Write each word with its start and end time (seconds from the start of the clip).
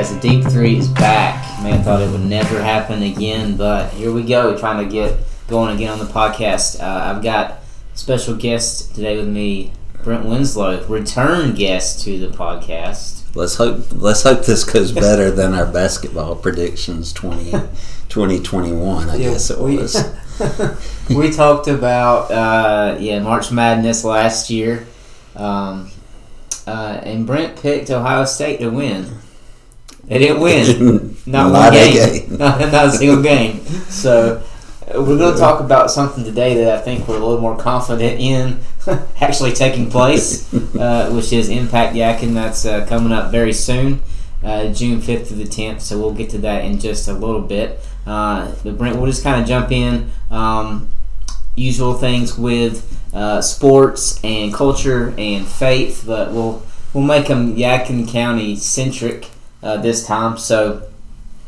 guys, 0.00 0.14
the 0.14 0.20
Deep 0.20 0.44
Three 0.44 0.78
is 0.78 0.88
back. 0.88 1.62
Man, 1.62 1.82
thought 1.82 2.00
it 2.00 2.10
would 2.10 2.22
never 2.24 2.62
happen 2.62 3.02
again, 3.02 3.54
but 3.58 3.92
here 3.92 4.10
we 4.10 4.22
go, 4.22 4.56
trying 4.56 4.82
to 4.82 4.90
get 4.90 5.18
going 5.46 5.76
again 5.76 5.90
on 5.92 5.98
the 5.98 6.06
podcast. 6.06 6.80
Uh, 6.82 7.14
I've 7.14 7.22
got 7.22 7.58
special 7.92 8.34
guest 8.34 8.94
today 8.94 9.18
with 9.18 9.28
me, 9.28 9.72
Brent 10.02 10.24
Winslow, 10.24 10.86
return 10.86 11.54
guest 11.54 12.02
to 12.06 12.18
the 12.18 12.28
podcast. 12.28 13.24
Let's 13.36 13.56
hope 13.56 13.88
let's 13.92 14.22
hope 14.22 14.46
this 14.46 14.64
goes 14.64 14.90
better 15.06 15.30
than 15.30 15.52
our 15.52 15.66
basketball 15.70 16.34
predictions 16.34 17.12
20, 17.12 17.50
2021, 18.08 19.10
I 19.10 19.16
Yeah, 19.16 19.32
guess 19.32 19.50
it 19.50 19.58
we- 19.58 19.76
was. 19.76 20.02
we 21.10 21.30
talked 21.30 21.68
about 21.68 22.30
uh, 22.30 22.96
yeah 22.98 23.18
March 23.18 23.52
Madness 23.52 24.02
last 24.02 24.48
year, 24.48 24.86
um, 25.36 25.90
uh, 26.66 27.00
and 27.02 27.26
Brent 27.26 27.60
picked 27.60 27.90
Ohio 27.90 28.24
State 28.24 28.60
to 28.60 28.70
win. 28.70 29.18
They 30.10 30.18
didn't 30.18 30.40
win. 30.40 31.16
Not, 31.24 31.52
one 31.52 31.72
a 31.72 31.92
game. 31.92 32.30
Not, 32.38 32.58
not 32.72 32.86
a 32.86 32.90
single 32.90 33.22
game. 33.22 33.60
So 33.90 34.42
uh, 34.82 35.02
we're 35.02 35.18
going 35.18 35.34
to 35.34 35.38
talk 35.38 35.60
about 35.60 35.90
something 35.90 36.24
today 36.24 36.54
that 36.64 36.78
I 36.78 36.80
think 36.80 37.06
we're 37.06 37.16
a 37.16 37.24
little 37.24 37.40
more 37.40 37.56
confident 37.56 38.20
in 38.20 38.60
actually 39.20 39.52
taking 39.52 39.88
place, 39.88 40.52
uh, 40.76 41.10
which 41.12 41.32
is 41.32 41.48
Impact 41.48 41.94
Yadkin. 41.94 42.34
That's 42.34 42.66
uh, 42.66 42.86
coming 42.86 43.12
up 43.12 43.30
very 43.30 43.52
soon, 43.52 44.00
uh, 44.42 44.72
June 44.72 45.00
5th 45.00 45.28
to 45.28 45.34
the 45.34 45.44
10th. 45.44 45.80
So 45.80 45.98
we'll 46.00 46.14
get 46.14 46.30
to 46.30 46.38
that 46.38 46.64
in 46.64 46.80
just 46.80 47.06
a 47.06 47.12
little 47.12 47.42
bit. 47.42 47.78
Uh, 48.04 48.52
but 48.64 48.78
Brent, 48.78 48.96
we'll 48.96 49.10
just 49.10 49.22
kind 49.22 49.40
of 49.40 49.46
jump 49.46 49.70
in. 49.70 50.10
Um, 50.30 50.88
usual 51.54 51.94
things 51.94 52.36
with 52.36 53.00
uh, 53.14 53.42
sports 53.42 54.18
and 54.24 54.52
culture 54.52 55.14
and 55.18 55.46
faith, 55.46 56.02
but 56.04 56.32
we'll 56.32 56.64
we'll 56.94 57.04
make 57.04 57.28
them 57.28 57.54
Yadkin 57.54 58.08
County 58.08 58.56
centric 58.56 59.28
uh, 59.62 59.76
this 59.78 60.06
time. 60.06 60.38
So 60.38 60.88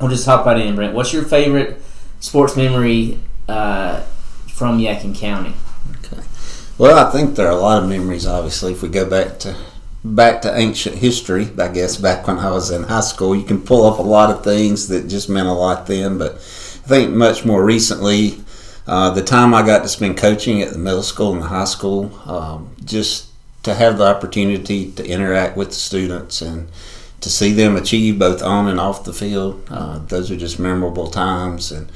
we'll 0.01 0.11
just 0.11 0.27
hop 0.27 0.47
right 0.47 0.59
in, 0.59 0.75
Brent. 0.75 0.95
What's 0.95 1.13
your 1.13 1.25
favorite 1.25 1.83
sports 2.21 2.57
memory 2.57 3.19
uh, 3.49 4.01
from 4.49 4.79
Yadkin 4.79 5.17
County? 5.17 5.55
Okay. 5.99 6.23
Well, 6.79 7.07
I 7.07 7.11
think 7.11 7.37
there 7.37 7.47
are 7.47 7.53
a 7.53 7.57
lot 7.57 7.83
of 7.83 7.89
memories. 7.89 8.27
Obviously, 8.27 8.73
if 8.73 8.83
we 8.83 8.89
go 8.89 9.09
back 9.09 9.39
to 9.41 9.57
back 10.05 10.43
to 10.43 10.59
ancient 10.59 10.97
history, 10.97 11.49
I 11.59 11.69
guess 11.69 11.97
back 11.97 12.27
when 12.27 12.39
I 12.39 12.51
was 12.51 12.71
in 12.71 12.83
high 12.85 13.01
school, 13.01 13.37
you 13.37 13.45
can 13.45 13.63
pull 13.63 13.87
up 13.87 13.99
a 13.99 14.03
lot 14.03 14.31
of 14.31 14.43
things 14.43 14.89
that 14.89 15.09
just 15.09 15.29
meant 15.29 15.49
a 15.49 15.53
lot 15.53 15.87
then. 15.87 16.19
But 16.19 16.35
I 16.35 16.89
think 16.89 17.13
much 17.13 17.45
more 17.45 17.65
recently, 17.65 18.41
uh, 18.87 19.11
the 19.11 19.23
time 19.23 19.55
I 19.55 19.65
got 19.65 19.83
to 19.83 19.89
spend 19.89 20.17
coaching 20.17 20.61
at 20.61 20.73
the 20.73 20.79
middle 20.79 21.05
school 21.05 21.33
and 21.33 21.43
the 21.43 21.47
high 21.47 21.65
school, 21.65 22.13
um, 22.29 22.75
just 22.85 23.29
to 23.63 23.75
have 23.75 23.99
the 23.99 24.05
opportunity 24.05 24.91
to 24.93 25.07
interact 25.07 25.57
with 25.57 25.69
the 25.69 25.75
students 25.75 26.43
and 26.43 26.69
to 27.23 27.31
see 27.31 27.53
them 27.53 27.77
achieve 27.77 28.19
both 28.19 28.43
on 28.43 28.69
and 28.69 28.79
off 28.79 29.05
the 29.05 29.13
field, 29.13 29.67
uh, 29.71 29.99
those 29.99 30.31
are 30.31 30.37
just 30.37 30.59
memorable 30.59 31.09
times 31.09 31.73
and 31.73 31.91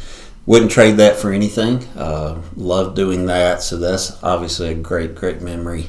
wouldn't 0.46 0.70
trade 0.70 0.96
that 0.96 1.16
for 1.16 1.32
anything. 1.32 1.84
Uh, 1.96 2.40
love 2.56 2.94
doing 2.94 3.26
that, 3.26 3.60
so 3.62 3.76
that's 3.76 4.22
obviously 4.22 4.70
a 4.70 4.74
great, 4.74 5.14
great 5.14 5.42
memory. 5.42 5.88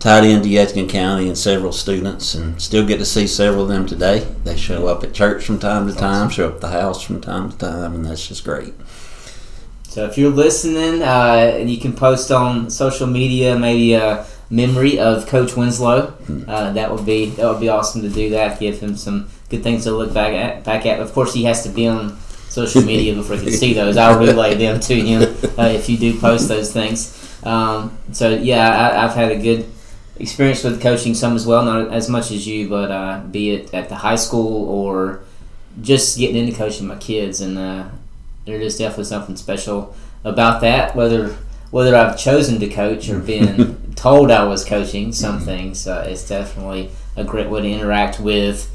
Tied 0.00 0.24
into 0.24 0.48
Yadkin 0.48 0.88
County 0.88 1.28
and 1.28 1.38
several 1.38 1.70
students, 1.70 2.34
and 2.34 2.60
still 2.60 2.84
get 2.84 2.98
to 2.98 3.04
see 3.04 3.28
several 3.28 3.62
of 3.62 3.68
them 3.68 3.86
today. 3.86 4.26
They 4.42 4.56
show 4.56 4.88
up 4.88 5.04
at 5.04 5.14
church 5.14 5.44
from 5.44 5.60
time 5.60 5.86
to 5.86 5.94
time, 5.94 6.28
show 6.28 6.48
up 6.48 6.56
at 6.56 6.60
the 6.60 6.68
house 6.70 7.00
from 7.00 7.20
time 7.20 7.52
to 7.52 7.56
time, 7.56 7.94
and 7.94 8.04
that's 8.04 8.26
just 8.26 8.42
great. 8.42 8.74
So 9.84 10.04
if 10.06 10.18
you're 10.18 10.30
listening, 10.30 11.02
uh, 11.02 11.54
and 11.56 11.70
you 11.70 11.78
can 11.78 11.92
post 11.92 12.32
on 12.32 12.68
social 12.68 13.06
media, 13.06 13.56
maybe 13.56 13.94
a 13.94 14.26
memory 14.52 14.98
of 14.98 15.26
Coach 15.26 15.56
Winslow. 15.56 16.14
Uh, 16.46 16.72
that 16.72 16.92
would 16.92 17.06
be 17.06 17.30
that 17.30 17.50
would 17.50 17.60
be 17.60 17.70
awesome 17.70 18.02
to 18.02 18.10
do 18.10 18.30
that. 18.30 18.60
Give 18.60 18.78
him 18.78 18.96
some 18.96 19.28
good 19.48 19.62
things 19.62 19.84
to 19.84 19.90
look 19.90 20.12
back 20.14 20.34
at. 20.34 20.62
Back 20.62 20.86
at. 20.86 21.00
Of 21.00 21.12
course, 21.12 21.34
he 21.34 21.44
has 21.44 21.62
to 21.64 21.70
be 21.70 21.88
on 21.88 22.18
social 22.48 22.82
media 22.82 23.14
before 23.16 23.36
he 23.36 23.46
can 23.46 23.52
see 23.54 23.72
those. 23.72 23.96
I'll 23.96 24.18
relay 24.18 24.54
them 24.54 24.78
to 24.78 24.94
him 24.94 25.22
uh, 25.58 25.68
if 25.68 25.88
you 25.88 25.96
do 25.96 26.20
post 26.20 26.48
those 26.48 26.72
things. 26.72 27.18
Um, 27.42 27.98
so 28.12 28.30
yeah, 28.30 28.68
I, 28.70 29.04
I've 29.04 29.14
had 29.14 29.32
a 29.32 29.38
good 29.38 29.66
experience 30.20 30.62
with 30.62 30.80
coaching 30.80 31.14
some 31.14 31.34
as 31.34 31.46
well, 31.46 31.64
not 31.64 31.92
as 31.92 32.08
much 32.08 32.30
as 32.30 32.46
you, 32.46 32.68
but 32.68 32.90
uh, 32.90 33.20
be 33.30 33.50
it 33.50 33.74
at 33.74 33.88
the 33.88 33.96
high 33.96 34.16
school 34.16 34.68
or 34.68 35.24
just 35.80 36.18
getting 36.18 36.36
into 36.36 36.56
coaching 36.56 36.86
my 36.86 36.96
kids, 36.96 37.40
and 37.40 37.56
uh, 37.56 37.88
there 38.44 38.60
is 38.60 38.76
definitely 38.76 39.04
something 39.04 39.36
special 39.36 39.96
about 40.24 40.60
that. 40.60 40.94
Whether 40.94 41.36
whether 41.70 41.96
I've 41.96 42.18
chosen 42.18 42.60
to 42.60 42.68
coach 42.68 43.08
or 43.08 43.18
been 43.18 43.80
told 43.94 44.30
I 44.30 44.44
was 44.44 44.64
coaching 44.64 45.12
some 45.12 45.40
things, 45.40 45.86
uh, 45.86 46.06
it's 46.08 46.28
definitely 46.28 46.90
a 47.16 47.24
great 47.24 47.48
way 47.48 47.62
to 47.62 47.68
interact 47.68 48.20
with 48.20 48.70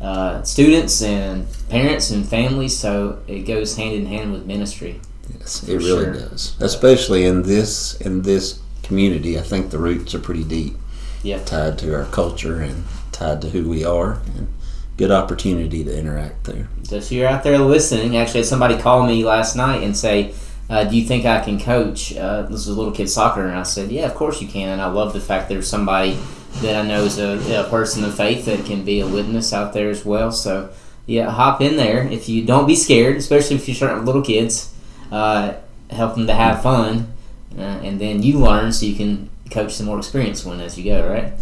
uh, 0.00 0.42
students 0.42 1.02
and 1.02 1.46
parents 1.68 2.10
and 2.10 2.26
families. 2.28 2.78
So 2.78 3.22
it 3.26 3.40
goes 3.40 3.76
hand 3.76 3.94
in 3.94 4.06
hand 4.06 4.32
with 4.32 4.46
ministry. 4.46 5.00
Yes, 5.38 5.68
it 5.68 5.76
really 5.76 6.04
sure. 6.04 6.14
does. 6.14 6.56
Especially 6.60 7.24
in 7.24 7.42
this 7.42 8.00
in 8.00 8.22
this 8.22 8.60
community, 8.82 9.38
I 9.38 9.42
think 9.42 9.70
the 9.70 9.78
roots 9.78 10.14
are 10.14 10.18
pretty 10.18 10.44
deep. 10.44 10.76
Yeah. 11.22 11.42
Tied 11.44 11.78
to 11.78 11.94
our 11.94 12.06
culture 12.06 12.60
and 12.60 12.84
tied 13.12 13.42
to 13.42 13.50
who 13.50 13.68
we 13.68 13.84
are, 13.84 14.20
and 14.36 14.48
good 14.96 15.10
opportunity 15.10 15.84
to 15.84 15.96
interact 15.96 16.44
there. 16.44 16.68
So 16.84 16.96
if 16.96 17.12
you're 17.12 17.28
out 17.28 17.42
there 17.44 17.58
listening, 17.58 18.16
actually, 18.16 18.42
somebody 18.44 18.78
called 18.78 19.06
me 19.06 19.24
last 19.24 19.54
night 19.54 19.82
and 19.82 19.96
say, 19.96 20.34
uh, 20.70 20.84
"Do 20.84 20.96
you 20.96 21.04
think 21.04 21.26
I 21.26 21.40
can 21.44 21.60
coach?" 21.60 22.16
Uh, 22.16 22.42
this 22.42 22.66
a 22.66 22.72
little 22.72 22.92
kid 22.92 23.10
soccer, 23.10 23.46
and 23.46 23.58
I 23.58 23.64
said, 23.64 23.90
"Yeah, 23.90 24.06
of 24.06 24.14
course 24.14 24.40
you 24.40 24.48
can." 24.48 24.68
And 24.68 24.80
I 24.80 24.86
love 24.86 25.12
the 25.12 25.20
fact 25.20 25.50
there's 25.50 25.68
somebody 25.68 26.18
that 26.62 26.76
I 26.76 26.86
know 26.86 27.04
is 27.04 27.18
a, 27.18 27.64
a 27.66 27.68
person 27.68 28.04
of 28.04 28.16
faith 28.16 28.46
that 28.46 28.64
can 28.64 28.84
be 28.84 29.00
a 29.00 29.06
witness 29.06 29.52
out 29.52 29.72
there 29.74 29.90
as 29.90 30.04
well. 30.04 30.32
So 30.32 30.70
yeah, 31.06 31.30
hop 31.30 31.60
in 31.60 31.76
there 31.76 32.08
if 32.08 32.28
you 32.28 32.44
don't 32.44 32.66
be 32.66 32.76
scared, 32.76 33.16
especially 33.16 33.56
if 33.56 33.68
you're 33.68 33.74
starting 33.74 33.98
with 33.98 34.06
little 34.06 34.22
kids. 34.22 34.72
Uh, 35.12 35.54
help 35.90 36.14
them 36.14 36.26
to 36.28 36.34
have 36.34 36.62
fun, 36.62 37.12
uh, 37.58 37.60
and 37.60 38.00
then 38.00 38.22
you 38.22 38.38
learn 38.38 38.72
so 38.72 38.86
you 38.86 38.94
can 38.94 39.28
coach 39.50 39.76
the 39.76 39.84
more 39.84 39.98
experienced 39.98 40.46
one 40.46 40.60
as 40.60 40.78
you 40.78 40.84
go. 40.84 41.06
Right. 41.06 41.32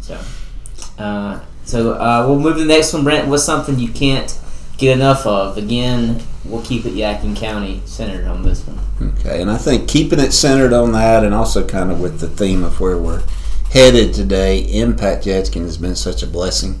So. 0.00 0.18
Uh, 0.98 1.40
so 1.64 1.92
uh, 1.92 2.24
we'll 2.26 2.38
move 2.38 2.54
to 2.54 2.60
the 2.60 2.66
next 2.66 2.92
one, 2.92 3.04
Brent. 3.04 3.28
What's 3.28 3.44
something 3.44 3.78
you 3.78 3.88
can't 3.88 4.36
get 4.76 4.96
enough 4.96 5.24
of? 5.24 5.56
Again, 5.56 6.20
we'll 6.44 6.62
keep 6.62 6.84
it 6.86 6.94
Yadkin 6.94 7.36
County 7.36 7.82
centered 7.84 8.26
on 8.26 8.42
this 8.42 8.64
one. 8.66 8.78
Okay, 9.20 9.40
and 9.40 9.50
I 9.50 9.56
think 9.56 9.88
keeping 9.88 10.18
it 10.20 10.32
centered 10.32 10.72
on 10.72 10.92
that, 10.92 11.24
and 11.24 11.34
also 11.34 11.66
kind 11.66 11.90
of 11.90 12.00
with 12.00 12.20
the 12.20 12.28
theme 12.28 12.64
of 12.64 12.80
where 12.80 12.98
we're 12.98 13.22
headed 13.70 14.14
today, 14.14 14.58
Impact 14.60 15.24
Yadkin 15.24 15.62
has 15.62 15.76
been 15.78 15.94
such 15.96 16.22
a 16.22 16.26
blessing. 16.26 16.80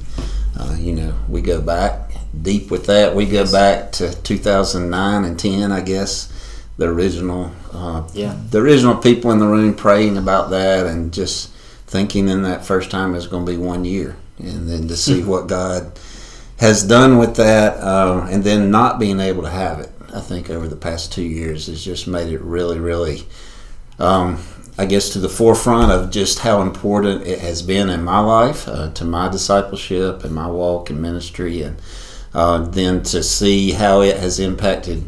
Uh, 0.58 0.76
you 0.78 0.92
know, 0.92 1.14
we 1.28 1.40
go 1.40 1.60
back 1.60 2.12
deep 2.42 2.70
with 2.70 2.86
that. 2.86 3.14
We 3.14 3.26
go 3.26 3.50
back 3.50 3.92
to 3.92 4.12
2009 4.22 5.24
and 5.24 5.38
10, 5.38 5.72
I 5.72 5.80
guess. 5.80 6.32
The 6.76 6.86
original, 6.86 7.52
uh, 7.72 8.02
Yeah. 8.14 8.34
the 8.50 8.58
original 8.58 8.94
people 8.96 9.30
in 9.32 9.38
the 9.38 9.46
room 9.46 9.74
praying 9.74 10.16
about 10.16 10.50
that, 10.50 10.86
and 10.86 11.12
just 11.12 11.50
thinking 11.86 12.28
in 12.28 12.42
that 12.42 12.64
first 12.64 12.90
time 12.90 13.14
is 13.14 13.26
going 13.26 13.44
to 13.46 13.52
be 13.52 13.58
one 13.58 13.84
year, 13.84 14.16
and 14.38 14.68
then 14.68 14.88
to 14.88 14.96
see 14.96 15.22
what 15.32 15.46
God 15.46 15.92
has 16.60 16.82
done 16.82 17.16
with 17.16 17.36
that, 17.36 17.78
uh, 17.78 18.26
and 18.30 18.44
then 18.44 18.70
not 18.70 19.00
being 19.00 19.18
able 19.18 19.42
to 19.42 19.48
have 19.48 19.80
it. 19.80 19.90
I 20.14 20.20
think 20.20 20.50
over 20.50 20.68
the 20.68 20.76
past 20.76 21.10
two 21.10 21.24
years 21.24 21.68
has 21.68 21.82
just 21.82 22.06
made 22.06 22.30
it 22.30 22.42
really, 22.42 22.78
really, 22.78 23.22
um, 23.98 24.38
I 24.76 24.84
guess, 24.84 25.08
to 25.10 25.20
the 25.20 25.28
forefront 25.30 25.90
of 25.90 26.10
just 26.10 26.40
how 26.40 26.60
important 26.60 27.26
it 27.26 27.38
has 27.38 27.62
been 27.62 27.88
in 27.88 28.04
my 28.04 28.20
life, 28.20 28.68
uh, 28.68 28.90
to 28.90 29.04
my 29.06 29.30
discipleship 29.30 30.22
and 30.22 30.34
my 30.34 30.48
walk 30.48 30.90
in 30.90 31.00
ministry, 31.00 31.62
and 31.62 31.80
uh, 32.34 32.58
then 32.58 33.02
to 33.04 33.22
see 33.22 33.72
how 33.72 34.02
it 34.02 34.18
has 34.18 34.38
impacted 34.38 35.04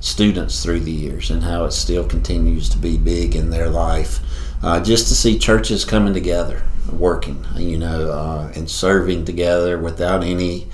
students 0.00 0.62
through 0.62 0.80
the 0.80 0.90
years 0.90 1.30
and 1.30 1.42
how 1.42 1.66
it 1.66 1.72
still 1.72 2.06
continues 2.06 2.70
to 2.70 2.78
be 2.78 2.96
big 2.96 3.36
in 3.36 3.50
their 3.50 3.68
life. 3.68 4.20
Uh, 4.62 4.82
just 4.82 5.08
to 5.08 5.14
see 5.14 5.38
churches 5.38 5.84
coming 5.84 6.14
together, 6.14 6.62
working, 6.90 7.44
you 7.56 7.76
know, 7.76 8.10
uh, 8.10 8.50
and 8.54 8.70
serving 8.70 9.26
together 9.26 9.78
without 9.78 10.24
any 10.24 10.66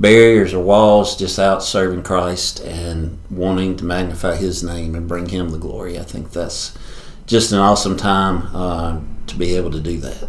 barriers 0.00 0.54
or 0.54 0.64
walls, 0.64 1.16
just 1.16 1.38
out 1.38 1.62
serving 1.62 2.02
Christ 2.02 2.60
and 2.60 3.18
wanting 3.30 3.76
to 3.76 3.84
magnify 3.84 4.36
His 4.36 4.62
name 4.64 4.94
and 4.94 5.06
bring 5.06 5.28
Him 5.28 5.50
the 5.50 5.58
glory. 5.58 5.98
I 5.98 6.02
think 6.02 6.32
that's 6.32 6.76
just 7.26 7.52
an 7.52 7.58
awesome 7.58 7.96
time 7.96 8.48
uh, 8.54 9.00
to 9.28 9.36
be 9.36 9.54
able 9.54 9.70
to 9.72 9.80
do 9.80 9.98
that. 9.98 10.28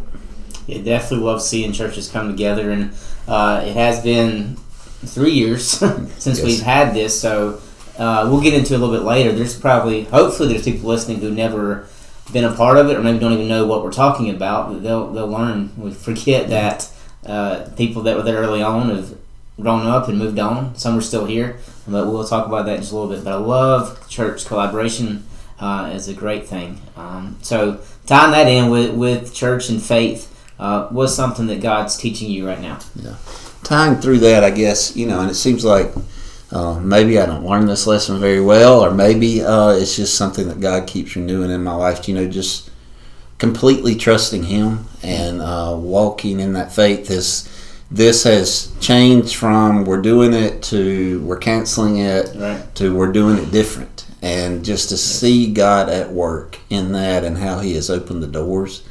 Yeah, 0.67 0.81
definitely 0.83 1.25
love 1.25 1.41
seeing 1.41 1.71
churches 1.71 2.09
come 2.09 2.29
together, 2.29 2.69
and 2.69 2.91
uh, 3.27 3.63
it 3.65 3.73
has 3.75 4.03
been 4.03 4.57
three 5.05 5.31
years 5.31 5.67
since 6.19 6.37
Yes. 6.39 6.43
we've 6.43 6.61
had 6.61 6.93
this. 6.93 7.19
So 7.19 7.59
uh, 7.97 8.27
we'll 8.31 8.41
get 8.41 8.53
into 8.53 8.73
it 8.73 8.77
a 8.77 8.79
little 8.79 8.95
bit 8.95 9.03
later. 9.05 9.31
There's 9.31 9.57
probably, 9.57 10.03
hopefully, 10.03 10.49
there's 10.49 10.63
people 10.65 10.89
listening 10.89 11.19
who 11.19 11.31
never 11.31 11.87
been 12.31 12.43
a 12.43 12.53
part 12.53 12.77
of 12.77 12.89
it, 12.89 12.97
or 12.97 13.01
maybe 13.01 13.19
don't 13.19 13.33
even 13.33 13.47
know 13.47 13.65
what 13.65 13.83
we're 13.83 13.91
talking 13.91 14.29
about. 14.29 14.83
They'll 14.83 15.07
they'll 15.11 15.27
learn. 15.27 15.71
We 15.77 15.91
forget 15.91 16.49
that 16.49 16.89
uh, 17.25 17.69
people 17.75 18.03
that 18.03 18.15
were 18.15 18.23
there 18.23 18.37
early 18.37 18.61
on 18.61 18.89
have 18.95 19.17
grown 19.61 19.85
up 19.85 20.07
and 20.07 20.17
moved 20.17 20.39
on. 20.39 20.75
Some 20.75 20.97
are 20.97 21.01
still 21.01 21.25
here, 21.25 21.57
but 21.87 22.07
we'll 22.07 22.27
talk 22.27 22.47
about 22.47 22.65
that 22.65 22.75
in 22.75 22.81
just 22.81 22.91
a 22.91 22.95
little 22.95 23.13
bit. 23.13 23.23
But 23.23 23.33
I 23.33 23.37
love 23.37 24.07
church 24.09 24.45
collaboration 24.45 25.25
uh, 25.59 25.91
is 25.93 26.07
a 26.07 26.13
great 26.13 26.47
thing. 26.47 26.81
Um, 26.95 27.37
so 27.41 27.79
tying 28.05 28.31
that 28.31 28.47
in 28.47 28.69
with 28.69 28.95
with 28.95 29.33
church 29.33 29.69
and 29.69 29.81
faith. 29.81 30.27
Uh, 30.59 31.07
something 31.07 31.47
that 31.47 31.59
God's 31.59 31.97
teaching 31.97 32.29
you 32.29 32.47
right 32.47 32.61
now? 32.61 32.77
Yeah, 32.95 33.15
tying 33.63 33.95
through 33.95 34.19
that, 34.19 34.43
I 34.43 34.51
guess 34.51 34.95
you 34.95 35.07
know, 35.07 35.19
and 35.19 35.31
it 35.31 35.33
seems 35.33 35.65
like 35.65 35.91
uh, 36.51 36.79
maybe 36.79 37.17
I 37.19 37.25
don't 37.25 37.45
learn 37.45 37.65
this 37.65 37.87
lesson 37.87 38.19
very 38.19 38.41
well, 38.41 38.83
or 38.83 38.91
maybe 38.91 39.41
uh, 39.41 39.69
it's 39.69 39.95
just 39.95 40.15
something 40.15 40.47
that 40.49 40.59
God 40.59 40.85
keeps 40.85 41.15
renewing 41.15 41.49
in 41.49 41.63
my 41.63 41.73
life. 41.73 42.07
You 42.07 42.15
know, 42.15 42.29
just 42.29 42.69
completely 43.37 43.95
trusting 43.95 44.43
Him 44.43 44.85
and 45.01 45.41
uh, 45.41 45.75
walking 45.77 46.39
in 46.39 46.53
that 46.53 46.71
faith. 46.71 47.07
This 47.07 47.47
this 47.91 48.23
has 48.23 48.71
changed 48.79 49.35
from 49.35 49.83
we're 49.85 50.01
doing 50.01 50.33
it 50.33 50.63
to 50.63 51.21
we're 51.23 51.37
canceling 51.37 51.97
it 51.97 52.31
Right. 52.35 52.73
to 52.75 52.95
we're 52.95 53.11
doing 53.11 53.37
it 53.37 53.51
different, 53.51 54.05
and 54.21 54.63
just 54.63 54.89
to 54.89 54.97
see 54.97 55.51
God 55.51 55.89
at 55.89 56.11
work 56.11 56.57
in 56.69 56.93
that 56.93 57.23
and 57.23 57.37
how 57.37 57.59
He 57.59 57.73
has 57.75 57.89
opened 57.89 58.23
the 58.23 58.27
doors 58.27 58.83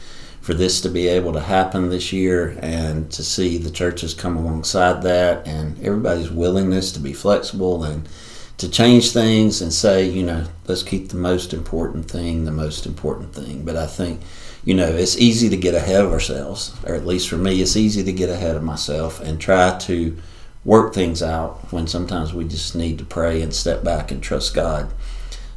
for 0.42 0.54
this 0.54 0.80
to 0.82 0.88
be 0.88 1.06
able 1.08 1.32
to 1.34 1.40
happen 1.40 1.88
this 1.90 2.12
year 2.12 2.58
and 2.62 3.10
to 3.12 3.22
see 3.22 3.58
the 3.58 3.70
churches 3.70 4.14
come 4.14 4.36
alongside 4.36 5.02
that 5.02 5.46
and 5.46 5.78
everybody's 5.82 6.30
willingness 6.30 6.92
to 6.92 7.00
be 7.00 7.12
flexible 7.12 7.84
and 7.84 8.08
to 8.56 8.68
change 8.68 9.12
things 9.12 9.62
and 9.62 9.72
say, 9.72 10.06
you 10.06 10.22
know, 10.22 10.44
let's 10.66 10.82
keep 10.82 11.08
the 11.08 11.16
most 11.16 11.52
important 11.54 12.10
thing 12.10 12.44
the 12.44 12.50
most 12.50 12.84
important 12.86 13.34
thing. 13.34 13.64
But 13.64 13.76
I 13.76 13.86
think, 13.86 14.20
you 14.64 14.74
know, 14.74 14.88
it's 14.88 15.18
easy 15.18 15.48
to 15.48 15.56
get 15.56 15.74
ahead 15.74 16.04
of 16.04 16.12
ourselves, 16.12 16.74
or 16.86 16.94
at 16.94 17.06
least 17.06 17.28
for 17.28 17.36
me, 17.36 17.62
it's 17.62 17.76
easy 17.76 18.04
to 18.04 18.12
get 18.12 18.28
ahead 18.28 18.56
of 18.56 18.62
myself 18.62 19.20
and 19.20 19.40
try 19.40 19.76
to 19.78 20.16
work 20.64 20.92
things 20.92 21.22
out 21.22 21.72
when 21.72 21.86
sometimes 21.86 22.34
we 22.34 22.44
just 22.44 22.74
need 22.76 22.98
to 22.98 23.04
pray 23.04 23.40
and 23.40 23.54
step 23.54 23.82
back 23.82 24.10
and 24.10 24.22
trust 24.22 24.54
God 24.54 24.92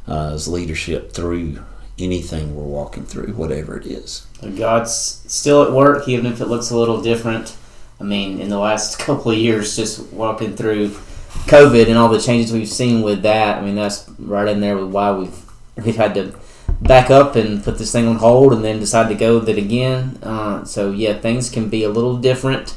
uh, 0.08 0.32
as 0.32 0.48
leadership 0.48 1.12
through 1.12 1.58
anything 1.98 2.54
we're 2.56 2.64
walking 2.64 3.04
through, 3.04 3.34
whatever 3.34 3.76
it 3.76 3.86
is. 3.86 4.26
God's 4.56 4.94
still 5.26 5.62
at 5.62 5.72
work, 5.72 6.08
even 6.08 6.26
if 6.26 6.40
it 6.40 6.46
looks 6.46 6.70
a 6.70 6.76
little 6.76 7.00
different. 7.00 7.56
I 8.00 8.04
mean, 8.04 8.40
in 8.40 8.48
the 8.48 8.58
last 8.58 8.98
couple 8.98 9.30
of 9.30 9.38
years, 9.38 9.76
just 9.76 10.12
walking 10.12 10.56
through 10.56 10.90
COVID 11.46 11.88
and 11.88 11.98
all 11.98 12.08
the 12.08 12.20
changes 12.20 12.52
we've 12.52 12.68
seen 12.68 13.02
with 13.02 13.22
that. 13.22 13.58
I 13.58 13.60
mean, 13.60 13.74
that's 13.74 14.08
right 14.18 14.48
in 14.48 14.60
there 14.60 14.78
with 14.78 14.90
why 14.90 15.12
we've 15.12 15.44
we've 15.84 15.96
had 15.96 16.14
to 16.14 16.32
back 16.84 17.10
up 17.10 17.36
and 17.36 17.62
put 17.64 17.78
this 17.78 17.92
thing 17.92 18.06
on 18.06 18.16
hold, 18.16 18.52
and 18.52 18.64
then 18.64 18.78
decide 18.78 19.08
to 19.08 19.14
go 19.14 19.38
with 19.38 19.48
it 19.48 19.58
again. 19.58 20.18
Uh, 20.22 20.64
so 20.64 20.90
yeah, 20.90 21.14
things 21.14 21.50
can 21.50 21.68
be 21.68 21.84
a 21.84 21.88
little 21.88 22.16
different 22.16 22.76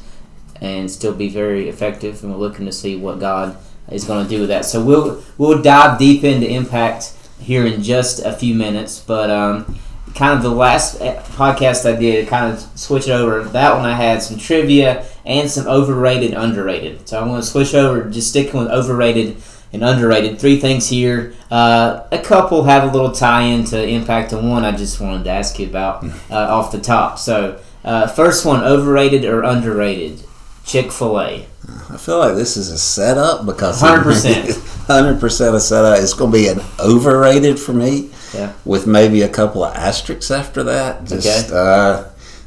and 0.59 0.89
still 0.89 1.13
be 1.13 1.29
very 1.29 1.69
effective. 1.69 2.23
And 2.23 2.31
we're 2.31 2.39
looking 2.39 2.65
to 2.65 2.71
see 2.71 2.95
what 2.95 3.19
God 3.19 3.57
is 3.91 4.05
going 4.05 4.25
to 4.25 4.29
do 4.29 4.41
with 4.41 4.49
that. 4.49 4.65
So 4.65 4.83
we'll 4.83 5.23
we'll 5.37 5.61
dive 5.61 5.99
deep 5.99 6.23
into 6.23 6.49
impact 6.49 7.13
here 7.39 7.65
in 7.65 7.83
just 7.83 8.23
a 8.25 8.33
few 8.33 8.55
minutes, 8.55 8.99
but. 8.99 9.29
Um, 9.29 9.79
kind 10.15 10.33
of 10.33 10.41
the 10.41 10.49
last 10.49 10.99
eh, 10.99 11.21
podcast 11.21 11.85
I 11.85 11.97
did, 11.97 12.27
kind 12.27 12.51
of 12.51 12.59
switch 12.77 13.07
it 13.07 13.11
over. 13.11 13.43
That 13.43 13.75
one 13.75 13.85
I 13.85 13.93
had 13.93 14.23
some 14.23 14.37
trivia 14.37 15.05
and 15.25 15.49
some 15.49 15.67
overrated, 15.67 16.33
underrated. 16.33 17.07
So 17.07 17.21
I'm 17.21 17.27
going 17.27 17.41
to 17.41 17.45
switch 17.45 17.75
over, 17.75 18.09
just 18.09 18.29
sticking 18.29 18.59
with 18.59 18.69
overrated 18.69 19.37
and 19.73 19.83
underrated. 19.83 20.39
Three 20.39 20.59
things 20.59 20.87
here. 20.89 21.33
Uh, 21.51 22.03
a 22.11 22.19
couple 22.19 22.63
have 22.63 22.83
a 22.83 22.91
little 22.91 23.11
tie 23.11 23.43
in 23.43 23.63
to 23.65 23.87
impact, 23.87 24.33
and 24.33 24.49
one 24.49 24.63
I 24.65 24.71
just 24.71 24.99
wanted 25.01 25.23
to 25.25 25.29
ask 25.31 25.57
you 25.59 25.67
about 25.67 26.03
uh, 26.31 26.35
off 26.35 26.71
the 26.71 26.79
top. 26.79 27.19
So 27.19 27.59
uh, 27.83 28.07
first 28.07 28.45
one, 28.45 28.63
overrated 28.63 29.25
or 29.25 29.43
underrated? 29.43 30.23
Chick 30.65 30.91
Fil 30.91 31.17
A. 31.21 31.47
I 31.89 31.95
feel 31.97 32.19
like 32.19 32.35
this 32.35 32.57
is 32.57 32.69
a 32.69 32.77
setup 32.77 33.45
because 33.45 33.81
100%. 33.81 34.85
hundred 34.87 35.19
percent 35.21 35.55
a 35.55 35.61
setup. 35.61 35.97
It's 35.99 36.13
going 36.13 36.31
to 36.31 36.37
be 36.37 36.47
an 36.49 36.59
overrated 36.77 37.57
for 37.57 37.71
me, 37.71 38.09
Yeah. 38.33 38.51
with 38.65 38.85
maybe 38.85 39.21
a 39.21 39.29
couple 39.29 39.63
of 39.63 39.73
asterisks 39.75 40.29
after 40.29 40.63
that. 40.63 41.05
Just, 41.05 41.51
Okay. 41.51 41.57
uh, 41.57 42.03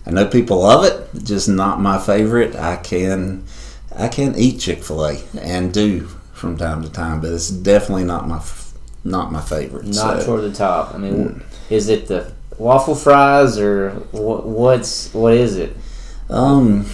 I 0.06 0.10
know 0.10 0.26
people 0.26 0.60
love 0.60 0.84
it, 0.84 1.08
just 1.24 1.48
not 1.48 1.80
my 1.80 1.98
favorite. 1.98 2.54
I 2.56 2.76
can, 2.76 3.44
I 3.96 4.08
can 4.08 4.34
eat 4.36 4.60
Chick 4.60 4.82
Fil 4.84 5.02
A 5.06 5.18
and 5.40 5.72
do 5.72 6.08
from 6.40 6.56
time 6.56 6.82
to 6.82 6.90
time, 6.90 7.20
but 7.20 7.30
it's 7.32 7.50
definitely 7.50 8.04
not 8.04 8.26
my, 8.26 8.42
not 9.04 9.30
my 9.30 9.40
favorite. 9.42 9.84
Not 9.84 10.20
so. 10.20 10.24
toward 10.26 10.42
the 10.42 10.52
top. 10.52 10.94
I 10.94 10.98
mean, 10.98 11.44
is 11.68 11.88
it 11.88 12.06
the 12.06 12.32
waffle 12.58 12.94
fries 12.94 13.58
or 13.58 13.90
what, 14.10 14.46
what's 14.46 15.12
what 15.12 15.34
is 15.34 15.56
it? 15.56 15.76
Um, 16.30 16.86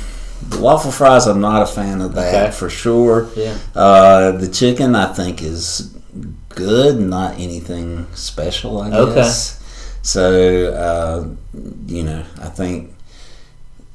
the 0.48 0.58
waffle 0.60 0.90
fries, 0.90 1.26
I'm 1.26 1.40
not 1.40 1.62
a 1.62 1.66
fan 1.66 2.00
of 2.00 2.14
that 2.14 2.34
Okay. 2.34 2.52
for 2.52 2.68
sure. 2.68 3.28
Yeah. 3.36 3.56
Uh, 3.74 4.32
the 4.32 4.48
chicken, 4.48 4.94
I 4.96 5.12
think, 5.12 5.42
is 5.42 5.94
good, 6.48 6.98
not 6.98 7.34
anything 7.34 8.06
special, 8.14 8.80
I 8.80 8.90
Okay. 8.90 9.14
guess. 9.14 9.62
So, 10.02 10.72
uh, 10.72 11.58
you 11.86 12.02
know, 12.02 12.24
I 12.40 12.48
think 12.48 12.94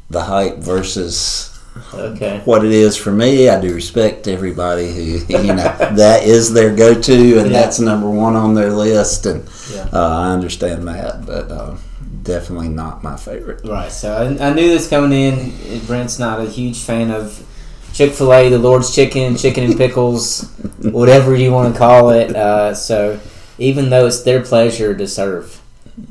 the 0.09 0.21
hype 0.21 0.57
versus 0.57 1.50
Okay. 1.93 2.41
what 2.45 2.65
it 2.65 2.71
is 2.71 2.95
for 2.97 3.11
me, 3.11 3.47
I 3.49 3.59
do 3.59 3.73
respect 3.73 4.27
everybody 4.27 4.91
who, 4.93 5.01
you 5.29 5.53
know, 5.53 5.75
that 5.95 6.23
is 6.23 6.53
their 6.53 6.75
go 6.75 6.93
to 6.99 7.13
and 7.39 7.49
Yeah. 7.51 7.61
that's 7.61 7.79
number 7.79 8.09
one 8.09 8.35
on 8.35 8.53
their 8.53 8.71
list. 8.71 9.25
And 9.25 9.47
Yeah. 9.73 9.87
uh, 9.93 10.07
I 10.19 10.31
understand 10.31 10.87
that, 10.87 11.25
but 11.25 11.49
uh, 11.51 11.75
definitely 12.23 12.69
not 12.69 13.03
my 13.03 13.15
favorite. 13.15 13.61
Right. 13.65 13.91
So 13.91 14.13
I, 14.39 14.49
I 14.49 14.53
knew 14.53 14.67
this 14.67 14.89
coming 14.89 15.13
in. 15.13 15.79
Brent's 15.85 16.19
not 16.19 16.39
a 16.39 16.45
huge 16.45 16.79
fan 16.79 17.09
of 17.11 17.45
Chick 17.93 18.13
Fil 18.13 18.33
A, 18.33 18.49
the 18.49 18.57
Lord's 18.59 18.93
Chicken, 18.93 19.35
chicken 19.37 19.63
and 19.65 19.77
pickles, 19.77 20.49
whatever 20.81 21.35
you 21.35 21.51
want 21.51 21.73
to 21.73 21.77
call 21.77 22.09
it. 22.11 22.35
Uh, 22.35 22.73
so 22.75 23.19
even 23.57 23.89
though 23.89 24.07
it's 24.07 24.23
their 24.23 24.41
pleasure 24.41 24.95
to 24.95 25.07
serve, 25.07 25.61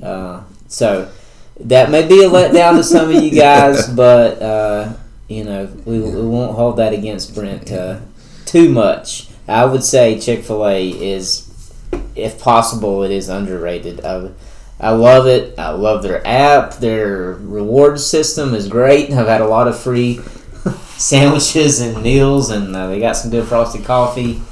uh, 0.02 0.42
so 0.68 1.10
that 1.58 1.90
may 1.90 2.06
be 2.06 2.22
a 2.24 2.28
letdown 2.28 2.76
to 2.76 2.84
some 2.84 3.10
of 3.10 3.22
you 3.22 3.30
guys, 3.38 3.88
but 3.88 4.40
uh, 4.42 4.92
you 5.30 5.44
know 5.44 5.66
we, 5.84 6.00
we 6.00 6.26
won't 6.26 6.56
hold 6.56 6.76
that 6.76 6.92
against 6.92 7.34
Brent 7.34 7.72
uh, 7.72 8.00
too 8.44 8.68
much. 8.68 9.28
I 9.46 9.64
would 9.64 9.84
say 9.84 10.18
Chick 10.18 10.44
Fil 10.44 10.66
A 10.66 10.90
is, 10.90 11.72
if 12.14 12.40
possible, 12.40 13.02
it 13.02 13.10
is 13.10 13.28
underrated. 13.28 14.04
I, 14.04 14.30
I 14.78 14.90
love 14.90 15.26
it. 15.26 15.58
I 15.58 15.70
love 15.70 16.02
their 16.02 16.26
app. 16.26 16.74
Their 16.74 17.32
reward 17.34 18.00
system 18.00 18.54
is 18.54 18.68
great. 18.68 19.10
I've 19.10 19.26
had 19.26 19.40
a 19.40 19.46
lot 19.46 19.68
of 19.68 19.78
free 19.78 20.16
sandwiches 20.96 21.80
and 21.80 22.02
meals, 22.02 22.50
and 22.50 22.74
uh, 22.74 22.88
they 22.88 23.00
got 23.00 23.16
some 23.16 23.30
good 23.30 23.46
frosted 23.46 23.84
coffee. 23.84 24.42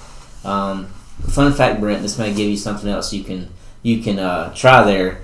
Um, 0.44 0.86
fun 1.28 1.52
fact, 1.52 1.80
Brent, 1.80 2.02
this 2.02 2.18
may 2.18 2.32
give 2.32 2.48
you 2.48 2.56
something 2.56 2.88
else 2.88 3.12
you 3.12 3.24
can 3.24 3.48
you 3.82 4.02
can 4.02 4.18
uh, 4.18 4.54
try 4.54 4.84
there. 4.84 5.22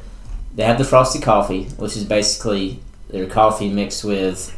They 0.54 0.64
have 0.64 0.78
the 0.78 0.84
frosted 0.84 1.22
coffee, 1.22 1.64
which 1.76 1.96
is 1.96 2.04
basically 2.04 2.80
their 3.08 3.26
coffee 3.26 3.68
mixed 3.68 4.04
with 4.04 4.56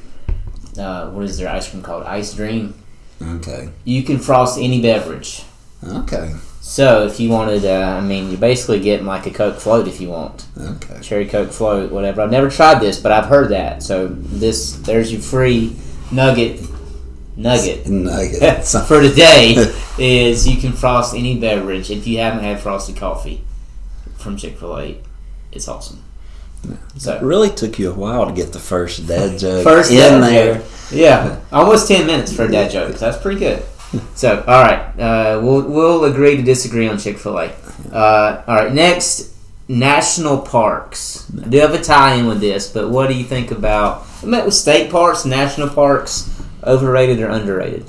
uh, 0.78 1.10
what 1.10 1.24
is 1.24 1.38
their 1.38 1.48
ice 1.48 1.68
cream 1.70 1.82
called? 1.82 2.04
Ice 2.04 2.34
Dream. 2.34 2.74
Okay. 3.22 3.70
You 3.84 4.02
can 4.02 4.18
frost 4.18 4.58
any 4.58 4.80
beverage. 4.82 5.42
Okay. 5.84 6.34
So 6.60 7.06
if 7.06 7.20
you 7.20 7.30
wanted, 7.30 7.64
uh, 7.64 7.96
I 7.96 8.00
mean, 8.00 8.28
you're 8.28 8.40
basically 8.40 8.80
getting 8.80 9.06
like 9.06 9.26
a 9.26 9.30
Coke 9.30 9.58
float 9.60 9.86
if 9.86 10.00
you 10.00 10.08
want 10.08 10.46
Okay. 10.60 10.98
cherry 11.00 11.26
coke 11.26 11.52
float, 11.52 11.92
whatever. 11.92 12.22
I've 12.22 12.30
never 12.30 12.50
tried 12.50 12.80
this, 12.80 12.98
but 12.98 13.12
I've 13.12 13.26
heard 13.26 13.50
that. 13.50 13.82
So 13.84 14.08
this, 14.08 14.72
there's 14.78 15.12
your 15.12 15.20
free 15.20 15.76
nugget, 16.10 16.60
nugget 17.36 17.86
Nugget. 17.86 18.64
for 18.88 19.00
today. 19.00 19.54
is 19.98 20.46
you 20.46 20.60
can 20.60 20.72
frost 20.72 21.14
any 21.14 21.38
beverage 21.38 21.90
if 21.90 22.06
you 22.06 22.18
haven't 22.18 22.42
had 22.42 22.58
frosted 22.60 22.96
coffee 22.96 23.42
from 24.16 24.36
Chick 24.36 24.58
Fil 24.58 24.78
A. 24.78 24.98
It's 25.52 25.68
awesome. 25.68 26.02
It 26.64 27.22
really 27.22 27.50
took 27.50 27.78
you 27.78 27.90
a 27.90 27.94
while 27.94 28.26
to 28.26 28.32
get 28.32 28.52
the 28.52 28.58
first 28.58 29.06
dad 29.06 29.38
joke 29.38 29.64
first 29.64 29.90
in 29.90 30.20
there. 30.20 30.54
joke. 30.56 30.64
yeah, 30.90 31.40
almost 31.52 31.88
ten 31.88 32.06
minutes 32.06 32.32
for 32.34 32.44
a 32.44 32.50
dad 32.50 32.70
joke. 32.70 32.96
That's 32.96 33.18
pretty 33.18 33.38
good. 33.38 33.62
So 34.14 34.40
all 34.46 34.62
right, 34.62 34.98
uh, 34.98 35.40
we'll 35.42 35.62
we'll 35.68 36.04
agree 36.04 36.36
to 36.36 36.42
disagree 36.42 36.88
on 36.88 36.98
Chick 36.98 37.18
Fil 37.18 37.38
A. 37.38 37.52
Uh, 37.92 38.42
all 38.46 38.56
right, 38.56 38.72
next 38.72 39.34
national 39.68 40.38
parks. 40.38 41.30
I 41.40 41.48
do 41.48 41.58
have 41.58 41.74
a 41.74 41.82
tie-in 41.82 42.26
with 42.26 42.40
this, 42.40 42.70
but 42.70 42.88
what 42.88 43.08
do 43.08 43.14
you 43.14 43.24
think 43.24 43.50
about? 43.50 44.06
I 44.22 44.26
met 44.26 44.44
with 44.44 44.54
state 44.54 44.90
parks, 44.90 45.24
national 45.24 45.68
parks, 45.70 46.30
overrated 46.64 47.20
or 47.20 47.28
underrated? 47.28 47.84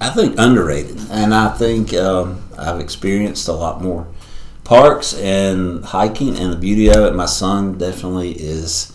I 0.00 0.10
think 0.10 0.36
underrated, 0.38 0.98
and 1.10 1.34
I 1.34 1.48
think 1.50 1.92
um, 1.94 2.42
I've 2.58 2.80
experienced 2.80 3.48
a 3.48 3.52
lot 3.52 3.82
more 3.82 4.06
parks 4.70 5.14
and 5.14 5.84
hiking, 5.84 6.38
and 6.38 6.52
the 6.52 6.56
beauty 6.56 6.88
of 6.88 7.04
it. 7.04 7.12
My 7.12 7.26
son 7.26 7.76
definitely 7.76 8.30
is 8.30 8.92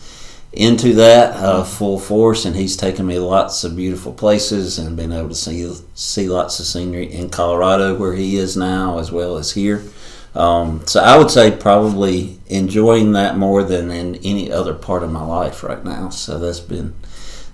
into 0.54 0.94
that 0.94 1.36
uh, 1.36 1.66
full 1.66 2.00
force, 2.00 2.46
and 2.46 2.56
he's 2.56 2.78
taken 2.78 3.06
me 3.06 3.20
lots 3.20 3.66
of 3.66 3.76
beautiful 3.76 4.14
places 4.14 4.80
and 4.80 4.96
been 4.96 5.12
able 5.12 5.28
to 5.28 5.36
see 5.36 5.70
see 5.94 6.30
lots 6.30 6.62
of 6.62 6.66
scenery 6.66 7.12
in 7.12 7.30
Colorado 7.30 7.94
where 7.94 8.14
he 8.14 8.38
is 8.38 8.56
now, 8.56 9.00
as 9.00 9.12
well 9.12 9.36
as 9.36 9.52
here. 9.52 9.84
Um, 10.34 10.82
so 10.88 11.02
I 11.02 11.18
would 11.18 11.30
say 11.30 11.52
probably 11.52 12.40
enjoying 12.48 13.12
that 13.12 13.38
more 13.38 13.62
than 13.62 13.92
in 13.92 14.16
any 14.24 14.50
other 14.50 14.74
part 14.74 15.04
of 15.04 15.12
my 15.12 15.26
life 15.26 15.62
right 15.62 15.84
now. 15.84 16.08
So 16.08 16.40
that's 16.40 16.62
been 16.62 16.94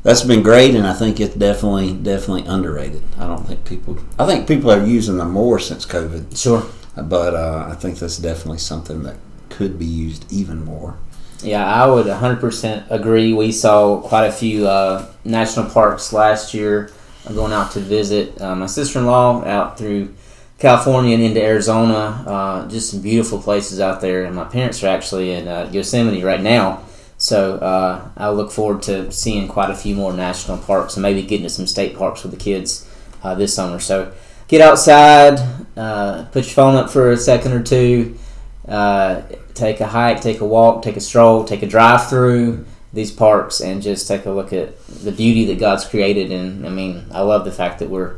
that's 0.03 0.23
been 0.23 0.43
great, 0.43 0.75
and 0.75 0.85
I 0.85 0.93
think 0.93 1.19
it's 1.19 1.33
definitely 1.33 1.93
definitely 1.93 2.45
underrated. 2.45 3.01
I 3.17 3.25
don't 3.25 3.47
think 3.47 3.65
people 3.65 3.97
I 4.19 4.27
think 4.27 4.47
people 4.47 4.69
are 4.69 4.85
using 4.85 5.17
them 5.17 5.31
more 5.31 5.57
since 5.57 5.87
COVID, 5.87 6.39
Sure. 6.39 6.63
But 6.95 7.33
uh, 7.33 7.67
I 7.69 7.75
think 7.75 7.99
that's 7.99 8.17
definitely 8.17 8.59
something 8.59 9.03
that 9.03 9.17
could 9.49 9.77
be 9.77 9.85
used 9.85 10.31
even 10.31 10.65
more. 10.65 10.97
Yeah, 11.43 11.65
I 11.65 11.87
would 11.87 12.05
100% 12.05 12.91
agree. 12.91 13.33
We 13.33 13.51
saw 13.51 13.99
quite 14.01 14.25
a 14.27 14.31
few 14.31 14.67
uh, 14.67 15.11
national 15.25 15.69
parks 15.69 16.13
last 16.13 16.53
year 16.53 16.91
going 17.33 17.53
out 17.53 17.71
to 17.71 17.79
visit 17.79 18.39
uh, 18.41 18.55
my 18.55 18.65
sister-in-law 18.65 19.45
out 19.45 19.77
through 19.77 20.13
California 20.59 21.15
and 21.15 21.23
into 21.23 21.41
Arizona. 21.41 22.23
Uh, 22.27 22.69
just 22.69 22.91
some 22.91 23.01
beautiful 23.01 23.41
places 23.41 23.79
out 23.79 24.01
there, 24.01 24.25
and 24.25 24.35
my 24.35 24.43
parents 24.43 24.83
are 24.83 24.87
actually 24.87 25.31
in 25.31 25.47
uh, 25.47 25.69
Yosemite 25.71 26.23
right 26.23 26.41
now. 26.41 26.83
So 27.17 27.57
uh, 27.57 28.09
I 28.17 28.29
look 28.29 28.51
forward 28.51 28.81
to 28.83 29.11
seeing 29.11 29.47
quite 29.47 29.69
a 29.69 29.75
few 29.75 29.95
more 29.95 30.13
national 30.13 30.57
parks 30.57 30.95
and 30.95 31.03
maybe 31.03 31.21
getting 31.21 31.43
to 31.43 31.49
some 31.49 31.67
state 31.67 31.95
parks 31.95 32.23
with 32.23 32.31
the 32.31 32.37
kids 32.37 32.87
uh, 33.23 33.35
this 33.35 33.53
summer. 33.53 33.79
So 33.79 34.11
get 34.51 34.59
outside, 34.61 35.39
uh, 35.77 36.25
put 36.25 36.43
your 36.43 36.53
phone 36.53 36.75
up 36.75 36.89
for 36.89 37.11
a 37.11 37.17
second 37.17 37.53
or 37.53 37.63
two, 37.63 38.17
uh, 38.67 39.21
take 39.53 39.79
a 39.79 39.87
hike, 39.87 40.19
take 40.21 40.41
a 40.41 40.45
walk, 40.45 40.83
take 40.83 40.97
a 40.97 41.01
stroll, 41.01 41.45
take 41.45 41.63
a 41.63 41.67
drive 41.67 42.09
through 42.09 42.65
these 42.93 43.11
parks, 43.11 43.61
and 43.61 43.81
just 43.81 44.07
take 44.09 44.25
a 44.25 44.29
look 44.29 44.51
at 44.51 44.85
the 44.87 45.11
beauty 45.13 45.45
that 45.45 45.57
God's 45.57 45.85
created. 45.85 46.31
And 46.33 46.67
I 46.67 46.69
mean, 46.69 47.05
I 47.13 47.21
love 47.21 47.45
the 47.45 47.51
fact 47.51 47.79
that 47.79 47.89
we're 47.89 48.15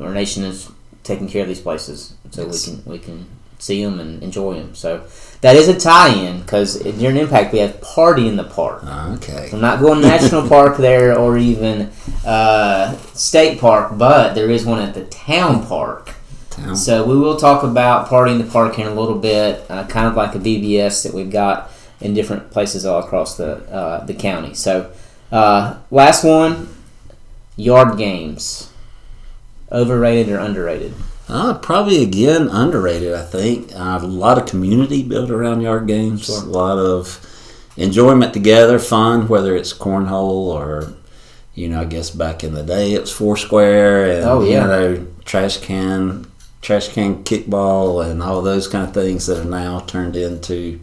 our 0.00 0.12
nation 0.12 0.44
is 0.44 0.68
taking 1.04 1.28
care 1.28 1.42
of 1.42 1.48
these 1.48 1.60
places, 1.60 2.14
so 2.30 2.46
Yes. 2.46 2.66
we 2.66 2.72
can 2.74 2.82
we 2.92 2.98
can 2.98 3.26
see 3.58 3.84
them 3.84 4.00
and 4.00 4.22
enjoy 4.22 4.54
them. 4.54 4.74
So 4.74 5.02
that 5.40 5.56
is 5.56 5.68
a 5.68 5.78
tie-in 5.78 6.40
because 6.40 6.78
during 6.80 7.16
Impact 7.16 7.52
we 7.52 7.60
have 7.60 7.80
party 7.80 8.28
in 8.28 8.36
the 8.36 8.44
park. 8.44 8.84
Okay. 8.84 9.50
I'm 9.52 9.60
not 9.60 9.80
going 9.80 10.00
national 10.00 10.48
park 10.48 10.76
there 10.76 11.18
or 11.18 11.38
even 11.38 11.90
uh, 12.26 12.96
state 13.14 13.58
park, 13.58 13.96
but 13.96 14.34
there 14.34 14.50
is 14.50 14.66
one 14.66 14.80
at 14.80 14.94
the 14.94 15.04
town 15.06 15.66
park. 15.66 16.14
Town. 16.50 16.76
So 16.76 17.06
we 17.06 17.16
will 17.16 17.36
talk 17.36 17.62
about 17.62 18.08
party 18.08 18.32
in 18.32 18.38
the 18.38 18.44
park 18.44 18.74
here 18.74 18.86
in 18.86 18.92
a 18.92 19.00
little 19.00 19.18
bit, 19.18 19.64
uh, 19.70 19.86
kind 19.86 20.06
of 20.06 20.14
like 20.14 20.34
a 20.34 20.38
VBS 20.38 21.04
that 21.04 21.14
we've 21.14 21.30
got 21.30 21.70
in 22.00 22.12
different 22.12 22.50
places 22.50 22.84
all 22.84 23.02
across 23.02 23.36
the 23.36 23.56
uh, 23.70 24.04
the 24.04 24.14
county. 24.14 24.52
So 24.54 24.92
uh, 25.32 25.78
last 25.90 26.24
one, 26.24 26.68
yard 27.56 27.96
games, 27.96 28.70
overrated 29.70 30.28
or 30.28 30.38
underrated? 30.38 30.92
Uh, 31.30 31.54
probably 31.58 32.02
again 32.02 32.48
underrated. 32.48 33.14
I 33.14 33.22
think 33.24 33.72
uh, 33.74 33.98
a 34.02 34.06
lot 34.06 34.36
of 34.38 34.46
community 34.46 35.02
built 35.02 35.30
around 35.30 35.60
yard 35.60 35.86
games. 35.86 36.26
Sure. 36.26 36.42
A 36.42 36.44
lot 36.44 36.78
of 36.78 37.24
enjoyment 37.76 38.32
together, 38.34 38.78
fun. 38.78 39.28
Whether 39.28 39.54
it's 39.56 39.72
cornhole 39.72 40.46
or 40.52 40.94
you 41.54 41.68
know, 41.68 41.80
I 41.80 41.84
guess 41.84 42.10
back 42.10 42.42
in 42.44 42.54
the 42.54 42.62
day 42.62 42.94
it 42.94 43.00
was 43.02 43.12
Foursquare 43.12 44.10
and 44.10 44.24
Oh, 44.24 44.42
yeah. 44.42 44.62
you 44.62 44.66
know, 44.66 45.06
trash 45.24 45.58
can, 45.58 46.26
trash 46.62 46.88
can 46.88 47.22
kickball, 47.24 48.08
and 48.08 48.22
all 48.22 48.40
those 48.40 48.68
kind 48.68 48.86
of 48.86 48.94
things 48.94 49.26
that 49.26 49.38
are 49.38 49.44
now 49.44 49.80
turned 49.80 50.16
into 50.16 50.80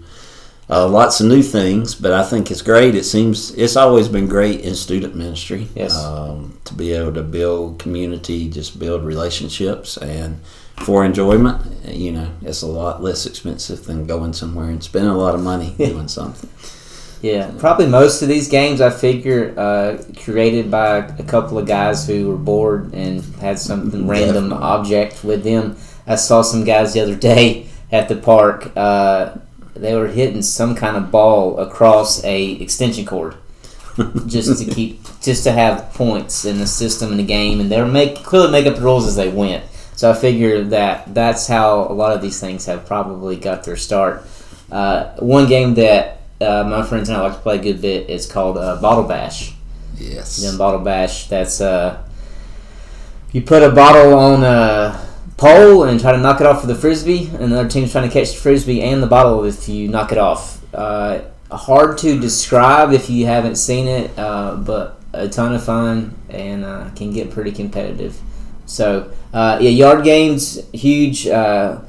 uh, 0.70 0.88
lots 0.88 1.20
of 1.20 1.28
new 1.28 1.42
things. 1.42 1.96
But 1.96 2.14
I 2.14 2.24
think 2.24 2.52
it's 2.52 2.62
great. 2.62 2.96
It 2.96 3.04
seems 3.04 3.52
it's 3.52 3.76
always 3.76 4.08
been 4.08 4.28
great 4.28 4.62
in 4.62 4.76
student 4.76 5.16
ministry. 5.16 5.68
Yes. 5.76 5.96
Um, 5.96 6.60
to 6.66 6.74
be 6.74 6.94
able 6.94 7.14
to 7.14 7.24
build 7.24 7.80
community, 7.80 8.50
just 8.50 8.80
build 8.80 9.04
relationships, 9.04 9.98
and 9.98 10.42
for 10.78 11.04
enjoyment, 11.04 11.66
you 11.88 12.12
know, 12.12 12.30
it's 12.42 12.62
a 12.62 12.68
lot 12.68 13.02
less 13.02 13.26
expensive 13.26 13.86
than 13.86 14.06
going 14.06 14.34
somewhere 14.34 14.70
and 14.70 14.84
spending 14.84 15.12
a 15.12 15.18
lot 15.18 15.36
of 15.36 15.42
money 15.42 15.74
doing 15.78 16.08
something. 16.08 16.50
Yeah, 17.22 17.52
probably 17.58 17.88
most 17.88 18.22
of 18.22 18.28
these 18.28 18.48
games 18.48 18.80
I 18.80 18.92
figure 18.92 19.58
uh, 19.58 20.04
created 20.22 20.70
by 20.70 20.98
a 20.98 21.24
couple 21.24 21.58
of 21.58 21.66
guys 21.66 22.06
who 22.06 22.30
were 22.30 22.38
bored 22.38 22.94
and 22.94 23.24
had 23.38 23.58
something 23.58 24.08
random 24.08 24.54
object 24.54 25.24
with 25.24 25.44
them. 25.44 25.78
I 26.06 26.16
saw 26.16 26.44
some 26.44 26.64
guys 26.64 26.94
the 26.94 27.02
other 27.02 27.16
day 27.16 27.70
at 27.92 28.08
the 28.08 28.16
park. 28.16 28.72
Uh, 28.76 29.38
they 29.82 29.96
were 29.96 30.08
hitting 30.08 30.42
some 30.42 30.76
kind 30.76 30.98
of 30.98 31.12
ball 31.12 31.60
across 31.60 32.24
a 32.24 32.52
extension 32.54 33.06
cord 33.06 33.36
just 34.28 34.64
to 34.64 34.72
keep 34.72 35.02
just 35.22 35.44
to 35.44 35.52
have 35.52 35.94
points 35.94 36.46
in 36.46 36.60
the 36.60 36.68
system 36.68 37.12
in 37.12 37.18
the 37.18 37.26
game, 37.26 37.60
and 37.60 37.72
they 37.72 37.80
were 37.82 37.88
make 37.88 38.24
clearly 38.24 38.52
make 38.52 38.66
up 38.66 38.76
the 38.76 38.82
rules 38.82 39.08
as 39.08 39.16
they 39.16 39.30
went. 39.30 39.64
So 39.96 40.12
I 40.12 40.14
figure 40.14 40.64
that 40.66 41.14
that's 41.14 41.48
how 41.48 41.82
a 41.82 41.94
lot 41.94 42.16
of 42.16 42.22
these 42.22 42.40
things 42.40 42.66
have 42.66 42.86
probably 42.86 43.36
got 43.36 43.64
their 43.64 43.78
start. 43.78 44.24
Uh, 44.72 45.16
one 45.16 45.48
game 45.48 45.74
that 45.76 46.20
uh, 46.40 46.64
my 46.64 46.84
friends 46.84 47.10
and 47.10 47.18
I 47.18 47.22
like 47.22 47.34
to 47.34 47.40
play 47.40 47.56
a 47.56 47.62
good 47.62 47.82
bit 47.82 48.10
is 48.10 48.32
called 48.32 48.58
uh, 48.58 48.80
Bottle 48.80 49.06
Bash. 49.06 49.54
Yes. 49.96 50.44
Know, 50.44 50.56
Bottle 50.58 50.82
Bash. 50.82 51.28
That's 51.28 51.62
uh, 51.62 52.04
you 53.32 53.42
put 53.42 53.64
a 53.64 53.72
bottle 53.72 54.14
on 54.14 54.44
a 54.44 55.07
pole 55.38 55.84
and 55.84 56.00
try 56.00 56.12
to 56.12 56.18
knock 56.18 56.42
it 56.42 56.48
off 56.48 56.66
with 56.66 56.76
the 56.76 56.82
frisbee, 56.82 57.30
and 57.40 57.52
the 57.52 57.60
other 57.60 57.70
team's 57.70 57.92
trying 57.92 58.08
to 58.08 58.14
catch 58.14 58.34
the 58.34 58.40
frisbee 58.40 58.82
and 58.82 59.02
the 59.02 59.08
bottle 59.08 59.44
if 59.46 59.70
you 59.70 59.88
knock 59.88 60.12
it 60.12 60.18
off. 60.18 60.62
Uh, 60.74 61.22
hard 61.52 61.98
to 62.00 62.20
describe 62.20 62.92
if 62.92 63.10
you 63.10 63.26
haven't 63.26 63.56
seen 63.56 63.88
it, 63.88 64.12
uh, 64.18 64.56
but 64.56 65.00
a 65.14 65.30
ton 65.30 65.54
of 65.54 65.64
fun 65.64 66.18
and 66.30 66.66
uh, 66.66 66.90
can 66.96 67.14
get 67.14 67.32
pretty 67.32 67.52
competitive. 67.52 68.20
So 68.66 69.14
uh, 69.34 69.60
yeah, 69.62 69.70
yard 69.70 70.04
games 70.04 70.68
huge. 70.74 71.28
Uh, 71.28 71.80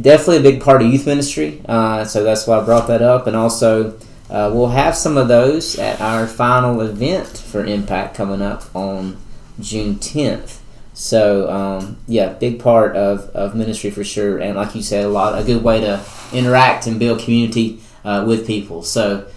definitely 0.00 0.38
a 0.38 0.52
big 0.52 0.62
part 0.62 0.80
of 0.80 0.88
youth 0.88 1.06
ministry. 1.06 1.60
Uh, 1.68 2.04
so 2.04 2.24
that's 2.24 2.46
why 2.46 2.58
I 2.58 2.64
brought 2.64 2.86
that 2.88 3.02
up, 3.02 3.26
and 3.26 3.36
also 3.36 3.98
we'll 4.30 4.68
have 4.68 4.96
some 4.96 5.16
of 5.16 5.28
those 5.28 5.78
at 5.78 6.00
our 6.00 6.26
final 6.26 6.80
event 6.80 7.26
for 7.26 7.64
Impact 7.64 8.14
coming 8.14 8.40
up 8.40 8.64
on 8.74 9.18
June 9.60 9.96
10th. 9.96 10.60
So 10.98 11.48
um, 11.48 11.96
yeah, 12.08 12.32
big 12.32 12.58
part 12.58 12.96
of, 12.96 13.30
of 13.30 13.54
ministry 13.54 13.90
for 13.90 14.02
sure, 14.02 14.38
and 14.38 14.56
like 14.56 14.74
you 14.74 14.82
said, 14.82 15.04
a 15.04 15.08
lot 15.08 15.40
a 15.40 15.44
good 15.44 15.62
way 15.62 15.80
to 15.80 16.04
interact 16.32 16.88
and 16.88 16.98
build 16.98 17.20
community 17.20 17.78
uh, 18.04 18.24
with 18.26 18.48
people. 18.48 18.82
So 18.82 19.28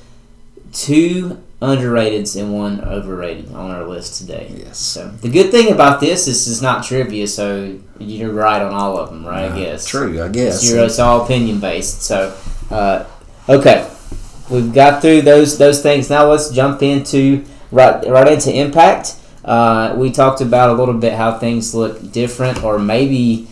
two 0.73 1.39
underrateds 1.61 2.35
and 2.35 2.51
one 2.51 2.81
overrated 2.81 3.53
on 3.53 3.69
our 3.69 3.85
list 3.87 4.19
today. 4.19 4.51
Yes. 4.57 4.79
So 4.79 5.09
the 5.09 5.29
good 5.29 5.51
thing 5.51 5.71
about 5.71 5.99
this 5.99 6.27
is 6.27 6.47
it's 6.49 6.63
not 6.63 6.83
trivia, 6.83 7.27
so 7.27 7.77
you're 7.99 8.33
right 8.33 8.59
on 8.59 8.73
all 8.73 8.97
of 8.97 9.11
them, 9.11 9.23
right? 9.23 9.43
I 9.43 9.49
Uh, 9.49 9.55
guess. 9.55 9.85
True, 9.85 10.23
I 10.23 10.29
guess. 10.29 10.63
It's, 10.63 10.71
it's 10.71 10.97
all 10.97 11.23
opinion 11.23 11.59
based. 11.59 12.01
So, 12.01 12.35
uh, 12.71 13.05
okay, 13.47 13.87
we've 14.49 14.73
got 14.73 15.03
through 15.03 15.21
those 15.21 15.59
those 15.59 15.83
things. 15.83 16.09
Now 16.09 16.25
let's 16.27 16.49
jump 16.49 16.81
into 16.81 17.45
right 17.71 18.03
right 18.09 18.31
into 18.33 18.51
impact. 18.51 19.17
Uh, 19.43 19.95
we 19.97 20.11
talked 20.11 20.41
about 20.41 20.69
a 20.69 20.73
little 20.73 20.93
bit 20.93 21.13
how 21.13 21.37
things 21.37 21.73
look 21.73 22.11
different, 22.11 22.63
or 22.63 22.77
maybe 22.77 23.47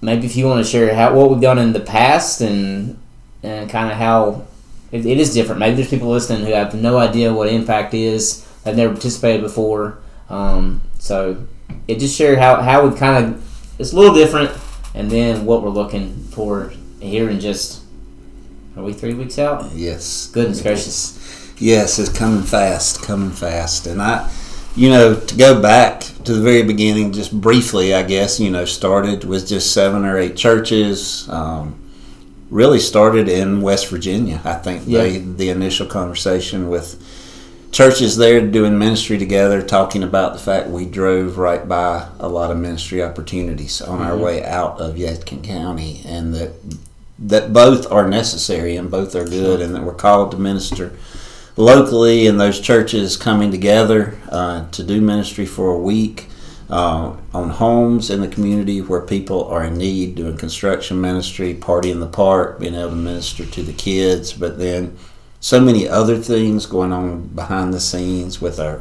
maybe 0.00 0.26
if 0.26 0.36
you 0.36 0.46
want 0.46 0.64
to 0.64 0.70
share 0.70 0.94
how 0.94 1.14
what 1.14 1.30
we've 1.30 1.40
done 1.40 1.58
in 1.58 1.72
the 1.72 1.80
past 1.80 2.40
and 2.40 2.98
and 3.42 3.70
kind 3.70 3.90
of 3.90 3.96
how 3.96 4.44
it, 4.90 5.06
it 5.06 5.18
is 5.18 5.32
different. 5.32 5.60
Maybe 5.60 5.76
there's 5.76 5.90
people 5.90 6.08
listening 6.08 6.44
who 6.46 6.52
have 6.52 6.74
no 6.74 6.98
idea 6.98 7.32
what 7.32 7.48
impact 7.48 7.94
is. 7.94 8.46
They've 8.64 8.76
never 8.76 8.94
participated 8.94 9.42
before. 9.42 9.98
Um, 10.28 10.80
so 10.98 11.46
it 11.86 11.98
just 11.98 12.16
share 12.16 12.38
how 12.38 12.60
how 12.62 12.86
we 12.86 12.96
kind 12.96 13.24
of 13.24 13.80
it's 13.80 13.92
a 13.92 13.96
little 13.96 14.14
different, 14.14 14.50
and 14.94 15.10
then 15.10 15.44
what 15.44 15.62
we're 15.62 15.70
looking 15.70 16.14
for 16.30 16.72
here 17.00 17.28
in 17.30 17.38
just 17.38 17.84
are 18.76 18.82
we 18.82 18.92
three 18.92 19.14
weeks 19.14 19.38
out? 19.38 19.70
Yes. 19.72 20.26
Goodness 20.32 20.60
gracious. 20.60 21.52
Yes, 21.58 22.00
it's 22.00 22.08
coming 22.08 22.42
fast, 22.42 23.02
coming 23.02 23.30
fast. 23.30 23.86
And 23.86 24.02
I, 24.02 24.28
you 24.76 24.88
know, 24.88 25.14
to 25.18 25.36
go 25.36 25.60
back 25.60 26.00
to 26.24 26.32
the 26.34 26.40
very 26.42 26.62
beginning, 26.62 27.12
just 27.12 27.38
briefly, 27.40 27.94
I 27.94 28.02
guess, 28.02 28.40
you 28.40 28.50
know, 28.50 28.64
started 28.64 29.24
with 29.24 29.46
just 29.46 29.72
seven 29.72 30.04
or 30.04 30.18
eight 30.18 30.36
churches. 30.36 31.28
Um, 31.28 31.76
really 32.50 32.80
started 32.80 33.28
in 33.28 33.60
West 33.62 33.88
Virginia. 33.88 34.40
I 34.44 34.54
think 34.54 34.84
they, 34.86 35.18
Yeah. 35.18 35.22
the 35.36 35.48
initial 35.50 35.86
conversation 35.86 36.68
with 36.68 36.96
churches 37.72 38.16
there 38.16 38.40
doing 38.40 38.78
ministry 38.78 39.18
together, 39.18 39.60
talking 39.60 40.02
about 40.04 40.32
the 40.34 40.38
fact 40.38 40.68
we 40.70 40.84
drove 40.84 41.38
right 41.38 41.68
by 41.68 42.04
a 42.20 42.28
lot 42.28 42.50
of 42.52 42.56
ministry 42.58 43.02
opportunities 43.02 43.80
on 43.82 44.00
our 44.00 44.12
Mhm. 44.16 44.20
way 44.20 44.44
out 44.44 44.80
of 44.80 44.94
Yadkin 44.94 45.42
County, 45.42 46.02
and 46.08 46.34
that 46.34 46.50
that 47.16 47.52
both 47.52 47.90
are 47.92 48.08
necessary 48.08 48.76
and 48.76 48.90
both 48.90 49.14
are 49.14 49.24
good, 49.24 49.60
and 49.60 49.72
that 49.74 49.84
we're 49.84 49.92
called 49.92 50.32
to 50.32 50.36
minister 50.36 50.90
locally, 51.56 52.26
and 52.26 52.40
those 52.40 52.60
churches 52.60 53.16
coming 53.16 53.50
together 53.50 54.18
uh, 54.28 54.68
to 54.70 54.82
do 54.82 55.00
ministry 55.00 55.46
for 55.46 55.70
a 55.70 55.78
week. 55.78 56.28
Uh, 56.70 57.14
on 57.34 57.50
homes 57.50 58.08
in 58.08 58.22
the 58.22 58.26
community 58.26 58.80
where 58.80 59.02
people 59.02 59.44
are 59.48 59.64
in 59.64 59.76
need, 59.76 60.14
doing 60.14 60.34
construction 60.34 60.98
ministry, 60.98 61.52
party 61.52 61.90
in 61.90 62.00
the 62.00 62.06
park, 62.06 62.58
being 62.58 62.74
able 62.74 62.88
to 62.88 62.96
minister 62.96 63.44
to 63.44 63.62
the 63.62 63.72
kids, 63.72 64.32
but 64.32 64.58
then 64.58 64.96
so 65.40 65.60
many 65.60 65.86
other 65.86 66.16
things 66.16 66.64
going 66.64 66.90
on 66.90 67.26
behind 67.28 67.74
the 67.74 67.80
scenes 67.80 68.40
with 68.40 68.58
our 68.58 68.80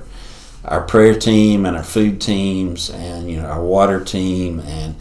our 0.64 0.82
prayer 0.82 1.14
team 1.14 1.66
and 1.66 1.76
our 1.76 1.84
food 1.84 2.22
teams 2.22 2.90
and 2.90 3.30
you 3.30 3.36
know 3.36 3.48
our 3.48 3.62
water 3.62 4.02
team 4.02 4.62
and 4.62 4.96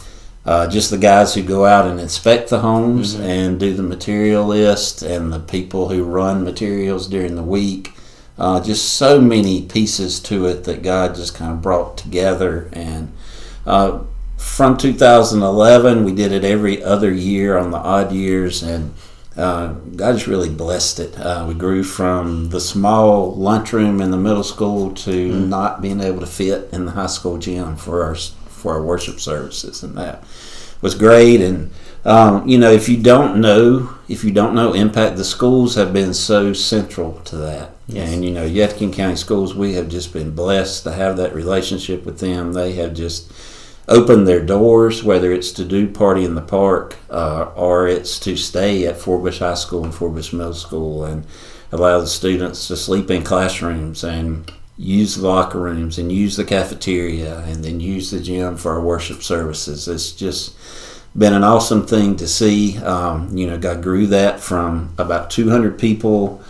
uh, 0.44 0.66
just 0.66 0.90
the 0.90 0.98
guys 0.98 1.34
who 1.34 1.42
go 1.42 1.64
out 1.64 1.86
and 1.86 2.00
inspect 2.00 2.50
the 2.50 2.60
homes 2.60 3.14
Mhm. 3.14 3.20
and 3.20 3.60
do 3.60 3.74
the 3.74 3.82
material 3.82 4.44
list 4.44 5.02
and 5.02 5.32
the 5.32 5.38
people 5.38 5.88
who 5.88 6.02
run 6.02 6.42
materials 6.42 7.06
during 7.06 7.36
the 7.36 7.42
week. 7.42 7.94
Uh, 8.38 8.58
just 8.60 8.94
so 8.94 9.20
many 9.20 9.62
pieces 9.62 10.18
to 10.18 10.46
it 10.46 10.64
that 10.64 10.82
God 10.82 11.14
just 11.14 11.34
kind 11.34 11.52
of 11.52 11.62
brought 11.62 11.96
together. 11.96 12.68
And 12.72 13.12
uh, 13.66 13.98
from 14.36 14.76
2011, 14.76 16.04
we 16.04 16.12
did 16.12 16.32
it 16.32 16.44
every 16.44 16.82
other 16.82 17.12
year 17.12 17.56
on 17.56 17.70
the 17.70 17.78
odd 17.78 18.10
years. 18.10 18.62
And 18.62 18.94
uh, 19.36 19.74
God 19.96 20.14
just 20.14 20.26
really 20.26 20.48
blessed 20.48 20.98
it. 20.98 21.18
Uh, 21.18 21.44
we 21.46 21.54
grew 21.54 21.84
from 21.84 22.50
the 22.50 22.60
small 22.60 23.34
lunchroom 23.34 24.00
in 24.00 24.10
the 24.10 24.16
middle 24.16 24.42
school 24.42 24.90
to 24.92 25.32
mm. 25.32 25.48
not 25.48 25.80
being 25.80 26.00
able 26.00 26.20
to 26.20 26.26
fit 26.26 26.68
in 26.72 26.84
the 26.86 26.92
high 26.92 27.06
school 27.06 27.38
gym 27.38 27.76
for 27.76 28.02
our 28.02 28.16
for 28.62 28.72
our 28.72 28.82
worship 28.82 29.20
services, 29.20 29.82
and 29.82 29.96
that 29.98 30.24
was 30.80 30.94
great. 30.94 31.40
And 31.40 31.70
um, 32.04 32.48
you 32.48 32.58
know, 32.58 32.70
if 32.70 32.88
you 32.88 32.96
don't 32.96 33.40
know, 33.40 33.94
if 34.08 34.24
you 34.24 34.30
don't 34.30 34.54
know 34.54 34.72
Impact, 34.72 35.16
the 35.16 35.24
schools 35.24 35.74
have 35.74 35.92
been 35.92 36.14
so 36.14 36.52
central 36.52 37.20
to 37.24 37.36
that. 37.36 37.70
Yes. 37.86 38.12
And 38.12 38.24
you 38.24 38.32
know, 38.32 38.48
Yadkin 38.48 38.92
County 38.92 39.16
Schools, 39.16 39.54
we 39.54 39.74
have 39.74 39.88
just 39.88 40.12
been 40.12 40.34
blessed 40.34 40.84
to 40.84 40.92
have 40.92 41.16
that 41.18 41.34
relationship 41.34 42.04
with 42.04 42.18
them. 42.18 42.52
They 42.52 42.72
have 42.74 42.94
just 42.94 43.32
opened 43.88 44.26
their 44.26 44.44
doors, 44.44 45.02
whether 45.02 45.32
it's 45.32 45.52
to 45.52 45.64
do 45.64 45.88
party 45.88 46.24
in 46.24 46.34
the 46.34 46.40
park 46.40 46.96
uh, 47.10 47.50
or 47.54 47.88
it's 47.88 48.18
to 48.20 48.36
stay 48.36 48.86
at 48.86 48.96
Forbush 48.96 49.40
High 49.40 49.54
School 49.54 49.84
and 49.84 49.92
Forbush 49.92 50.32
Middle 50.32 50.54
School 50.54 51.04
and 51.04 51.26
allow 51.70 52.00
the 52.00 52.06
students 52.06 52.68
to 52.68 52.76
sleep 52.76 53.10
in 53.10 53.22
classrooms 53.22 54.04
and 54.04 54.50
use 54.76 55.16
the 55.16 55.26
locker 55.26 55.60
rooms 55.60 55.98
and 55.98 56.10
use 56.10 56.36
the 56.36 56.44
cafeteria 56.44 57.40
and 57.40 57.64
then 57.64 57.80
use 57.80 58.10
the 58.10 58.20
gym 58.20 58.56
for 58.56 58.72
our 58.72 58.80
worship 58.80 59.22
services. 59.22 59.86
It's 59.86 60.12
just 60.12 60.56
been 61.16 61.34
an 61.34 61.44
awesome 61.44 61.86
thing 61.86 62.16
to 62.16 62.26
see. 62.26 62.78
Um, 62.78 63.36
you 63.36 63.46
know, 63.46 63.58
God 63.58 63.82
grew 63.82 64.06
that 64.08 64.40
from 64.40 64.94
about 64.98 65.30
200 65.30 65.78
people 65.78 66.42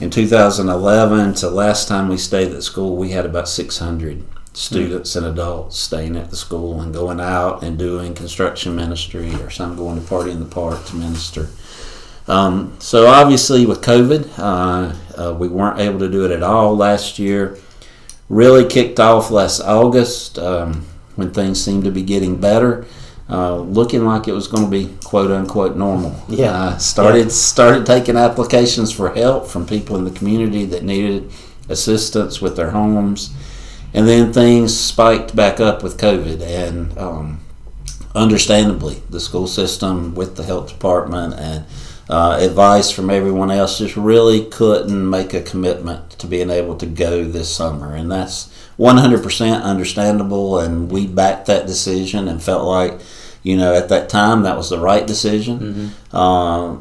in 0.00 0.10
2011 0.10 1.34
to 1.34 1.50
last 1.50 1.88
time 1.88 2.08
we 2.08 2.16
stayed 2.16 2.52
at 2.52 2.62
school, 2.62 2.96
we 2.96 3.10
had 3.10 3.24
about 3.24 3.48
600 3.48 4.24
students 4.52 5.16
and 5.16 5.26
adults 5.26 5.78
staying 5.78 6.16
at 6.16 6.30
the 6.30 6.36
school 6.36 6.80
and 6.80 6.92
going 6.92 7.20
out 7.20 7.62
and 7.62 7.78
doing 7.78 8.14
construction 8.14 8.74
ministry 8.74 9.32
or 9.36 9.50
some 9.50 9.76
going 9.76 10.00
to 10.00 10.06
party 10.06 10.30
in 10.30 10.40
the 10.40 10.46
park 10.46 10.84
to 10.86 10.96
minister. 10.96 11.48
Um, 12.26 12.76
so 12.78 13.06
obviously 13.06 13.66
with 13.66 13.82
COVID, 13.82 14.38
uh, 14.38 14.94
uh, 15.20 15.34
we 15.34 15.48
weren't 15.48 15.80
able 15.80 15.98
to 15.98 16.10
do 16.10 16.24
it 16.24 16.30
at 16.30 16.42
all 16.42 16.76
last 16.76 17.18
year. 17.18 17.58
Really 18.28 18.66
kicked 18.66 18.98
off 18.98 19.30
last 19.30 19.60
August 19.60 20.38
um, 20.38 20.86
when 21.16 21.32
things 21.32 21.62
seemed 21.62 21.84
to 21.84 21.90
be 21.90 22.02
getting 22.02 22.40
better. 22.40 22.86
Uh, 23.28 23.56
looking 23.56 24.04
like 24.04 24.28
it 24.28 24.32
was 24.32 24.46
going 24.48 24.64
to 24.64 24.70
be 24.70 24.94
quote 25.04 25.30
unquote 25.30 25.76
normal. 25.76 26.14
Yeah. 26.28 26.52
Uh, 26.52 26.78
started 26.78 27.26
yeah. 27.26 27.32
started 27.32 27.86
taking 27.86 28.16
applications 28.16 28.92
for 28.92 29.14
help 29.14 29.46
from 29.46 29.66
people 29.66 29.96
in 29.96 30.04
the 30.04 30.10
community 30.10 30.64
that 30.66 30.82
needed 30.82 31.30
assistance 31.68 32.42
with 32.42 32.56
their 32.56 32.70
homes 32.70 33.34
and 33.94 34.08
then 34.08 34.32
things 34.32 34.76
spiked 34.76 35.34
back 35.36 35.60
up 35.60 35.82
with 35.84 35.98
COVID, 35.98 36.42
and 36.42 36.98
um, 36.98 37.40
understandably, 38.14 39.00
the 39.08 39.20
school 39.20 39.46
system 39.46 40.16
with 40.16 40.34
the 40.34 40.42
health 40.42 40.68
department 40.68 41.34
and 41.34 41.64
uh, 42.08 42.38
advice 42.40 42.90
from 42.90 43.10
everyone 43.10 43.50
else 43.50 43.78
just 43.78 43.96
really 43.96 44.44
couldn't 44.46 45.08
make 45.08 45.32
a 45.32 45.42
commitment 45.42 46.10
to 46.10 46.26
being 46.26 46.50
able 46.50 46.76
to 46.76 46.86
go 46.86 47.24
this 47.24 47.54
summer, 47.54 47.94
and 47.94 48.10
that's 48.10 48.52
100% 48.78 49.62
understandable. 49.62 50.58
And 50.58 50.90
we 50.90 51.06
backed 51.06 51.46
that 51.46 51.66
decision 51.66 52.28
and 52.28 52.42
felt 52.42 52.66
like, 52.66 53.00
you 53.42 53.56
know, 53.56 53.74
at 53.74 53.88
that 53.88 54.08
time 54.08 54.42
that 54.42 54.56
was 54.56 54.70
the 54.70 54.78
right 54.78 55.06
decision. 55.06 55.58
Mm-hmm. 55.58 56.16
Uh, 56.16 56.76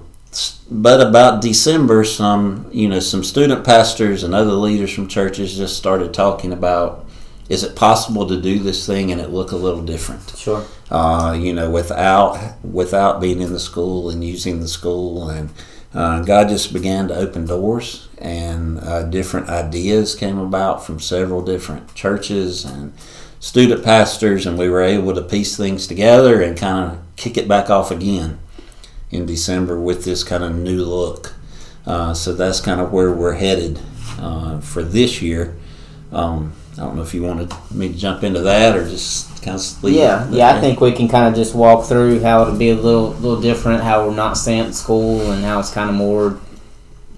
but 0.70 1.06
about 1.06 1.42
December, 1.42 2.04
some 2.04 2.68
you 2.72 2.90
know 2.90 3.00
some 3.00 3.24
student 3.24 3.64
pastors 3.64 4.24
and 4.24 4.34
other 4.34 4.54
leaders 4.54 4.92
from 4.92 5.08
churches 5.08 5.56
just 5.56 5.78
started 5.78 6.14
talking 6.14 6.52
about 6.52 7.06
is 7.50 7.64
it 7.64 7.76
possible 7.76 8.28
to 8.28 8.40
do 8.40 8.60
this 8.60 8.86
thing 8.86 9.12
and 9.12 9.20
it 9.20 9.30
look 9.30 9.52
a 9.52 9.58
little 9.58 9.84
different? 9.84 10.34
Sure. 10.38 10.66
Uh, 10.90 11.38
you 11.40 11.54
know, 11.54 11.70
without 11.70 12.64
without 12.64 13.20
being 13.20 13.42
in 13.42 13.54
the 13.54 13.60
school 13.60 14.10
and 14.10 14.24
using 14.24 14.60
the 14.60 14.68
school, 14.68 15.30
and 15.30 15.50
uh, 15.94 16.22
God 16.22 16.50
just 16.50 16.74
began 16.74 17.08
to 17.10 17.16
open 17.16 17.46
doors, 17.46 18.08
and 18.18 18.80
uh, 18.80 19.04
different 19.04 19.50
ideas 19.50 20.16
came 20.16 20.38
about 20.38 20.86
from 20.86 21.00
several 21.00 21.44
different 21.44 21.94
churches 21.96 22.64
and 22.66 22.94
student 23.40 23.84
pastors, 23.84 24.46
and 24.46 24.58
we 24.58 24.70
were 24.70 24.82
able 24.82 25.14
to 25.14 25.22
piece 25.22 25.58
things 25.58 25.86
together 25.86 26.42
and 26.42 26.58
kind 26.58 26.92
of 26.92 27.00
kick 27.16 27.38
it 27.38 27.48
back 27.48 27.70
off 27.70 27.92
again 27.92 28.40
in 29.12 29.26
December 29.26 29.80
with 29.80 30.06
this 30.06 30.24
kind 30.24 30.44
of 30.44 30.56
new 30.56 30.84
look. 30.84 31.34
Uh, 31.86 32.14
so 32.14 32.34
that's 32.34 32.62
kind 32.62 32.80
of 32.80 32.94
where 32.94 33.12
we're 33.12 33.34
headed 33.34 33.80
uh, 34.18 34.60
for 34.62 34.82
this 34.82 35.22
year. 35.22 35.56
Um, 36.12 36.54
I 36.74 36.78
don't 36.78 36.96
know 36.96 37.04
if 37.04 37.14
you 37.14 37.22
wanted 37.22 37.52
me 37.70 37.90
to 37.90 37.98
jump 37.98 38.24
into 38.24 38.42
that 38.42 38.76
or 38.76 38.90
just 38.90 39.44
kind 39.44 39.60
of 39.60 39.84
leave. 39.84 39.96
Yeah, 39.96 40.28
yeah. 40.32 40.56
I 40.56 40.60
think 40.60 40.82
we 40.82 40.92
can 40.92 41.08
kind 41.08 41.28
of 41.28 41.36
just 41.36 41.54
walk 41.54 41.86
through 41.86 42.22
how 42.22 42.42
it'll 42.42 42.58
be 42.58 42.72
a 42.72 42.76
little 42.76 43.12
little 43.12 43.40
different, 43.40 43.84
how 43.84 44.08
we're 44.08 44.16
not 44.16 44.38
staying 44.38 44.68
at 44.68 44.74
school, 44.74 45.32
and 45.32 45.44
how 45.44 45.60
it's 45.60 45.72
kind 45.72 45.90
of 45.90 45.96
more, 45.96 46.40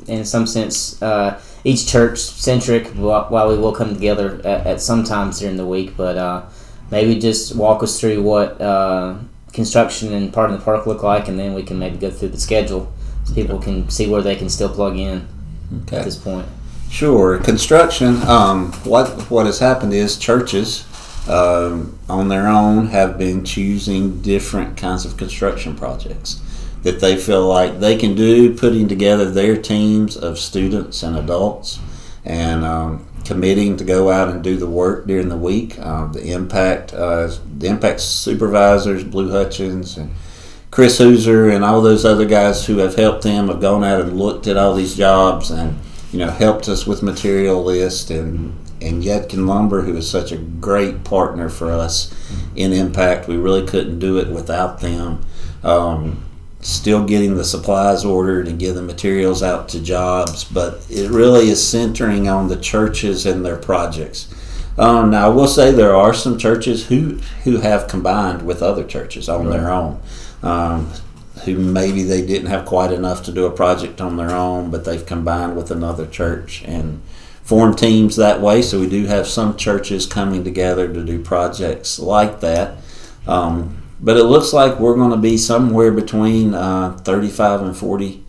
in 0.07 0.25
some 0.25 0.45
sense, 0.45 1.01
uh, 1.01 1.41
each 1.63 1.87
church 1.87 2.19
centric. 2.19 2.87
While 2.87 3.47
we 3.47 3.57
will 3.57 3.71
come 3.71 3.93
together 3.93 4.41
at, 4.43 4.67
at 4.67 4.81
some 4.81 5.05
times 5.05 5.39
during 5.39 5.55
the 5.55 5.65
week, 5.65 5.95
but 5.95 6.17
uh, 6.17 6.45
maybe 6.91 7.17
just 7.17 7.55
walk 7.55 7.81
us 7.81 7.97
through 7.97 8.23
what 8.23 8.59
uh, 8.59 9.15
construction 9.53 10.11
and 10.11 10.33
part 10.33 10.51
of 10.51 10.59
the 10.59 10.65
park 10.65 10.85
look 10.85 11.01
like, 11.01 11.29
and 11.29 11.39
then 11.39 11.53
we 11.53 11.63
can 11.63 11.79
maybe 11.79 11.95
go 11.95 12.11
through 12.11 12.29
the 12.29 12.39
schedule 12.39 12.91
so 13.23 13.33
people 13.33 13.57
can 13.57 13.89
see 13.89 14.07
where 14.09 14.21
they 14.21 14.35
can 14.35 14.49
still 14.49 14.69
plug 14.69 14.97
in 14.97 15.25
okay. 15.83 15.97
at 15.97 16.03
this 16.03 16.17
point. 16.17 16.45
Sure. 16.95 17.39
Construction. 17.39 18.21
Um, 18.21 18.71
what 18.85 19.29
what 19.29 19.47
has 19.47 19.59
happened 19.59 19.93
is 19.93 20.15
churches, 20.15 20.85
um, 21.27 21.99
on 22.07 22.29
their 22.29 22.47
own, 22.47 22.87
have 22.87 23.17
been 23.17 23.43
choosing 23.43 24.21
different 24.21 24.77
kinds 24.77 25.03
of 25.03 25.17
construction 25.17 25.75
projects 25.75 26.39
that 26.83 27.01
they 27.01 27.17
feel 27.17 27.45
like 27.45 27.81
they 27.81 27.97
can 27.97 28.15
do, 28.15 28.55
putting 28.55 28.87
together 28.87 29.29
their 29.29 29.61
teams 29.61 30.15
of 30.15 30.39
students 30.39 31.03
and 31.03 31.17
adults, 31.17 31.79
and 32.23 32.63
um, 32.63 33.05
committing 33.25 33.75
to 33.75 33.83
go 33.83 34.09
out 34.09 34.29
and 34.29 34.41
do 34.41 34.55
the 34.55 34.65
work 34.65 35.05
during 35.05 35.27
the 35.27 35.35
week. 35.35 35.77
Uh, 35.77 36.05
the 36.05 36.31
impact, 36.31 36.93
uh, 36.93 37.29
the 37.57 37.67
impact 37.67 37.99
supervisors, 37.99 39.03
Blue 39.03 39.29
Hutchins 39.31 39.97
and 39.97 40.15
Chris 40.71 40.97
Hooser, 40.99 41.53
and 41.53 41.65
all 41.65 41.81
those 41.81 42.05
other 42.05 42.25
guys 42.25 42.67
who 42.67 42.77
have 42.77 42.95
helped 42.95 43.23
them 43.23 43.49
have 43.49 43.59
gone 43.59 43.83
out 43.83 43.99
and 43.99 44.17
looked 44.17 44.47
at 44.47 44.55
all 44.55 44.73
these 44.73 44.95
jobs 44.95 45.51
and 45.51 45.77
you 46.15 46.25
know, 46.25 46.31
helped 46.31 46.69
us 46.69 46.87
with 46.87 47.03
material 47.03 47.61
list 47.61 48.09
and 48.09 48.57
and 48.81 49.03
Yadkin 49.03 49.47
Lumber, 49.47 49.81
who 49.81 49.97
is 49.97 50.09
such 50.09 50.31
a 50.31 50.37
great 50.37 51.03
partner 51.03 51.49
for 51.49 51.71
us 51.71 52.13
in 52.55 52.71
Impact. 52.71 53.27
We 53.27 53.35
really 53.35 53.67
couldn't 53.67 53.99
do 53.99 54.17
it 54.17 54.29
without 54.29 54.79
them. 54.79 55.25
Um, 55.61 56.23
still 56.61 57.05
getting 57.05 57.35
the 57.35 57.43
supplies 57.43 58.05
ordered 58.05 58.47
and 58.47 58.57
getting 58.57 58.75
the 58.75 58.81
materials 58.81 59.43
out 59.43 59.67
to 59.69 59.81
jobs, 59.81 60.45
but 60.45 60.85
it 60.89 61.09
really 61.11 61.49
is 61.49 61.65
centering 61.65 62.29
on 62.29 62.47
the 62.47 62.61
churches 62.61 63.25
and 63.25 63.45
their 63.45 63.57
projects. 63.57 64.33
Um, 64.77 65.11
now, 65.11 65.25
I 65.25 65.33
will 65.33 65.47
say 65.47 65.71
there 65.71 65.95
are 65.97 66.13
some 66.13 66.37
churches 66.37 66.87
who 66.87 67.17
who 67.43 67.57
have 67.57 67.89
combined 67.89 68.41
with 68.41 68.63
other 68.63 68.85
churches 68.85 69.27
on 69.27 69.47
right. 69.47 69.57
their 69.57 69.69
own. 69.69 69.99
Um, 70.43 70.91
who 71.43 71.57
maybe 71.57 72.03
they 72.03 72.25
didn't 72.25 72.49
have 72.49 72.65
quite 72.65 72.91
enough 72.91 73.23
to 73.23 73.31
do 73.31 73.45
a 73.45 73.51
project 73.51 73.99
on 73.99 74.17
their 74.17 74.31
own, 74.31 74.71
but 74.71 74.85
they've 74.85 75.05
combined 75.05 75.55
with 75.55 75.69
another 75.69 76.07
church 76.07 76.63
and 76.65 77.01
formed 77.43 77.77
teams 77.77 78.15
that 78.15 78.41
way. 78.41 78.61
So 78.61 78.79
we 78.79 78.89
do 78.89 79.05
have 79.05 79.27
some 79.27 79.57
churches 79.57 80.05
coming 80.05 80.43
together 80.43 80.91
to 80.91 81.03
do 81.03 81.21
projects 81.21 81.99
like 81.99 82.39
that. 82.39 82.77
Um, 83.27 83.83
but 83.99 84.17
it 84.17 84.23
looks 84.23 84.53
like 84.53 84.79
we're 84.79 84.95
going 84.95 85.11
to 85.11 85.17
be 85.17 85.37
somewhere 85.37 85.91
between 85.91 86.53
uh, 86.53 86.97
35 87.03 87.61
and 87.61 87.77
40 87.77 88.23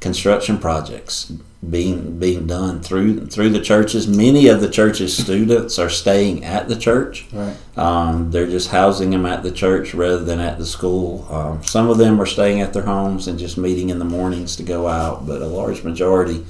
construction 0.00 0.58
projects 0.58 1.32
being 1.68 2.18
being 2.18 2.46
done 2.46 2.80
through 2.80 3.26
through 3.26 3.50
the 3.50 3.60
churches. 3.60 4.08
Many 4.08 4.48
of 4.48 4.60
the 4.60 4.68
church's 4.68 5.16
students 5.16 5.78
are 5.78 5.88
staying 5.88 6.44
at 6.44 6.68
the 6.68 6.76
church. 6.76 7.26
Right. 7.32 7.56
Um, 7.76 8.30
they're 8.32 8.48
just 8.48 8.70
housing 8.70 9.10
them 9.10 9.26
at 9.26 9.42
the 9.42 9.52
church 9.52 9.94
rather 9.94 10.24
than 10.24 10.40
at 10.40 10.58
the 10.58 10.66
school. 10.66 11.26
Um, 11.30 11.62
some 11.62 11.88
of 11.88 11.98
them 11.98 12.20
are 12.20 12.26
staying 12.26 12.60
at 12.60 12.72
their 12.72 12.82
homes 12.82 13.28
and 13.28 13.38
just 13.38 13.56
meeting 13.56 13.90
in 13.90 14.00
the 14.00 14.04
mornings 14.04 14.56
to 14.56 14.64
go 14.64 14.88
out, 14.88 15.24
but 15.24 15.40
a 15.40 15.46
large 15.46 15.84
majority, 15.84 16.44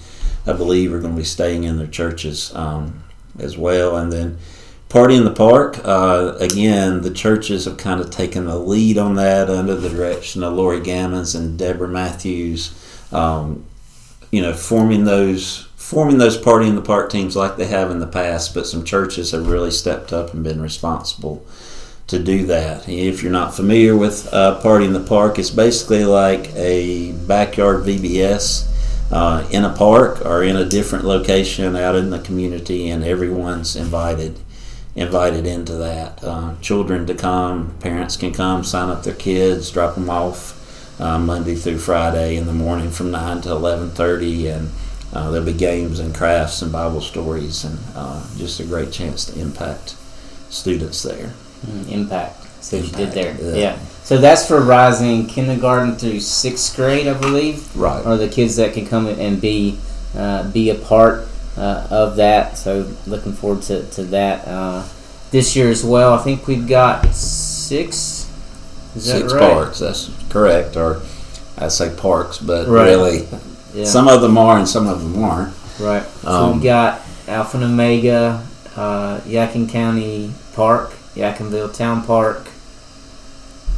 I 0.46 0.54
believe, 0.54 0.94
are 0.94 1.00
going 1.00 1.14
to 1.14 1.20
be 1.20 1.24
staying 1.24 1.64
in 1.64 1.76
their 1.76 1.86
churches 1.86 2.54
um, 2.54 3.04
as 3.38 3.58
well. 3.58 3.98
And 3.98 4.10
then 4.10 4.38
Party 4.88 5.16
in 5.16 5.24
the 5.24 5.30
Park, 5.30 5.78
uh, 5.84 6.36
again, 6.40 7.02
the 7.02 7.10
churches 7.10 7.66
have 7.66 7.76
kind 7.76 8.00
of 8.00 8.10
taken 8.10 8.46
the 8.46 8.58
lead 8.58 8.96
on 8.96 9.14
that 9.16 9.50
under 9.50 9.74
the 9.74 9.90
direction 9.90 10.42
of 10.42 10.54
Lori 10.54 10.80
Gammons 10.80 11.34
and 11.34 11.58
Deborah 11.58 11.88
Matthews. 11.88 12.78
Um, 13.12 13.66
you 14.32 14.42
know, 14.42 14.52
forming 14.52 15.04
those 15.04 15.68
forming 15.76 16.16
those 16.16 16.38
party 16.38 16.66
in 16.66 16.74
the 16.74 16.80
park 16.80 17.10
teams 17.10 17.36
like 17.36 17.56
they 17.56 17.66
have 17.66 17.90
in 17.90 18.00
the 18.00 18.06
past, 18.06 18.54
but 18.54 18.66
some 18.66 18.82
churches 18.82 19.32
have 19.32 19.46
really 19.46 19.70
stepped 19.70 20.10
up 20.12 20.32
and 20.32 20.42
been 20.42 20.60
responsible 20.60 21.44
to 22.06 22.18
do 22.18 22.46
that. 22.46 22.88
If 22.88 23.22
you're 23.22 23.30
not 23.30 23.54
familiar 23.54 23.94
with 23.94 24.32
uh, 24.32 24.58
Party 24.62 24.86
in 24.86 24.94
the 24.94 25.04
Park, 25.04 25.38
it's 25.38 25.50
basically 25.50 26.06
like 26.06 26.50
a 26.54 27.12
backyard 27.12 27.84
VBS 27.84 28.68
uh, 29.12 29.46
in 29.50 29.64
a 29.64 29.74
park 29.74 30.24
or 30.24 30.42
in 30.42 30.56
a 30.56 30.64
different 30.64 31.04
location 31.04 31.76
out 31.76 31.94
in 31.94 32.08
the 32.08 32.20
community, 32.20 32.88
and 32.88 33.04
everyone's 33.04 33.76
invited 33.76 34.38
invited 34.94 35.46
into 35.46 35.74
that. 35.74 36.22
Uh, 36.24 36.54
children 36.60 37.06
to 37.06 37.14
come, 37.14 37.74
parents 37.80 38.16
can 38.16 38.32
come, 38.32 38.64
sign 38.64 38.88
up 38.88 39.02
their 39.02 39.14
kids, 39.14 39.70
drop 39.70 39.94
them 39.94 40.08
off 40.08 40.61
uh, 41.02 41.18
Monday 41.18 41.56
through 41.56 41.78
Friday 41.78 42.36
in 42.36 42.46
the 42.46 42.52
morning 42.52 42.90
from 42.90 43.10
nine 43.10 43.40
to 43.42 43.50
eleven 43.50 43.90
thirty, 43.90 44.46
and 44.46 44.70
uh, 45.12 45.30
there'll 45.30 45.44
be 45.44 45.52
games 45.52 45.98
and 45.98 46.14
crafts 46.14 46.62
and 46.62 46.70
Bible 46.70 47.00
stories, 47.00 47.64
and 47.64 47.78
uh, 47.96 48.24
just 48.36 48.60
a 48.60 48.64
great 48.64 48.92
chance 48.92 49.24
to 49.26 49.40
impact 49.40 49.96
students 50.48 51.02
there. 51.02 51.34
Mm, 51.66 51.90
impact. 51.90 52.38
So 52.62 52.78
what 52.78 52.86
you 52.86 52.92
did 52.92 53.12
there. 53.12 53.36
yeah. 53.40 53.56
Yeah. 53.56 53.78
So 54.04 54.18
that's 54.18 54.46
for 54.46 54.60
rising 54.60 55.26
kindergarten 55.26 55.96
through 55.96 56.20
sixth 56.20 56.76
grade, 56.76 57.08
I 57.08 57.18
believe. 57.18 57.74
Right. 57.76 58.04
Or 58.06 58.16
the 58.16 58.28
kids 58.28 58.56
that 58.56 58.72
can 58.72 58.86
come 58.86 59.06
and 59.06 59.40
be 59.40 59.78
uh, 60.16 60.50
be 60.52 60.70
a 60.70 60.74
part 60.76 61.26
uh, 61.56 61.86
of 61.90 62.16
that. 62.16 62.58
So 62.58 62.88
looking 63.06 63.32
forward 63.32 63.62
to, 63.64 63.88
to 63.90 64.04
that 64.04 64.46
uh, 64.46 64.86
this 65.30 65.56
year 65.56 65.68
as 65.70 65.84
well. 65.84 66.14
I 66.14 66.22
think 66.22 66.46
we've 66.46 66.68
got 66.68 67.12
six. 67.14 68.11
Six 68.96 69.32
right? 69.32 69.40
parks. 69.40 69.78
That's 69.78 70.10
correct. 70.28 70.76
Or 70.76 71.00
I 71.58 71.68
say 71.68 71.90
parks, 71.96 72.38
but 72.38 72.68
Right. 72.68 72.86
really, 72.90 73.28
Yeah. 73.74 73.84
some 73.84 74.08
of 74.08 74.20
them 74.20 74.36
are 74.38 74.58
and 74.58 74.68
some 74.68 74.86
of 74.88 75.02
them 75.02 75.22
aren't. 75.24 75.54
Right. 75.80 76.04
So 76.22 76.28
Um, 76.28 76.58
we 76.58 76.64
got 76.64 77.00
Alpha 77.28 77.56
and 77.56 77.64
Omega, 77.64 78.42
uh, 78.76 79.18
Yadkin 79.28 79.68
County 79.68 80.32
Park, 80.54 80.92
Yadkinville 81.16 81.72
Town 81.74 82.02
Park, 82.02 82.46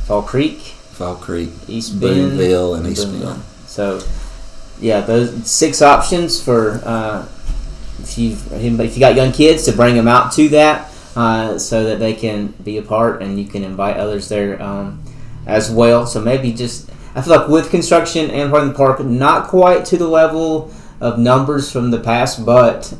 Fall 0.06 0.22
Creek, 0.22 0.74
Fall 0.92 1.14
Creek, 1.14 1.50
East 1.68 2.00
Bend, 2.00 2.36
Boonville, 2.38 2.74
and 2.74 2.84
Boonville. 2.84 2.94
Eastville. 2.94 3.36
So, 3.66 4.00
yeah, 4.80 5.00
those 5.00 5.30
six 5.44 5.80
options 5.82 6.40
for 6.40 6.80
uh, 6.84 7.24
if 8.02 8.18
you 8.18 8.36
if 8.52 8.94
you 8.94 9.00
got 9.00 9.14
young 9.14 9.32
kids 9.32 9.64
to 9.64 9.72
bring 9.72 9.94
them 9.94 10.08
out 10.08 10.32
to 10.32 10.48
that, 10.50 10.90
uh, 11.16 11.58
so 11.58 11.84
that 11.84 11.98
they 11.98 12.12
can 12.12 12.54
be 12.62 12.76
a 12.78 12.82
part 12.82 13.22
and 13.22 13.38
you 13.38 13.46
can 13.46 13.64
invite 13.64 13.96
others 13.96 14.28
there 14.28 14.60
um, 14.62 15.00
as 15.46 15.70
well. 15.70 16.06
So 16.06 16.20
maybe 16.20 16.52
just 16.52 16.90
I 17.14 17.22
feel 17.22 17.36
like 17.36 17.48
with 17.48 17.70
construction 17.70 18.30
and 18.30 18.50
part 18.50 18.64
of 18.64 18.68
the 18.70 18.74
park, 18.74 19.04
not 19.04 19.48
quite 19.48 19.84
to 19.86 19.96
the 19.96 20.08
level 20.08 20.72
of 21.00 21.18
numbers 21.18 21.70
from 21.70 21.90
the 21.90 22.00
past, 22.00 22.44
but 22.44 22.92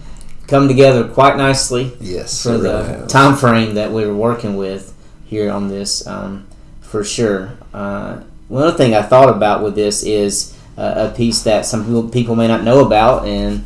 come 0.46 0.68
together 0.68 1.08
quite 1.08 1.36
nicely 1.36 1.92
Yes, 2.00 2.42
for 2.42 2.58
the 2.58 2.84
really 2.84 3.08
time 3.08 3.34
frame 3.36 3.74
that 3.74 3.90
we 3.90 4.04
were 4.04 4.14
working 4.14 4.56
with 4.56 4.92
here 5.26 5.50
on 5.50 5.68
this, 5.68 6.06
um, 6.06 6.46
for 6.82 7.02
sure. 7.02 7.56
Uh, 7.72 8.20
one 8.48 8.64
other 8.64 8.76
thing 8.76 8.94
I 8.94 9.02
thought 9.02 9.30
about 9.30 9.62
with 9.62 9.74
this 9.74 10.02
is 10.02 10.58
uh, 10.76 11.08
a 11.10 11.16
piece 11.16 11.42
that 11.44 11.64
some 11.64 11.84
people 11.84 12.08
people 12.08 12.36
may 12.36 12.48
not 12.48 12.64
know 12.64 12.84
about, 12.84 13.26
and 13.26 13.64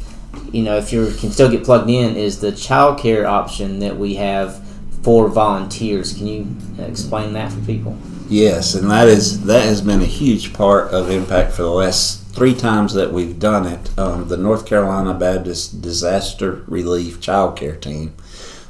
you 0.53 0.63
know, 0.63 0.77
if 0.77 0.93
you 0.93 1.13
can 1.19 1.31
still 1.33 1.51
get 1.51 1.65
plugged 1.65 1.91
in, 1.91 2.15
is 2.15 2.41
the 2.41 2.53
child 2.53 3.01
care 3.01 3.27
option 3.27 3.81
that 3.81 3.97
we 3.97 4.15
have 4.15 4.65
for 5.03 5.29
volunteers. 5.29 6.13
Can 6.13 6.27
you 6.29 6.57
explain 6.79 7.33
that 7.33 7.51
for 7.51 7.61
people? 7.63 7.97
Yes, 8.29 8.75
and 8.75 8.91
that 8.91 9.07
is 9.07 9.45
that 9.45 9.65
has 9.65 9.81
been 9.81 10.03
a 10.03 10.07
huge 10.07 10.53
part 10.53 10.91
of 10.93 11.11
Impact 11.11 11.53
for 11.53 11.63
the 11.63 11.71
last 11.71 12.25
three 12.35 12.55
times 12.55 12.93
that 12.95 13.13
we've 13.13 13.39
done 13.39 13.67
it. 13.67 13.97
Um, 13.97 14.27
the 14.27 14.37
North 14.37 14.67
Carolina 14.67 15.15
Baptist 15.15 15.81
Disaster 15.81 16.65
Relief 16.67 17.21
Child 17.21 17.57
Care 17.57 17.77
Team, 17.77 18.15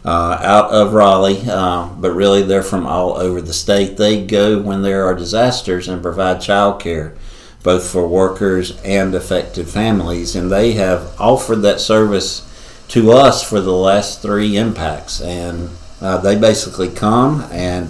uh, 0.04 0.38
out 0.42 0.70
of 0.72 0.92
Raleigh, 0.92 1.40
uh, 1.48 1.88
but 1.98 2.10
really 2.12 2.42
they're 2.42 2.62
from 2.62 2.86
all 2.86 3.16
over 3.16 3.40
the 3.40 3.54
state. 3.54 3.96
They 3.96 4.26
go 4.26 4.60
when 4.60 4.82
there 4.82 5.06
are 5.06 5.14
disasters 5.14 5.88
and 5.88 6.02
provide 6.02 6.42
child 6.42 6.78
care, 6.80 7.16
both 7.62 7.90
for 7.90 8.06
workers 8.06 8.78
and 8.82 9.14
affected 9.14 9.68
families, 9.68 10.36
and 10.36 10.52
they 10.52 10.72
have 10.72 11.18
offered 11.18 11.62
that 11.62 11.80
service 11.80 12.42
to 12.88 13.10
us 13.10 13.42
for 13.42 13.62
the 13.62 13.72
last 13.72 14.20
three 14.20 14.58
impacts, 14.58 15.20
and 15.22 15.70
uh, 16.02 16.18
they 16.18 16.36
basically 16.36 16.90
come 16.90 17.40
and 17.50 17.88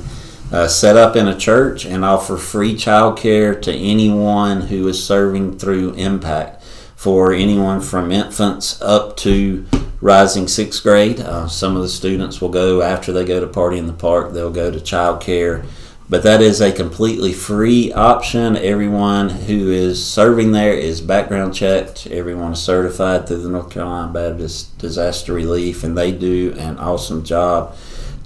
uh, 0.57 0.66
set 0.66 0.97
up 0.97 1.14
in 1.16 1.29
a 1.29 1.37
church 1.37 1.85
and 1.85 2.03
offer 2.03 2.38
free 2.38 2.75
child 2.75 3.19
care 3.19 3.55
to 3.55 3.71
anyone 3.71 4.62
who 4.62 4.88
is 4.88 5.05
serving 5.05 5.59
through 5.59 5.92
impact 5.95 6.62
for 6.97 7.31
anyone 7.31 7.79
from 7.79 8.11
infants 8.11 8.81
up 8.81 9.14
to 9.19 9.66
rising 10.01 10.49
sixth 10.49 10.83
grade. 10.83 11.21
Uh, 11.21 11.47
some 11.47 11.77
of 11.77 11.83
the 11.83 11.88
students 11.88 12.40
will 12.40 12.49
go 12.49 12.81
after 12.81 13.12
they 13.12 13.23
go 13.23 13.38
to 13.38 13.47
party 13.47 13.77
in 13.77 13.87
the 13.87 13.92
park 13.92 14.33
they'll 14.33 14.51
go 14.51 14.71
to 14.71 14.81
child 14.81 15.21
care 15.21 15.62
but 16.09 16.23
that 16.23 16.40
is 16.40 16.61
a 16.61 16.73
completely 16.73 17.33
free 17.33 17.92
option. 17.92 18.57
Everyone 18.57 19.29
who 19.29 19.71
is 19.71 20.07
serving 20.07 20.53
there 20.53 20.73
is 20.73 21.01
background 21.01 21.53
checked. 21.53 22.07
Everyone 22.07 22.53
is 22.53 22.62
certified 22.62 23.27
through 23.27 23.42
the 23.42 23.51
north 23.51 23.71
carolina 23.71 24.11
baptist 24.11 24.79
disaster 24.79 25.35
relief 25.35 25.85
and 25.85 25.99
they 25.99 26.12
do 26.12 26.55
an 26.57 26.79
awesome 26.79 27.25
job 27.25 27.77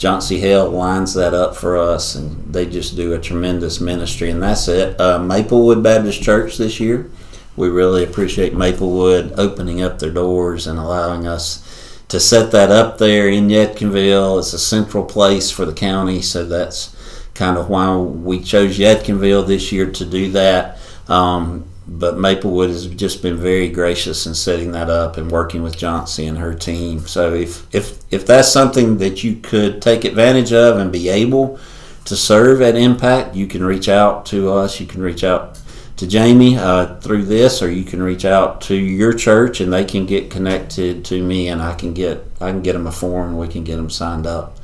Johnsy 0.01 0.41
Hale 0.41 0.71
lines 0.71 1.13
that 1.13 1.35
up 1.35 1.55
for 1.55 1.77
us, 1.77 2.15
and 2.15 2.55
they 2.55 2.65
just 2.65 2.97
do 2.97 3.13
a 3.13 3.19
tremendous 3.19 3.83
ministry. 3.83 4.31
And 4.31 4.43
that's 4.43 4.67
it. 4.67 4.99
Uh, 4.99 5.19
Maplewood 5.19 5.83
Baptist 5.83 6.23
Church 6.23 6.57
this 6.57 6.81
year. 6.81 7.11
We 7.55 7.69
really 7.69 8.03
appreciate 8.03 8.55
Maplewood 8.55 9.39
opening 9.39 9.83
up 9.83 9.99
their 9.99 10.11
doors 10.11 10.67
and 10.67 10.79
allowing 10.79 11.27
us 11.27 12.03
to 12.09 12.19
set 12.19 12.51
that 12.53 12.71
up 12.71 12.97
there 12.97 13.29
in 13.29 13.49
Yadkinville. 13.49 14.39
It's 14.39 14.55
a 14.55 14.59
central 14.59 15.05
place 15.05 15.51
for 15.51 15.67
the 15.67 15.75
county, 15.75 16.23
so 16.23 16.47
that's 16.47 16.97
kind 17.35 17.59
of 17.59 17.69
why 17.69 17.95
we 17.95 18.41
chose 18.41 18.79
Yadkinville 18.79 19.47
this 19.47 19.71
year 19.71 19.91
to 19.91 20.07
do 20.07 20.33
that. 20.33 20.79
Um, 21.09 21.67
but 21.93 22.17
Maplewood 22.17 22.71
has 22.71 22.87
just 22.87 23.21
been 23.21 23.37
very 23.37 23.69
gracious 23.69 24.25
in 24.25 24.35
setting 24.35 24.71
that 24.73 24.89
up 24.89 25.17
and 25.17 25.29
working 25.29 25.63
with 25.63 25.77
Johnsy 25.77 26.25
and 26.25 26.39
her 26.39 26.55
team. 26.55 27.01
So 27.01 27.35
if 27.35 27.67
if 27.75 27.99
if 28.13 28.25
that's 28.25 28.49
something 28.49 28.99
that 28.99 29.25
you 29.25 29.37
could 29.37 29.83
take 29.83 30.05
advantage 30.05 30.53
of 30.53 30.79
and 30.79 30.93
be 30.93 31.09
able 31.09 31.59
to 32.05 32.17
serve 32.17 32.63
at 32.63 32.77
Impact, 32.77 33.35
you 33.35 33.49
can 33.49 33.65
reach 33.65 33.89
out 33.89 34.25
to 34.27 34.53
us. 34.53 34.79
You 34.79 34.87
can 34.87 35.03
reach 35.03 35.25
out 35.25 35.61
to 35.97 36.07
Jamie 36.07 36.57
uh, 36.57 36.97
through 37.01 37.25
this, 37.25 37.61
or 37.61 37.71
you 37.71 37.83
can 37.83 38.01
reach 38.01 38.25
out 38.25 38.61
to 38.63 38.77
your 38.77 39.13
church 39.13 39.61
and 39.61 39.73
they 39.73 39.85
can 39.85 40.07
get 40.07 40.31
connected 40.31 41.05
to 41.07 41.21
me, 41.21 41.49
and 41.49 41.61
I 41.61 41.75
can 41.75 41.93
get 41.93 42.25
I 42.41 42.51
can 42.51 42.63
get 42.63 42.75
them 42.75 42.87
a 42.87 42.93
form. 42.93 43.37
We 43.37 43.49
can 43.49 43.65
get 43.65 43.77
them 43.77 43.91
signed 43.91 44.29
up. 44.29 44.59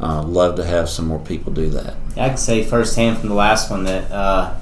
Uh, 0.00 0.22
love 0.22 0.56
to 0.56 0.64
have 0.64 0.88
some 0.88 1.06
more 1.06 1.18
people 1.18 1.52
do 1.52 1.68
that. 1.68 1.94
I 2.16 2.28
can 2.28 2.38
say 2.38 2.64
firsthand 2.64 3.18
from 3.18 3.28
the 3.28 3.34
last 3.34 3.70
one 3.70 3.84
that 3.84 4.10
uh, 4.10 4.54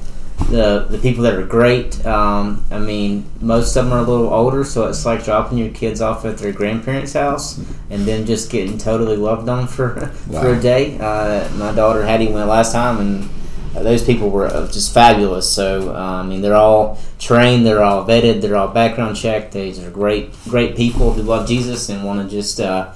the 0.46 0.86
the 0.88 0.98
people 0.98 1.24
that 1.24 1.34
are 1.34 1.44
great. 1.44 2.04
Um, 2.06 2.64
I 2.70 2.78
mean, 2.78 3.30
most 3.40 3.76
of 3.76 3.84
them 3.84 3.92
are 3.92 3.98
a 3.98 4.02
little 4.02 4.32
older, 4.32 4.64
so 4.64 4.86
it's 4.86 5.04
like 5.04 5.24
dropping 5.24 5.58
your 5.58 5.70
kids 5.70 6.00
off 6.00 6.24
at 6.24 6.38
their 6.38 6.52
grandparents' 6.52 7.12
house 7.12 7.58
and 7.90 8.06
then 8.06 8.24
just 8.24 8.50
getting 8.50 8.78
totally 8.78 9.16
loved 9.16 9.48
on 9.48 9.66
for 9.66 10.06
for 10.30 10.54
a 10.54 10.60
day. 10.60 10.98
Uh, 10.98 11.48
my 11.56 11.72
daughter 11.72 12.04
Hattie 12.04 12.32
went 12.32 12.48
last 12.48 12.72
time, 12.72 13.00
and 13.00 13.28
uh, 13.76 13.82
those 13.82 14.04
people 14.04 14.30
were 14.30 14.46
uh, 14.46 14.66
just 14.70 14.94
fabulous. 14.94 15.52
So 15.52 15.94
uh, 15.94 16.22
I 16.22 16.22
mean, 16.22 16.40
they're 16.40 16.54
all 16.56 16.98
trained, 17.18 17.66
they're 17.66 17.82
all 17.82 18.06
vetted, 18.06 18.40
they're 18.40 18.56
all 18.56 18.68
background 18.68 19.16
checked. 19.16 19.52
These 19.52 19.82
are 19.84 19.90
great 19.90 20.32
great 20.44 20.76
people 20.76 21.12
who 21.12 21.22
love 21.22 21.46
Jesus 21.46 21.88
and 21.88 22.04
want 22.04 22.22
to 22.22 22.34
just. 22.34 22.60
Uh, 22.60 22.92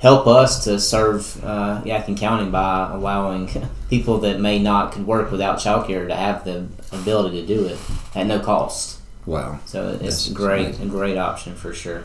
help 0.00 0.26
us 0.26 0.64
to 0.64 0.78
serve 0.78 1.42
uh, 1.44 1.82
Yadkin 1.84 2.16
County 2.16 2.50
by 2.50 2.92
allowing 2.92 3.48
people 3.90 4.18
that 4.20 4.40
may 4.40 4.58
not 4.58 4.92
could 4.92 5.06
work 5.06 5.30
without 5.30 5.58
childcare 5.58 6.06
to 6.06 6.14
have 6.14 6.44
the 6.44 6.66
ability 6.92 7.40
to 7.40 7.46
do 7.46 7.66
it 7.66 7.78
at 8.14 8.26
no 8.26 8.38
cost. 8.40 9.00
Wow. 9.26 9.60
So 9.66 9.88
it's 9.90 10.00
That's 10.00 10.28
great, 10.30 10.66
amazing. 10.66 10.86
a 10.86 10.90
great 10.90 11.18
option 11.18 11.54
for 11.54 11.74
sure. 11.74 12.04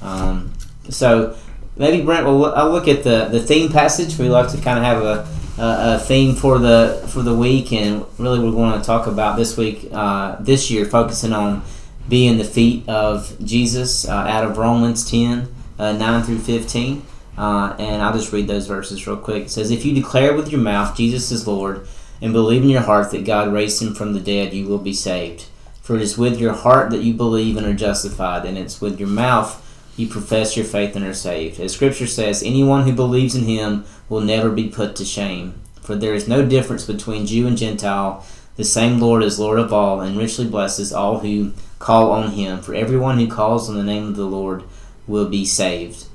Um, 0.00 0.52
so 0.88 1.36
maybe 1.76 2.04
Brent, 2.04 2.26
well, 2.26 2.54
I'll 2.54 2.70
look 2.70 2.88
at 2.88 3.04
the, 3.04 3.26
the 3.26 3.40
theme 3.40 3.70
passage. 3.70 4.18
We 4.18 4.28
like 4.28 4.50
to 4.52 4.60
kind 4.60 4.78
of 4.78 4.84
have 4.84 5.02
a, 5.02 5.62
a, 5.62 5.94
a 5.96 5.98
theme 5.98 6.34
for 6.34 6.58
the 6.58 7.04
for 7.08 7.22
the 7.22 7.34
week, 7.34 7.72
and 7.72 8.04
really 8.18 8.38
we 8.38 8.50
want 8.50 8.82
to 8.82 8.86
talk 8.86 9.06
about 9.06 9.36
this 9.36 9.56
week, 9.56 9.88
uh, 9.92 10.36
this 10.40 10.70
year, 10.70 10.84
focusing 10.84 11.32
on 11.32 11.62
being 12.08 12.38
the 12.38 12.44
feet 12.44 12.88
of 12.88 13.36
Jesus 13.44 14.06
uh, 14.08 14.12
out 14.12 14.44
of 14.44 14.56
Romans 14.58 15.08
ten 15.10 15.48
uh, 15.78 15.92
nine 15.92 16.22
through 16.22 16.38
fifteen. 16.38 17.02
Uh, 17.36 17.74
and 17.78 18.02
I'll 18.02 18.12
just 18.12 18.32
read 18.32 18.46
those 18.46 18.66
verses 18.66 19.06
real 19.06 19.16
quick. 19.16 19.44
It 19.44 19.50
says, 19.50 19.70
If 19.70 19.84
you 19.84 19.94
declare 19.94 20.34
with 20.34 20.50
your 20.50 20.60
mouth 20.60 20.96
Jesus 20.96 21.30
is 21.30 21.46
Lord, 21.46 21.86
and 22.22 22.32
believe 22.32 22.62
in 22.62 22.70
your 22.70 22.82
heart 22.82 23.10
that 23.10 23.24
God 23.24 23.52
raised 23.52 23.82
him 23.82 23.94
from 23.94 24.12
the 24.12 24.20
dead, 24.20 24.54
you 24.54 24.66
will 24.66 24.78
be 24.78 24.94
saved. 24.94 25.46
For 25.82 25.96
it 25.96 26.02
is 26.02 26.16
with 26.16 26.40
your 26.40 26.52
heart 26.54 26.90
that 26.90 27.02
you 27.02 27.12
believe 27.12 27.56
and 27.56 27.66
are 27.66 27.74
justified, 27.74 28.46
and 28.46 28.56
it's 28.56 28.80
with 28.80 28.98
your 28.98 29.08
mouth 29.08 29.60
you 29.96 30.08
profess 30.08 30.56
your 30.56 30.66
faith 30.66 30.96
and 30.96 31.04
are 31.04 31.14
saved. 31.14 31.60
As 31.60 31.72
Scripture 31.72 32.06
says, 32.06 32.42
anyone 32.42 32.82
who 32.84 32.92
believes 32.92 33.34
in 33.34 33.44
him 33.44 33.84
will 34.08 34.20
never 34.20 34.50
be 34.50 34.68
put 34.68 34.96
to 34.96 35.04
shame. 35.04 35.54
For 35.82 35.94
there 35.94 36.14
is 36.14 36.26
no 36.26 36.44
difference 36.44 36.84
between 36.84 37.26
Jew 37.26 37.46
and 37.46 37.56
Gentile. 37.56 38.24
The 38.56 38.64
same 38.64 38.98
Lord 38.98 39.22
is 39.22 39.38
Lord 39.38 39.58
of 39.58 39.72
all, 39.72 40.00
and 40.00 40.16
richly 40.16 40.46
blesses 40.46 40.92
all 40.92 41.20
who 41.20 41.52
call 41.78 42.10
on 42.10 42.32
him. 42.32 42.60
For 42.60 42.74
everyone 42.74 43.18
who 43.18 43.28
calls 43.28 43.68
on 43.68 43.76
the 43.76 43.84
name 43.84 44.08
of 44.08 44.16
the 44.16 44.26
Lord 44.26 44.64
will 45.06 45.28
be 45.28 45.44
saved. 45.44 46.06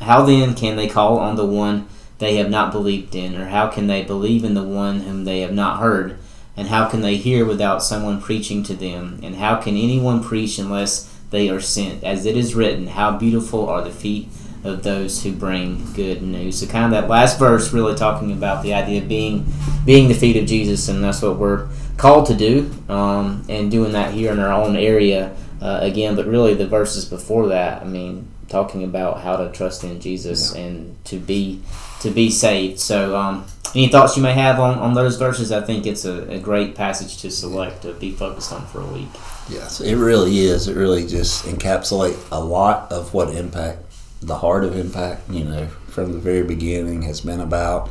How 0.00 0.24
then 0.24 0.54
can 0.54 0.76
they 0.76 0.88
call 0.88 1.18
on 1.18 1.36
the 1.36 1.46
one 1.46 1.86
they 2.18 2.36
have 2.36 2.50
not 2.50 2.72
believed 2.72 3.14
in? 3.14 3.36
Or 3.36 3.46
how 3.46 3.68
can 3.68 3.86
they 3.86 4.02
believe 4.02 4.44
in 4.44 4.54
the 4.54 4.62
one 4.62 5.00
whom 5.00 5.24
they 5.24 5.40
have 5.40 5.52
not 5.52 5.80
heard? 5.80 6.18
And 6.56 6.68
how 6.68 6.88
can 6.88 7.00
they 7.00 7.16
hear 7.16 7.44
without 7.44 7.82
someone 7.82 8.20
preaching 8.20 8.62
to 8.64 8.74
them? 8.74 9.20
And 9.22 9.36
how 9.36 9.56
can 9.56 9.76
anyone 9.76 10.22
preach 10.22 10.58
unless 10.58 11.10
they 11.30 11.48
are 11.48 11.60
sent? 11.60 12.04
As 12.04 12.26
it 12.26 12.36
is 12.36 12.54
written, 12.54 12.88
How 12.88 13.16
beautiful 13.16 13.68
are 13.68 13.82
the 13.82 13.90
feet 13.90 14.28
of 14.64 14.82
those 14.82 15.22
who 15.22 15.32
bring 15.32 15.92
good 15.92 16.22
news. 16.22 16.58
So 16.58 16.66
kind 16.66 16.86
of 16.86 16.90
that 16.92 17.08
last 17.08 17.38
verse 17.38 17.72
really 17.72 17.94
talking 17.94 18.32
about 18.32 18.62
the 18.62 18.72
idea 18.72 19.02
of 19.02 19.08
being 19.08 19.46
being 19.84 20.08
the 20.08 20.14
feet 20.14 20.36
of 20.36 20.46
Jesus, 20.46 20.88
and 20.88 21.04
that's 21.04 21.20
what 21.20 21.36
we're 21.36 21.68
called 21.98 22.26
to 22.26 22.34
do, 22.34 22.70
um, 22.88 23.44
and 23.50 23.70
doing 23.70 23.92
that 23.92 24.14
here 24.14 24.32
in 24.32 24.38
our 24.38 24.52
own 24.52 24.76
area 24.76 25.36
uh, 25.60 25.80
again. 25.82 26.16
But 26.16 26.26
really, 26.26 26.54
the 26.54 26.66
verses 26.66 27.04
before 27.04 27.48
that, 27.48 27.82
I 27.82 27.84
mean, 27.84 28.26
talking 28.48 28.84
about 28.84 29.20
how 29.20 29.36
to 29.36 29.50
trust 29.52 29.84
in 29.84 30.00
Jesus 30.00 30.54
yeah. 30.54 30.62
and 30.62 31.04
to 31.04 31.18
be 31.18 31.62
to 32.00 32.10
be 32.10 32.30
saved. 32.30 32.78
So, 32.78 33.16
um, 33.16 33.46
any 33.74 33.88
thoughts 33.88 34.16
you 34.16 34.22
may 34.22 34.34
have 34.34 34.60
on, 34.60 34.78
on 34.78 34.94
those 34.94 35.16
verses? 35.16 35.50
I 35.50 35.60
think 35.60 35.86
it's 35.86 36.04
a, 36.04 36.28
a 36.30 36.38
great 36.38 36.74
passage 36.74 37.18
to 37.22 37.30
select 37.30 37.82
to 37.82 37.92
be 37.94 38.12
focused 38.12 38.52
on 38.52 38.66
for 38.66 38.80
a 38.80 38.86
week. 38.86 39.08
Yes, 39.48 39.80
it 39.80 39.96
really 39.96 40.40
is. 40.40 40.68
It 40.68 40.76
really 40.76 41.06
just 41.06 41.44
encapsulates 41.44 42.18
a 42.30 42.42
lot 42.42 42.90
of 42.92 43.12
what 43.12 43.34
impact, 43.34 43.80
the 44.20 44.36
heart 44.36 44.64
of 44.64 44.76
impact, 44.76 45.28
you 45.28 45.44
know, 45.44 45.66
from 45.88 46.12
the 46.12 46.18
very 46.18 46.44
beginning 46.44 47.02
has 47.02 47.20
been 47.20 47.40
about. 47.40 47.90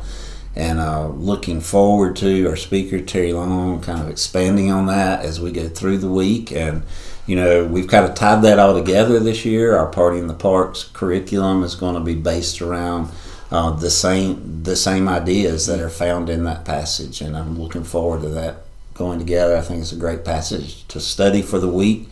And 0.56 0.78
uh, 0.78 1.08
looking 1.08 1.60
forward 1.60 2.16
to 2.16 2.46
our 2.46 2.56
speaker, 2.56 3.00
Terry 3.00 3.32
Long, 3.32 3.82
kind 3.82 4.00
of 4.00 4.08
expanding 4.08 4.70
on 4.70 4.86
that 4.86 5.24
as 5.24 5.40
we 5.40 5.50
go 5.50 5.68
through 5.68 5.98
the 5.98 6.10
week. 6.10 6.52
And, 6.52 6.84
you 7.26 7.36
know, 7.36 7.64
we've 7.64 7.86
kind 7.86 8.04
of 8.04 8.14
tied 8.14 8.42
that 8.42 8.58
all 8.58 8.74
together 8.74 9.18
this 9.18 9.44
year. 9.44 9.76
Our 9.76 9.86
Party 9.86 10.18
in 10.18 10.26
the 10.26 10.34
Parks 10.34 10.84
curriculum 10.84 11.62
is 11.62 11.74
going 11.74 11.94
to 11.94 12.00
be 12.00 12.14
based 12.14 12.60
around 12.60 13.10
uh, 13.50 13.70
the 13.70 13.90
same 13.90 14.62
the 14.62 14.76
same 14.76 15.08
ideas 15.08 15.66
that 15.66 15.80
are 15.80 15.90
found 15.90 16.28
in 16.28 16.44
that 16.44 16.64
passage, 16.64 17.20
and 17.20 17.36
I'm 17.36 17.58
looking 17.58 17.84
forward 17.84 18.22
to 18.22 18.28
that 18.30 18.64
going 18.94 19.18
together. 19.18 19.56
I 19.56 19.60
think 19.60 19.80
it's 19.80 19.92
a 19.92 19.96
great 19.96 20.24
passage 20.24 20.86
to 20.88 21.00
study 21.00 21.42
for 21.42 21.58
the 21.58 21.68
week 21.68 22.08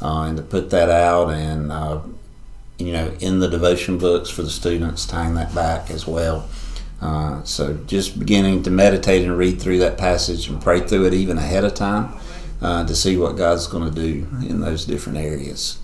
uh, 0.00 0.22
and 0.22 0.36
to 0.36 0.42
put 0.42 0.70
that 0.70 0.88
out 0.88 1.30
and, 1.30 1.70
uh, 1.70 2.00
you 2.78 2.92
know, 2.92 3.14
in 3.20 3.38
the 3.38 3.48
devotion 3.48 3.98
books 3.98 4.30
for 4.30 4.42
the 4.42 4.50
students, 4.50 5.06
tying 5.06 5.34
that 5.34 5.54
back 5.54 5.90
as 5.90 6.06
well. 6.06 6.48
Uh, 7.00 7.42
so 7.44 7.74
just 7.86 8.18
beginning 8.18 8.62
to 8.62 8.70
meditate 8.70 9.24
and 9.24 9.36
read 9.36 9.60
through 9.60 9.78
that 9.78 9.98
passage 9.98 10.48
and 10.48 10.62
pray 10.62 10.80
through 10.80 11.06
it 11.06 11.12
even 11.12 11.36
ahead 11.36 11.64
of 11.64 11.74
time 11.74 12.12
uh, 12.62 12.86
to 12.86 12.94
see 12.94 13.16
what 13.16 13.36
God's 13.36 13.66
going 13.66 13.92
to 13.92 13.94
do 13.94 14.26
in 14.46 14.60
those 14.60 14.84
different 14.84 15.18
areas. 15.18 15.78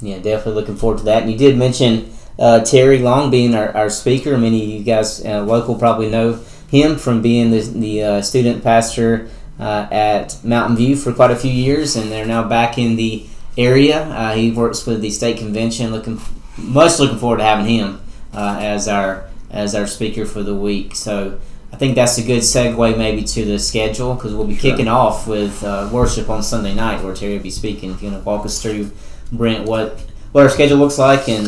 Yeah, 0.00 0.18
definitely 0.18 0.54
looking 0.54 0.76
forward 0.76 0.98
to 0.98 1.04
that. 1.04 1.22
And 1.22 1.32
you 1.32 1.38
did 1.38 1.56
mention 1.56 2.12
uh, 2.38 2.60
Terry 2.60 2.98
Long 2.98 3.30
being 3.30 3.54
our, 3.54 3.76
our 3.76 3.90
speaker. 3.90 4.36
Many 4.36 4.62
of 4.62 4.68
you 4.68 4.84
guys 4.84 5.24
uh, 5.24 5.42
local 5.42 5.76
probably 5.76 6.10
know 6.10 6.40
him 6.70 6.96
from 6.96 7.22
being 7.22 7.50
the, 7.50 7.60
the 7.60 8.22
student 8.22 8.62
pastor 8.62 9.30
uh, 9.58 9.88
at 9.90 10.42
Mountain 10.44 10.76
View 10.76 10.96
for 10.96 11.12
quite 11.12 11.30
a 11.30 11.36
few 11.36 11.50
years, 11.50 11.96
and 11.96 12.10
they're 12.10 12.26
now 12.26 12.48
back 12.48 12.78
in 12.78 12.96
the 12.96 13.26
area. 13.56 14.02
Uh, 14.04 14.34
he 14.34 14.50
works 14.50 14.86
with 14.86 15.00
the 15.00 15.10
state 15.10 15.38
convention. 15.38 15.90
Looking 15.90 16.20
much 16.56 16.98
looking 16.98 17.18
forward 17.18 17.38
to 17.38 17.44
having 17.44 17.66
him 17.66 18.00
uh, 18.32 18.58
as 18.60 18.88
our 18.88 19.28
as 19.50 19.74
our 19.74 19.86
speaker 19.86 20.26
for 20.26 20.42
the 20.42 20.54
week. 20.54 20.94
So 20.94 21.40
think 21.78 21.94
that's 21.94 22.18
a 22.18 22.22
good 22.22 22.42
segue 22.42 22.98
maybe 22.98 23.22
to 23.22 23.44
the 23.44 23.58
schedule 23.58 24.14
because 24.14 24.34
we'll 24.34 24.46
be 24.46 24.56
sure. 24.56 24.70
kicking 24.70 24.88
off 24.88 25.26
with 25.26 25.62
uh, 25.62 25.88
worship 25.92 26.28
on 26.28 26.42
Sunday 26.42 26.74
night 26.74 27.02
where 27.02 27.14
Terry 27.14 27.36
will 27.36 27.42
be 27.42 27.50
speaking. 27.50 27.90
If 27.92 28.02
you 28.02 28.10
want 28.10 28.22
to 28.22 28.26
walk 28.26 28.44
us 28.44 28.60
through, 28.60 28.90
Brent, 29.32 29.66
what 29.66 30.00
what 30.32 30.42
our 30.42 30.50
schedule 30.50 30.78
looks 30.78 30.98
like 30.98 31.28
and 31.28 31.46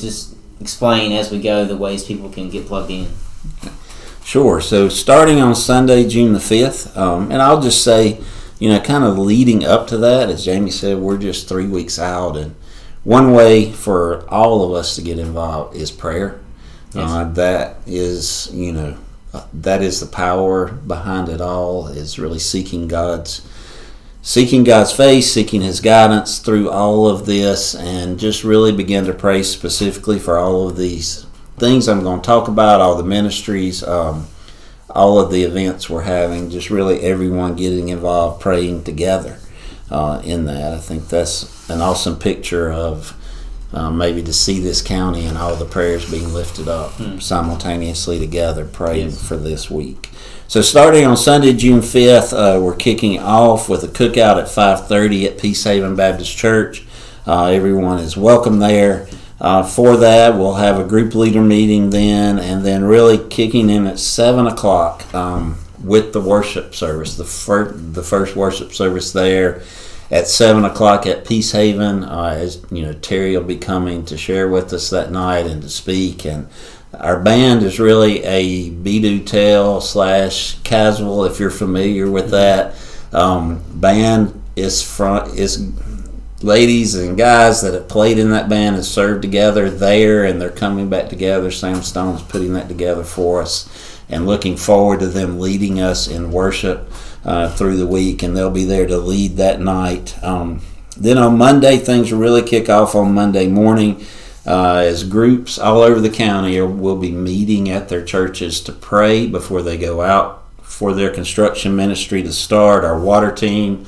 just 0.00 0.36
explain 0.60 1.12
as 1.12 1.30
we 1.30 1.40
go 1.40 1.64
the 1.64 1.76
ways 1.76 2.04
people 2.04 2.30
can 2.30 2.48
get 2.48 2.66
plugged 2.66 2.90
in. 2.90 3.08
Sure. 4.24 4.60
So 4.60 4.88
starting 4.88 5.40
on 5.40 5.54
Sunday, 5.54 6.08
June 6.08 6.32
the 6.32 6.38
5th, 6.38 6.96
um, 6.96 7.30
and 7.30 7.42
I'll 7.42 7.60
just 7.60 7.82
say, 7.82 8.20
you 8.58 8.68
know, 8.68 8.80
kind 8.80 9.04
of 9.04 9.18
leading 9.18 9.64
up 9.64 9.88
to 9.88 9.98
that, 9.98 10.30
as 10.30 10.44
Jamie 10.44 10.70
said, 10.70 10.98
we're 10.98 11.18
just 11.18 11.48
three 11.48 11.66
weeks 11.66 11.98
out. 11.98 12.36
And 12.36 12.54
one 13.04 13.32
way 13.32 13.72
for 13.72 14.24
all 14.30 14.64
of 14.64 14.72
us 14.78 14.94
to 14.96 15.02
get 15.02 15.18
involved 15.18 15.76
is 15.76 15.90
prayer. 15.90 16.40
Yes. 16.94 17.10
Uh, 17.10 17.24
that 17.32 17.76
is, 17.86 18.48
you 18.52 18.72
know, 18.72 18.96
that 19.52 19.82
is 19.82 20.00
the 20.00 20.06
power 20.06 20.72
behind 20.72 21.28
it 21.28 21.40
all, 21.40 21.88
is 21.88 22.18
really 22.18 22.38
seeking 22.38 22.88
God's 22.88 23.46
seeking 24.22 24.62
God's 24.62 24.92
face, 24.92 25.32
seeking 25.32 25.62
His 25.62 25.80
guidance 25.80 26.38
through 26.38 26.70
all 26.70 27.08
of 27.08 27.26
this, 27.26 27.74
and 27.74 28.18
just 28.18 28.44
really 28.44 28.72
begin 28.72 29.04
to 29.06 29.12
pray 29.12 29.42
specifically 29.42 30.18
for 30.18 30.38
all 30.38 30.68
of 30.68 30.76
these 30.76 31.26
things 31.58 31.88
I'm 31.88 32.02
going 32.02 32.20
to 32.20 32.26
talk 32.26 32.48
about, 32.48 32.80
all 32.80 32.94
the 32.94 33.02
ministries, 33.02 33.82
um, 33.82 34.26
all 34.90 35.18
of 35.18 35.30
the 35.30 35.42
events 35.42 35.90
we're 35.90 36.02
having, 36.02 36.50
just 36.50 36.70
really 36.70 37.00
everyone 37.00 37.56
getting 37.56 37.88
involved, 37.88 38.40
praying 38.40 38.84
together 38.84 39.38
uh, 39.90 40.22
in 40.24 40.44
that. 40.46 40.72
I 40.72 40.78
think 40.78 41.08
that's 41.08 41.68
an 41.68 41.80
awesome 41.80 42.16
picture 42.16 42.70
of 42.70 43.16
uh, 43.72 43.90
maybe 43.90 44.22
to 44.22 44.32
see 44.32 44.60
this 44.60 44.82
county 44.82 45.24
and 45.24 45.38
all 45.38 45.56
the 45.56 45.64
prayers 45.64 46.10
being 46.10 46.32
lifted 46.32 46.68
up 46.68 46.92
mm. 46.92 47.22
simultaneously 47.22 48.18
together, 48.18 48.64
praying 48.64 49.10
yes. 49.10 49.26
for 49.26 49.36
this 49.36 49.70
week. 49.70 50.10
So 50.46 50.60
starting 50.60 51.06
on 51.06 51.16
Sunday, 51.16 51.54
June 51.54 51.80
5th, 51.80 52.32
uh, 52.32 52.60
we're 52.60 52.76
kicking 52.76 53.18
off 53.18 53.68
with 53.68 53.82
a 53.84 53.88
cookout 53.88 54.38
at 54.38 54.48
5.30 54.48 55.24
at 55.24 55.38
Peace 55.38 55.64
Haven 55.64 55.96
Baptist 55.96 56.36
Church. 56.36 56.84
Uh, 57.26 57.46
everyone 57.46 57.98
is 57.98 58.16
welcome 58.16 58.58
there. 58.58 59.08
Uh, 59.40 59.62
for 59.62 59.96
that, 59.96 60.34
we'll 60.34 60.54
have 60.54 60.78
a 60.78 60.84
group 60.84 61.14
leader 61.14 61.40
meeting 61.40 61.90
then, 61.90 62.38
and 62.38 62.64
then 62.64 62.84
really 62.84 63.18
kicking 63.28 63.70
in 63.70 63.86
at 63.86 63.98
seven 63.98 64.46
o'clock 64.46 65.12
um, 65.14 65.58
with 65.82 66.12
the 66.12 66.20
worship 66.20 66.74
service. 66.74 67.16
The 67.16 67.24
the 67.92 68.02
first 68.04 68.36
worship 68.36 68.72
service 68.72 69.12
there 69.12 69.62
at 70.12 70.28
seven 70.28 70.64
o'clock 70.64 71.06
at 71.06 71.24
Peacehaven. 71.24 72.06
Uh, 72.06 72.34
as 72.36 72.64
you 72.70 72.82
know, 72.82 72.92
Terry 72.92 73.36
will 73.36 73.44
be 73.44 73.56
coming 73.56 74.04
to 74.04 74.16
share 74.16 74.48
with 74.48 74.72
us 74.72 74.90
that 74.90 75.10
night 75.10 75.46
and 75.46 75.62
to 75.62 75.68
speak. 75.68 76.24
And 76.24 76.48
our 76.94 77.18
band 77.18 77.62
is 77.62 77.80
really 77.80 78.22
a 78.22 78.70
Be 78.70 79.24
Tell 79.24 79.80
slash 79.80 80.58
casual, 80.58 81.24
if 81.24 81.40
you're 81.40 81.50
familiar 81.50 82.10
with 82.10 82.30
that. 82.30 82.76
Um, 83.12 83.62
band 83.80 84.40
is 84.54 84.82
front 84.82 85.34
is 85.38 85.72
ladies 86.42 86.94
and 86.94 87.16
guys 87.16 87.62
that 87.62 87.72
have 87.72 87.88
played 87.88 88.18
in 88.18 88.30
that 88.30 88.48
band 88.48 88.76
and 88.76 88.84
served 88.84 89.22
together 89.22 89.70
there, 89.70 90.24
and 90.24 90.40
they're 90.40 90.50
coming 90.50 90.90
back 90.90 91.08
together. 91.08 91.50
Sam 91.50 91.82
Stone's 91.82 92.22
putting 92.22 92.52
that 92.54 92.68
together 92.68 93.04
for 93.04 93.42
us, 93.42 93.91
and 94.12 94.26
looking 94.26 94.56
forward 94.56 95.00
to 95.00 95.08
them 95.08 95.40
leading 95.40 95.80
us 95.80 96.06
in 96.06 96.30
worship 96.30 96.88
uh, 97.24 97.48
through 97.48 97.78
the 97.78 97.86
week, 97.86 98.22
and 98.22 98.36
they'll 98.36 98.50
be 98.50 98.64
there 98.64 98.86
to 98.86 98.98
lead 98.98 99.36
that 99.36 99.60
night. 99.60 100.22
Um, 100.22 100.60
then 100.96 101.18
on 101.18 101.38
Monday, 101.38 101.78
things 101.78 102.12
really 102.12 102.42
kick 102.42 102.68
off 102.68 102.94
on 102.94 103.14
Monday 103.14 103.48
morning. 103.48 104.04
Uh, 104.44 104.82
as 104.84 105.04
groups 105.04 105.56
all 105.56 105.82
over 105.82 106.00
the 106.00 106.10
county 106.10 106.60
will 106.60 106.96
be 106.96 107.12
meeting 107.12 107.70
at 107.70 107.88
their 107.88 108.04
churches 108.04 108.60
to 108.60 108.72
pray 108.72 109.26
before 109.26 109.62
they 109.62 109.78
go 109.78 110.02
out 110.02 110.42
for 110.62 110.92
their 110.92 111.10
construction 111.10 111.76
ministry 111.76 112.22
to 112.22 112.32
start. 112.32 112.84
Our 112.84 112.98
water 112.98 113.30
team 113.30 113.86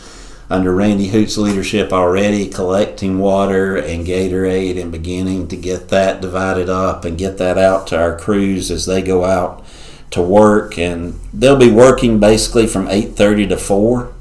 under 0.49 0.73
Randy 0.73 1.09
Hoot's 1.09 1.37
leadership 1.37 1.93
already 1.93 2.49
collecting 2.49 3.19
water 3.19 3.77
and 3.77 4.07
Gatorade 4.07 4.81
and 4.81 4.93
beginning 4.93 5.49
to 5.49 5.57
get 5.57 5.89
that 5.89 6.21
divided 6.21 6.69
up 6.69 7.05
and 7.05 7.19
get 7.19 7.39
that 7.39 7.59
out 7.59 7.89
to 7.89 7.99
our 8.01 8.17
crews 8.17 8.71
as 8.71 8.87
they 8.87 9.03
go 9.03 9.25
out 9.25 9.64
to 10.11 10.23
work 10.23 10.79
and 10.79 11.19
they'll 11.33 11.57
be 11.57 11.71
working 11.71 12.21
basically 12.21 12.67
from 12.67 12.89
8:30 12.89 13.49
to 13.49 13.57
4 13.57 14.13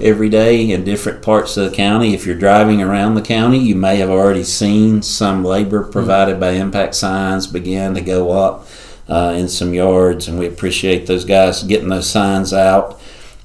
every 0.00 0.28
day 0.28 0.70
in 0.70 0.84
different 0.84 1.22
parts 1.22 1.56
of 1.56 1.70
the 1.70 1.76
county. 1.76 2.14
If 2.14 2.26
you're 2.26 2.36
driving 2.36 2.80
around 2.80 3.14
the 3.14 3.22
county, 3.22 3.58
you 3.58 3.74
may 3.74 3.96
have 3.96 4.10
already 4.10 4.44
seen 4.44 5.02
some 5.02 5.44
labor 5.44 5.82
provided 5.82 6.38
by 6.38 6.50
impact 6.52 6.94
signs 6.94 7.46
begin 7.46 7.94
to 7.94 8.00
go 8.00 8.30
up 8.30 8.66
uh, 9.08 9.34
in 9.36 9.48
some 9.48 9.74
yards 9.74 10.28
and 10.28 10.38
we 10.38 10.46
appreciate 10.46 11.06
those 11.06 11.24
guys 11.24 11.62
getting 11.62 11.88
those 11.88 12.08
signs 12.08 12.52
out 12.52 13.00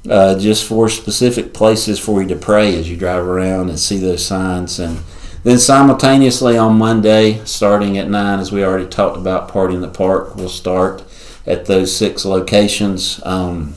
uh, 0.10 0.38
just 0.38 0.66
for 0.66 0.90
specific 0.90 1.54
places 1.54 2.00
for 2.00 2.22
you 2.22 2.28
to 2.28 2.36
pray 2.36 2.76
as 2.78 2.90
you 2.90 2.98
drive 2.98 3.26
around 3.26 3.70
and 3.70 3.80
see 3.80 3.98
those 3.98 4.26
signs. 4.26 4.80
And 4.80 5.00
then 5.44 5.60
simultaneously 5.60 6.58
on 6.58 6.78
Monday, 6.78 7.44
starting 7.46 7.98
at 7.98 8.10
9, 8.10 8.40
as 8.40 8.52
we 8.52 8.64
already 8.64 8.88
talked 8.88 9.18
about, 9.18 9.50
Party 9.50 9.76
in 9.76 9.82
the 9.82 9.88
Park 9.88 10.36
will 10.36 10.50
start 10.50 11.04
at 11.46 11.66
those 11.66 11.96
six 11.96 12.26
locations. 12.26 13.22
Um, 13.26 13.76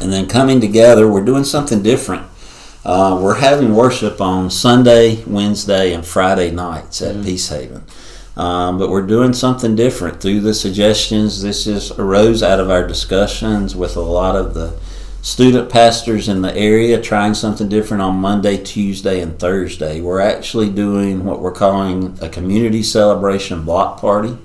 and 0.00 0.12
then 0.12 0.26
coming 0.26 0.60
together, 0.60 1.10
we're 1.10 1.24
doing 1.24 1.44
something 1.44 1.82
different. 1.82 2.26
Uh, 2.84 3.18
we're 3.22 3.36
having 3.36 3.74
worship 3.74 4.20
on 4.20 4.50
Sunday, 4.50 5.22
Wednesday, 5.24 5.92
and 5.92 6.04
Friday 6.04 6.50
nights 6.50 7.00
at 7.02 7.16
mm-hmm. 7.16 7.24
Peacehaven. 7.24 7.82
Um, 8.36 8.78
but 8.78 8.88
we're 8.88 9.06
doing 9.06 9.34
something 9.34 9.76
different 9.76 10.20
through 10.20 10.40
the 10.40 10.54
suggestions. 10.54 11.42
This 11.42 11.64
just 11.64 11.98
arose 11.98 12.42
out 12.42 12.60
of 12.60 12.70
our 12.70 12.86
discussions 12.86 13.76
with 13.76 13.94
a 13.96 14.00
lot 14.00 14.36
of 14.36 14.54
the 14.54 14.78
student 15.20 15.70
pastors 15.70 16.28
in 16.28 16.42
the 16.42 16.56
area 16.56 17.00
trying 17.00 17.34
something 17.34 17.68
different 17.68 18.02
on 18.02 18.16
Monday, 18.16 18.56
Tuesday, 18.56 19.20
and 19.20 19.38
Thursday. 19.38 20.00
We're 20.00 20.20
actually 20.20 20.70
doing 20.70 21.24
what 21.24 21.40
we're 21.40 21.52
calling 21.52 22.18
a 22.20 22.28
community 22.28 22.82
celebration 22.82 23.64
block 23.64 24.00
party 24.00 24.36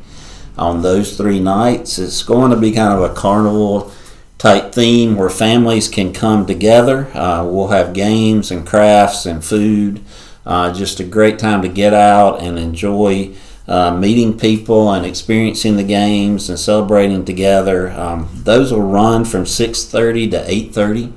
on 0.58 0.82
those 0.82 1.15
three 1.15 1.39
nights. 1.39 2.00
It's 2.00 2.24
going 2.24 2.52
to 2.52 2.58
be 2.58 2.72
kind 2.72 2.93
of 2.93 3.10
a 3.10 3.13
carnival 3.13 3.91
type 4.38 4.72
theme 4.72 5.15
where 5.15 5.30
families 5.30 5.88
can 5.88 6.13
come 6.13 6.46
together. 6.46 7.08
Uh, 7.17 7.46
we'll 7.46 7.70
have 7.70 7.93
games 7.93 8.52
and 8.52 8.65
crafts 8.65 9.26
and 9.26 9.43
food. 9.43 10.02
Uh, 10.46 10.74
just 10.74 11.00
a 11.00 11.04
great 11.04 11.39
time 11.39 11.62
to 11.62 11.67
get 11.67 11.93
out 11.93 12.41
and 12.41 12.58
enjoy 12.58 13.34
uh, 13.67 13.91
meeting 13.91 14.38
people 14.38 14.91
and 14.93 15.06
experiencing 15.06 15.76
the 15.76 15.84
games 15.84 16.50
and 16.50 16.58
celebrating 16.58 17.26
together. 17.26 17.91
Um, 17.91 18.30
those 18.34 18.72
will 18.72 18.82
run 18.82 19.26
from 19.26 19.46
6:30 19.46 20.32
to 20.32 20.50
8:30. 20.50 21.12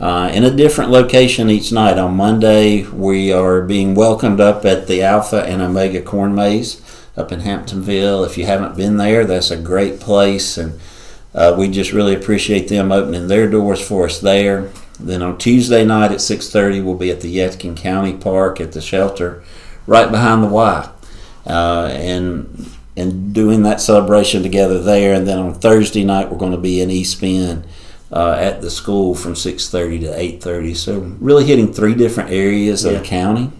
Uh, 0.00 0.28
in 0.34 0.42
a 0.42 0.50
different 0.50 0.90
location 0.90 1.48
each 1.48 1.70
night. 1.70 1.96
On 1.96 2.16
Monday, 2.16 2.82
we 2.82 3.32
are 3.32 3.62
being 3.62 3.94
welcomed 3.94 4.40
up 4.40 4.64
at 4.64 4.88
the 4.88 5.00
Alpha 5.00 5.44
and 5.44 5.62
Omega 5.62 6.00
Corn 6.00 6.34
Maze 6.34 6.81
up 7.16 7.32
in 7.32 7.40
Hamptonville. 7.40 8.26
If 8.26 8.38
you 8.38 8.46
haven't 8.46 8.76
been 8.76 8.96
there, 8.96 9.24
that's 9.24 9.50
a 9.50 9.56
great 9.56 10.00
place, 10.00 10.56
and 10.56 10.80
uh, 11.34 11.54
we 11.56 11.68
just 11.68 11.92
really 11.92 12.14
appreciate 12.14 12.68
them 12.68 12.92
opening 12.92 13.28
their 13.28 13.48
doors 13.48 13.86
for 13.86 14.06
us 14.06 14.20
there. 14.20 14.70
Then 14.98 15.22
on 15.22 15.38
Tuesday 15.38 15.84
night 15.84 16.12
at 16.12 16.18
6:30, 16.18 16.84
we'll 16.84 16.94
be 16.94 17.10
at 17.10 17.20
the 17.20 17.36
Yadkin 17.36 17.76
County 17.76 18.14
Park 18.14 18.60
at 18.60 18.72
the 18.72 18.80
shelter, 18.80 19.42
right 19.86 20.10
behind 20.10 20.42
the 20.42 20.48
Y, 20.48 20.90
uh, 21.46 21.86
and 21.92 22.70
and 22.96 23.32
doing 23.32 23.62
that 23.62 23.80
celebration 23.80 24.42
together 24.42 24.80
there. 24.80 25.14
And 25.14 25.26
then 25.26 25.38
on 25.38 25.54
Thursday 25.54 26.04
night, 26.04 26.30
we're 26.30 26.38
going 26.38 26.52
to 26.52 26.58
be 26.58 26.80
in 26.80 26.90
East 26.90 27.20
Bend 27.20 27.66
uh, 28.12 28.36
at 28.38 28.60
the 28.60 28.70
school 28.70 29.14
from 29.14 29.32
6.30 29.32 30.00
to 30.00 30.48
8.30 30.48 30.76
so 30.76 30.98
really 31.18 31.44
hitting 31.44 31.72
three 31.72 31.94
different 31.94 32.30
areas 32.30 32.84
of 32.84 32.92
the 32.92 33.00
county 33.00 33.50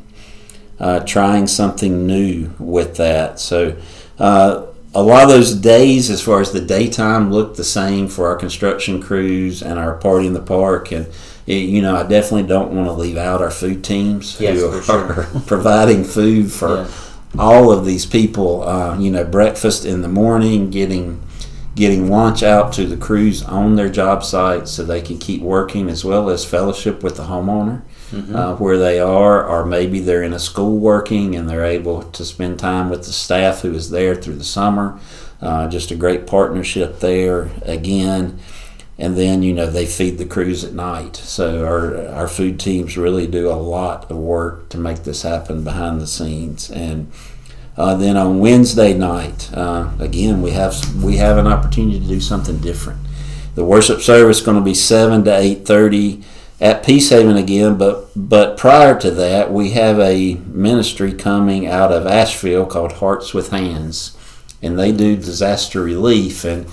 uh, 0.82 1.00
trying 1.00 1.46
something 1.46 2.06
new 2.06 2.50
with 2.58 2.96
that. 2.96 3.40
So 3.40 3.76
uh, 4.18 4.66
a 4.94 5.02
lot 5.02 5.22
of 5.22 5.28
those 5.30 5.54
days 5.54 6.10
as 6.10 6.20
far 6.20 6.40
as 6.42 6.52
the 6.52 6.60
daytime 6.60 7.32
look 7.32 7.56
the 7.56 7.64
same 7.64 8.08
for 8.08 8.26
our 8.26 8.36
construction 8.36 9.00
crews 9.00 9.62
and 9.62 9.78
our 9.78 9.94
party 9.96 10.26
in 10.26 10.34
the 10.34 10.42
park. 10.42 10.92
And 10.92 11.06
eh, 11.48 11.54
you 11.74 11.80
know 11.82 11.96
i 11.96 12.02
definitely 12.02 12.46
don't 12.48 12.72
want 12.72 12.86
to 12.88 12.92
leave 12.92 13.16
out 13.16 13.40
our 13.42 13.50
food 13.50 13.82
teams 13.82 14.40
Yes, 14.40 14.60
who 14.60 14.92
are 14.92 15.24
providing 15.46 16.04
food 16.04 16.52
for 16.52 16.76
Yeah. 16.76 16.88
all 17.38 17.72
of 17.72 17.84
these 17.84 18.06
people 18.06 18.62
uh, 18.62 18.96
you 18.98 19.10
know 19.10 19.24
breakfast 19.24 19.84
in 19.84 20.02
the 20.02 20.08
morning 20.08 20.70
getting 20.70 21.20
getting 21.74 22.08
lunch 22.10 22.42
out 22.44 22.72
to 22.74 22.86
the 22.86 22.96
crews 22.96 23.42
on 23.42 23.74
their 23.76 23.88
job 23.88 24.22
sites 24.22 24.70
so 24.70 24.84
they 24.84 25.00
can 25.00 25.18
keep 25.18 25.40
working 25.42 25.88
as 25.90 26.04
well 26.04 26.28
as 26.30 26.44
fellowship 26.44 27.02
with 27.02 27.16
the 27.16 27.24
homeowner 27.24 27.80
uh, 28.12 28.56
where 28.56 28.76
they 28.76 29.00
are 29.00 29.44
or 29.44 29.64
maybe 29.64 30.00
they're 30.00 30.22
in 30.22 30.32
a 30.32 30.38
school 30.38 30.76
working 30.76 31.34
and 31.34 31.48
they're 31.48 31.64
able 31.64 32.02
to 32.02 32.24
spend 32.24 32.58
time 32.58 32.90
with 32.90 33.04
the 33.04 33.12
staff 33.12 33.60
who 33.60 33.72
is 33.72 33.90
there 33.90 34.14
through 34.14 34.36
the 34.36 34.44
summer. 34.44 34.98
Uh, 35.40 35.68
just 35.68 35.90
a 35.90 35.96
great 35.96 36.26
partnership 36.26 37.00
there 37.00 37.50
again. 37.62 38.38
And 38.98 39.16
then 39.16 39.42
you 39.42 39.52
know 39.52 39.66
they 39.66 39.86
feed 39.86 40.18
the 40.18 40.26
crews 40.26 40.62
at 40.62 40.74
night. 40.74 41.16
So 41.16 41.64
our 41.64 42.06
our 42.08 42.28
food 42.28 42.60
teams 42.60 42.96
really 42.96 43.26
do 43.26 43.50
a 43.50 43.54
lot 43.56 44.10
of 44.10 44.16
work 44.18 44.68
to 44.68 44.78
make 44.78 45.02
this 45.02 45.22
happen 45.22 45.64
behind 45.64 46.00
the 46.00 46.06
scenes. 46.06 46.70
And 46.70 47.10
uh, 47.76 47.96
then 47.96 48.16
on 48.16 48.38
Wednesday 48.38 48.92
night, 48.92 49.50
uh, 49.54 49.90
again 49.98 50.42
we 50.42 50.50
have 50.50 51.02
we 51.02 51.16
have 51.16 51.38
an 51.38 51.46
opportunity 51.46 51.98
to 51.98 52.06
do 52.06 52.20
something 52.20 52.58
different. 52.58 53.00
The 53.54 53.64
worship 53.64 54.00
service 54.00 54.38
is 54.38 54.44
going 54.44 54.58
to 54.58 54.62
be 54.62 54.74
seven 54.74 55.24
to 55.24 55.36
eight 55.36 55.66
thirty 55.66 56.22
at 56.62 56.86
Peace 56.86 57.10
Haven 57.10 57.36
again, 57.36 57.76
but 57.76 58.08
but 58.14 58.56
prior 58.56 58.98
to 59.00 59.10
that, 59.10 59.52
we 59.52 59.72
have 59.72 59.98
a 59.98 60.34
ministry 60.46 61.12
coming 61.12 61.66
out 61.66 61.90
of 61.90 62.06
Asheville 62.06 62.66
called 62.66 62.92
Hearts 62.92 63.34
with 63.34 63.50
Hands, 63.50 64.16
and 64.62 64.78
they 64.78 64.92
do 64.92 65.16
disaster 65.16 65.82
relief 65.82 66.44
and. 66.44 66.66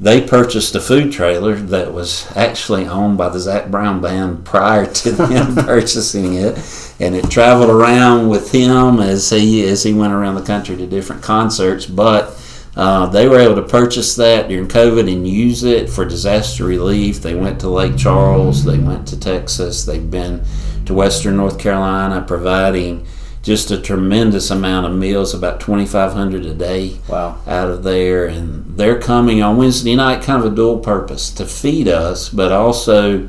They 0.00 0.20
purchased 0.20 0.74
a 0.74 0.80
food 0.80 1.12
trailer 1.12 1.54
that 1.54 1.94
was 1.94 2.26
actually 2.34 2.88
owned 2.88 3.16
by 3.18 3.28
the 3.28 3.38
Zac 3.38 3.70
Brown 3.70 4.00
Band 4.00 4.44
prior 4.44 4.84
to 4.84 5.12
them 5.12 5.54
purchasing 5.64 6.34
it, 6.34 6.58
and 6.98 7.14
it 7.14 7.30
traveled 7.30 7.70
around 7.70 8.28
with 8.28 8.50
him 8.50 8.98
as 8.98 9.30
he 9.30 9.62
as 9.64 9.84
he 9.84 9.94
went 9.94 10.12
around 10.12 10.34
the 10.34 10.42
country 10.42 10.76
to 10.76 10.88
different 10.88 11.22
concerts. 11.22 11.86
But 11.86 12.36
uh, 12.76 13.06
they 13.06 13.28
were 13.28 13.38
able 13.38 13.54
to 13.56 13.62
purchase 13.62 14.14
that 14.16 14.48
during 14.48 14.68
COVID 14.68 15.12
and 15.12 15.28
use 15.28 15.62
it 15.62 15.90
for 15.90 16.04
disaster 16.04 16.64
relief. 16.64 17.20
They 17.20 17.34
went 17.34 17.60
to 17.60 17.68
Lake 17.68 17.96
Charles, 17.96 18.64
they 18.64 18.78
went 18.78 19.06
to 19.08 19.20
Texas, 19.20 19.84
they've 19.84 20.10
been 20.10 20.42
to 20.86 20.94
Western 20.94 21.36
North 21.36 21.58
Carolina, 21.58 22.24
providing 22.26 23.06
just 23.42 23.70
a 23.72 23.80
tremendous 23.80 24.50
amount 24.50 24.86
of 24.86 24.92
meals, 24.96 25.34
about 25.34 25.60
2,500 25.60 26.46
a 26.46 26.54
day 26.54 26.96
Wow. 27.08 27.38
out 27.46 27.68
of 27.68 27.82
there, 27.82 28.24
and 28.26 28.76
they're 28.76 29.00
coming 29.00 29.42
on 29.42 29.56
Wednesday 29.56 29.96
night, 29.96 30.22
kind 30.22 30.42
of 30.44 30.52
a 30.52 30.54
dual 30.54 30.78
purpose 30.78 31.28
to 31.30 31.44
feed 31.44 31.88
us, 31.88 32.28
but 32.28 32.52
also 32.52 33.26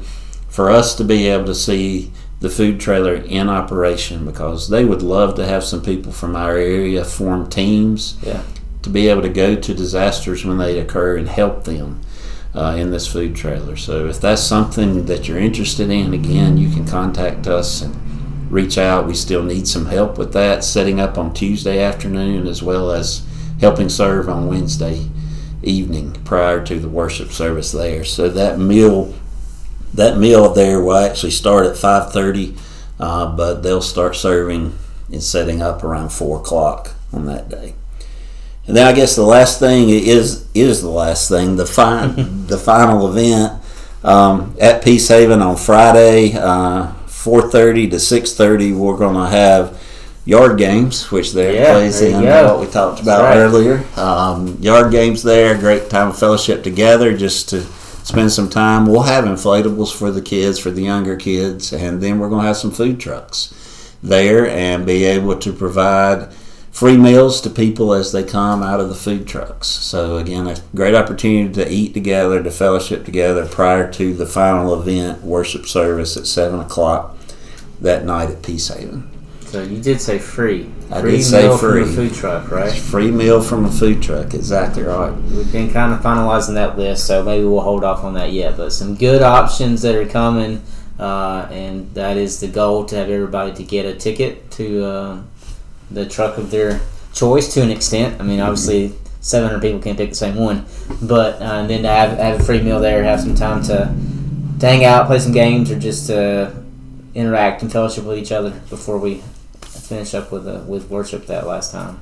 for 0.47 0.69
us 0.69 0.93
to 0.95 1.03
be 1.03 1.27
able 1.27 1.45
to 1.45 1.56
see 1.56 2.12
the 2.41 2.49
food 2.49 2.79
trailer 2.79 3.15
in 3.15 3.49
operation 3.49 4.23
because 4.25 4.69
they 4.69 4.86
would 4.86 5.01
love 5.01 5.34
to 5.36 5.45
have 5.47 5.63
some 5.63 5.82
people 5.82 6.12
from 6.12 6.36
our 6.36 6.51
area 6.58 7.03
form 7.03 7.49
teams 7.49 8.15
Yeah. 8.21 8.41
To 8.84 8.89
be 8.89 9.08
able 9.08 9.22
to 9.22 9.30
go 9.30 9.56
to 9.56 9.74
disasters 9.74 10.46
when 10.46 10.58
they 10.58 10.80
occur 10.80 11.17
and 11.17 11.28
help 11.28 11.63
them 11.63 12.02
uh, 12.54 12.76
in 12.78 12.91
this 12.91 13.12
food 13.12 13.36
trailer. 13.36 13.76
So 13.76 14.08
if 14.08 14.22
that's 14.22 14.43
something 14.43 15.06
that 15.06 15.28
you're 15.28 15.39
interested 15.39 15.89
in, 15.89 16.13
again, 16.13 16.58
you 16.58 16.69
can 16.69 16.86
contact 16.86 17.48
us 17.48 17.82
and 17.82 18.52
reach 18.52 18.78
out. 18.78 19.08
We 19.08 19.15
still 19.15 19.43
need 19.43 19.67
some 19.67 19.88
help 19.88 20.17
with 20.17 20.34
that, 20.34 20.63
setting 20.63 21.00
up 21.00 21.17
on 21.17 21.34
Tuesday 21.34 21.82
afternoon 21.82 22.46
as 22.46 22.62
well 22.62 22.91
as 22.91 23.26
helping 23.60 23.89
serve 23.89 24.30
on 24.30 24.48
Wednesday 24.48 25.10
evening 25.63 26.12
prior 26.26 26.63
to 26.65 26.80
the 26.80 26.89
worship 26.89 27.32
service 27.32 27.72
there. 27.72 28.04
So 28.04 28.30
that 28.30 28.60
meal 28.60 29.13
that 29.93 30.17
meal 30.17 30.52
there 30.52 30.82
will 30.82 30.98
actually 30.98 31.32
start 31.32 31.67
at 31.67 31.76
5.30 31.76 32.58
uh, 33.00 33.36
but 33.36 33.62
they'll 33.62 33.80
start 33.80 34.15
serving 34.15 34.76
and 35.12 35.22
setting 35.22 35.62
up 35.62 35.84
around 35.84 36.10
4 36.10 36.39
o'clock 36.39 36.96
on 37.12 37.28
that 37.28 37.48
day 37.48 37.76
and 38.67 38.76
then 38.76 38.86
i 38.88 38.93
guess 38.93 39.15
the 39.15 39.23
last 39.23 39.60
thing 39.60 39.89
is 39.89 40.47
is 40.54 40.82
the 40.82 40.89
last 40.89 41.30
thing 41.30 41.56
the, 41.56 41.65
fi- 41.65 42.08
the 42.47 42.58
final 42.58 43.10
event 43.15 43.62
um, 44.04 44.56
at 44.60 44.84
peace 44.84 45.08
haven 45.08 45.41
on 45.41 45.56
friday 45.56 46.34
uh, 46.34 46.91
4.30 47.08 47.91
to 47.91 47.95
6.30 47.97 48.76
we're 48.78 48.97
going 48.97 49.15
to 49.15 49.28
have 49.30 49.80
yard 50.26 50.58
games 50.58 51.12
which 51.12 51.34
there 51.34 51.54
Yeah, 51.54 51.73
plays 51.73 51.99
there 51.99 52.12
in 52.12 52.45
what 52.47 52.60
we 52.60 52.67
talked 52.67 53.02
about 53.02 53.21
right. 53.23 53.38
earlier 53.38 53.84
um, 53.97 54.58
yard 54.60 54.91
games 54.91 55.23
there 55.23 55.58
great 55.58 55.89
time 55.89 56.10
of 56.10 56.17
fellowship 56.19 56.63
together 56.63 57.15
just 57.15 57.49
to 57.49 57.62
spend 58.04 58.30
some 58.30 58.49
time. 58.49 58.86
We'll 58.86 59.04
have 59.04 59.23
inflatables 59.23 59.95
for 59.97 60.12
the 60.12 60.21
kids, 60.21 60.60
for 60.60 60.71
the 60.71 60.82
younger 60.84 61.15
kids, 61.15 61.71
and 61.71 62.02
then 62.04 62.19
we're 62.19 62.28
going 62.28 62.41
to 62.41 62.47
have 62.47 62.58
some 62.58 62.71
food 62.71 62.99
trucks 62.99 63.54
there 64.04 64.45
and 64.45 64.86
be 64.86 65.06
able 65.06 65.38
to 65.39 65.54
provide 65.54 66.28
free 66.74 66.98
meals 66.98 67.40
to 67.40 67.50
people 67.50 67.94
as 67.94 68.12
they 68.12 68.24
come 68.24 68.64
out 68.64 68.80
of 68.80 68.90
the 68.90 68.96
food 68.96 69.28
trucks. 69.28 69.68
So, 69.68 70.18
again, 70.18 70.48
a 70.48 70.58
great 70.76 70.96
opportunity 70.96 71.54
to 71.54 71.72
eat 71.72 71.94
together, 71.94 72.42
to 72.42 72.52
fellowship 72.52 73.06
together 73.06 73.48
prior 73.48 73.90
to 73.94 74.14
the 74.14 74.26
final 74.26 74.82
event, 74.82 75.22
worship 75.22 75.68
service 75.68 76.18
at 76.18 76.26
7 76.26 76.60
o'clock 76.60 77.16
that 77.80 78.04
night 78.06 78.32
at 78.32 78.42
Peace 78.42 78.68
Haven. 78.70 79.10
So 79.42 79.62
you 79.62 79.80
did 79.80 80.02
say 80.02 80.18
free. 80.18 80.68
I 80.90 81.02
free 81.02 81.18
did 81.18 81.24
say 81.24 81.44
meal 81.44 81.58
free. 81.60 81.84
from 81.84 81.92
a 81.92 81.96
food 81.96 82.14
truck, 82.16 82.50
right? 82.50 82.74
Free 82.74 83.12
meal 83.12 83.40
from 83.40 83.66
a 83.66 83.72
food 83.72 84.02
truck, 84.02 84.34
exactly 84.34 84.82
right. 84.82 85.12
We've 85.12 85.52
been 85.52 85.72
kind 85.72 85.94
of 85.94 86.00
finalizing 86.00 86.56
that 86.56 86.76
list, 86.76 87.06
so 87.06 87.24
maybe 87.24 87.46
we'll 87.46 87.62
hold 87.62 87.84
off 87.84 88.04
on 88.04 88.16
that 88.16 88.32
yet. 88.32 88.58
But 88.58 88.74
some 88.74 88.96
good 88.96 89.22
options 89.22 89.84
that 89.84 89.94
are 89.94 90.08
coming, 90.08 90.64
uh, 90.98 91.48
and 91.52 91.94
that 91.94 92.18
is 92.18 92.40
the 92.40 92.48
goal 92.48 92.86
to 92.86 92.96
have 92.96 93.12
everybody 93.12 93.54
to 93.54 93.64
get 93.64 93.86
a 93.86 93.94
ticket 93.94 94.50
to 94.52 94.86
uh, 94.86 95.22
the 95.91 96.06
truck 96.06 96.38
of 96.38 96.52
their 96.52 96.82
choice 97.13 97.54
to 97.54 97.62
an 97.62 97.72
extent. 97.72 98.19
I 98.19 98.24
mean, 98.24 98.39
obviously, 98.39 98.93
700 99.22 99.62
people 99.62 99.80
can't 99.80 99.98
pick 99.98 100.10
the 100.10 100.15
same 100.15 100.36
one, 100.36 100.65
but 101.02 101.41
uh, 101.41 101.46
and 101.46 101.69
then 101.69 101.84
to 101.84 101.89
have, 101.89 102.17
have 102.17 102.41
a 102.41 102.43
free 102.43 102.62
meal 102.62 102.80
there, 102.80 103.04
have 103.04 103.22
some 103.22 103.36
time 103.36 103.63
to, 103.63 103.96
to 104.60 104.65
hang 104.65 104.84
out, 104.84 105.08
play 105.08 105.19
some 105.19 105.32
games, 105.32 105.72
or 105.72 105.80
just 105.80 106.08
to 106.08 106.63
interact 107.15 107.62
and 107.62 107.72
fellowship 107.72 108.04
with 108.04 108.17
each 108.17 108.32
other 108.32 108.50
before 108.69 108.98
we 108.98 109.22
finish 109.62 110.13
up 110.13 110.32
with 110.32 110.48
uh, 110.48 110.63
with 110.67 110.89
worship 110.89 111.26
that 111.28 111.48
last 111.48 111.72
time. 111.72 112.00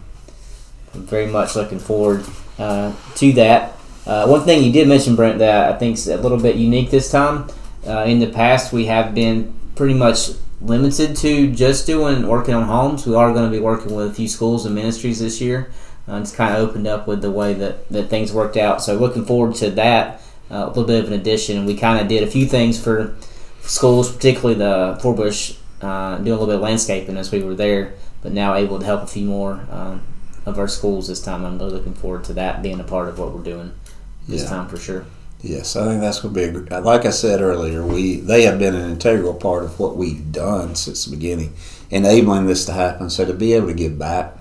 I'm 0.94 1.06
very 1.06 1.28
much 1.28 1.56
looking 1.56 1.80
forward 1.80 2.25
uh, 2.58 2.94
to 3.15 3.34
that. 3.34 3.77
Uh, 4.06 4.27
one 4.27 4.42
thing 4.42 4.63
you 4.63 4.71
did 4.71 4.88
mention, 4.88 5.15
Brent, 5.15 5.40
that 5.40 5.73
I 5.73 5.77
think 5.77 5.98
is 5.98 6.08
a 6.08 6.17
little 6.17 6.40
bit 6.40 6.56
unique 6.56 6.90
this 6.90 7.12
time. 7.12 7.50
Uh, 7.86 8.04
in 8.04 8.19
the 8.19 8.27
past, 8.27 8.73
we 8.73 8.86
have 8.88 9.13
been 9.13 9.54
pretty 9.75 9.94
much 9.94 10.32
limited 10.62 11.16
to 11.18 11.52
just 11.52 11.86
doing 11.86 12.28
working 12.28 12.54
on 12.54 12.64
homes. 12.64 13.06
We 13.06 13.16
are 13.16 13.34
going 13.34 13.50
to 13.52 13.56
be 13.58 13.62
working 13.64 13.96
with 13.96 14.08
a 14.12 14.14
few 14.14 14.28
schools 14.28 14.66
and 14.66 14.76
ministries 14.76 15.20
this 15.20 15.42
year. 15.42 15.72
Uh, 16.08 16.18
it's 16.22 16.36
kind 16.36 16.56
of 16.56 16.68
opened 16.68 16.88
up 16.88 17.08
with 17.08 17.22
the 17.22 17.32
way 17.32 17.54
that, 17.54 17.88
that 17.90 18.10
things 18.10 18.32
worked 18.34 18.58
out. 18.58 18.82
So 18.82 18.96
looking 18.96 19.26
forward 19.26 19.56
to 19.56 19.70
that. 19.72 20.22
Uh, 20.50 20.66
a 20.66 20.68
little 20.68 20.84
bit 20.84 21.02
of 21.02 21.10
an 21.12 21.18
addition. 21.18 21.66
We 21.66 21.78
kind 21.78 22.02
of 22.02 22.08
did 22.10 22.24
a 22.24 22.28
few 22.30 22.46
things 22.46 22.82
for 22.82 23.16
schools, 23.62 24.14
particularly 24.14 24.56
the 24.56 25.00
Forbush, 25.02 25.56
uh, 25.82 26.18
doing 26.18 26.28
a 26.28 26.32
little 26.32 26.46
bit 26.48 26.56
of 26.56 26.62
landscaping 26.62 27.16
as 27.16 27.32
we 27.32 27.42
were 27.42 27.56
there, 27.56 27.94
but 28.22 28.34
now 28.34 28.56
able 28.56 28.78
to 28.78 28.86
help 28.86 29.02
a 29.04 29.08
few 29.08 29.26
more 29.26 29.66
um, 29.72 30.02
of 30.46 30.60
our 30.60 30.68
schools 30.68 31.08
this 31.08 31.22
time. 31.22 31.46
I'm 31.46 31.58
really 31.58 31.72
looking 31.72 31.94
forward 31.94 32.26
to 32.26 32.34
that 32.34 32.62
being 32.62 32.82
a 32.82 32.84
part 32.84 33.08
of 33.08 33.18
what 33.18 33.34
we're 33.34 33.44
doing 33.44 33.72
this 34.28 34.44
Yeah. 34.44 34.50
time 34.50 34.68
for 34.68 34.76
sure. 34.78 35.06
Yes, 35.44 35.75
I 35.75 35.87
think 35.87 36.02
that's 36.02 36.19
going 36.19 36.33
to 36.33 36.39
be 36.39 36.46
a, 36.46 36.52
gr- 36.52 36.79
like 36.79 37.06
I 37.06 37.10
said 37.10 37.42
earlier. 37.42 37.85
We 37.85 38.17
they 38.17 38.44
have 38.44 38.60
been 38.60 38.75
an 38.75 38.92
integral 38.92 39.33
part 39.33 39.63
of 39.63 39.79
what 39.79 39.98
we've 39.98 40.31
done 40.31 40.75
since 40.75 41.06
the 41.06 41.15
beginning, 41.15 41.54
enabling 41.89 42.46
this 42.46 42.65
to 42.65 42.73
happen. 42.73 43.10
So 43.10 43.25
to 43.25 43.33
be 43.33 43.54
able 43.54 43.67
to 43.67 43.73
give 43.73 43.98
back 43.98 44.37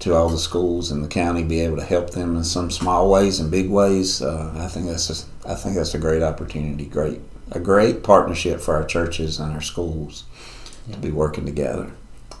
to 0.00 0.14
all 0.14 0.28
the 0.28 0.38
schools 0.38 0.90
in 0.90 1.02
the 1.02 1.08
county, 1.08 1.44
be 1.44 1.60
able 1.60 1.76
to 1.76 1.84
help 1.84 2.10
them 2.10 2.36
in 2.36 2.44
some 2.44 2.70
small 2.70 3.08
ways 3.08 3.38
and 3.38 3.50
big 3.50 3.70
ways. 3.70 4.20
Uh, 4.20 4.52
I 4.56 4.66
think 4.66 4.86
that's 4.86 5.08
a, 5.08 5.50
I 5.50 5.54
think 5.54 5.76
that's 5.76 5.94
a 5.94 5.98
great 5.98 6.22
opportunity, 6.22 6.86
great 6.86 7.20
a 7.52 7.60
great 7.60 8.02
partnership 8.02 8.60
for 8.60 8.74
our 8.74 8.84
churches 8.84 9.38
and 9.38 9.52
our 9.52 9.60
schools 9.60 10.24
yeah. 10.86 10.94
to 10.96 11.00
be 11.00 11.10
working 11.10 11.46
together. 11.46 11.92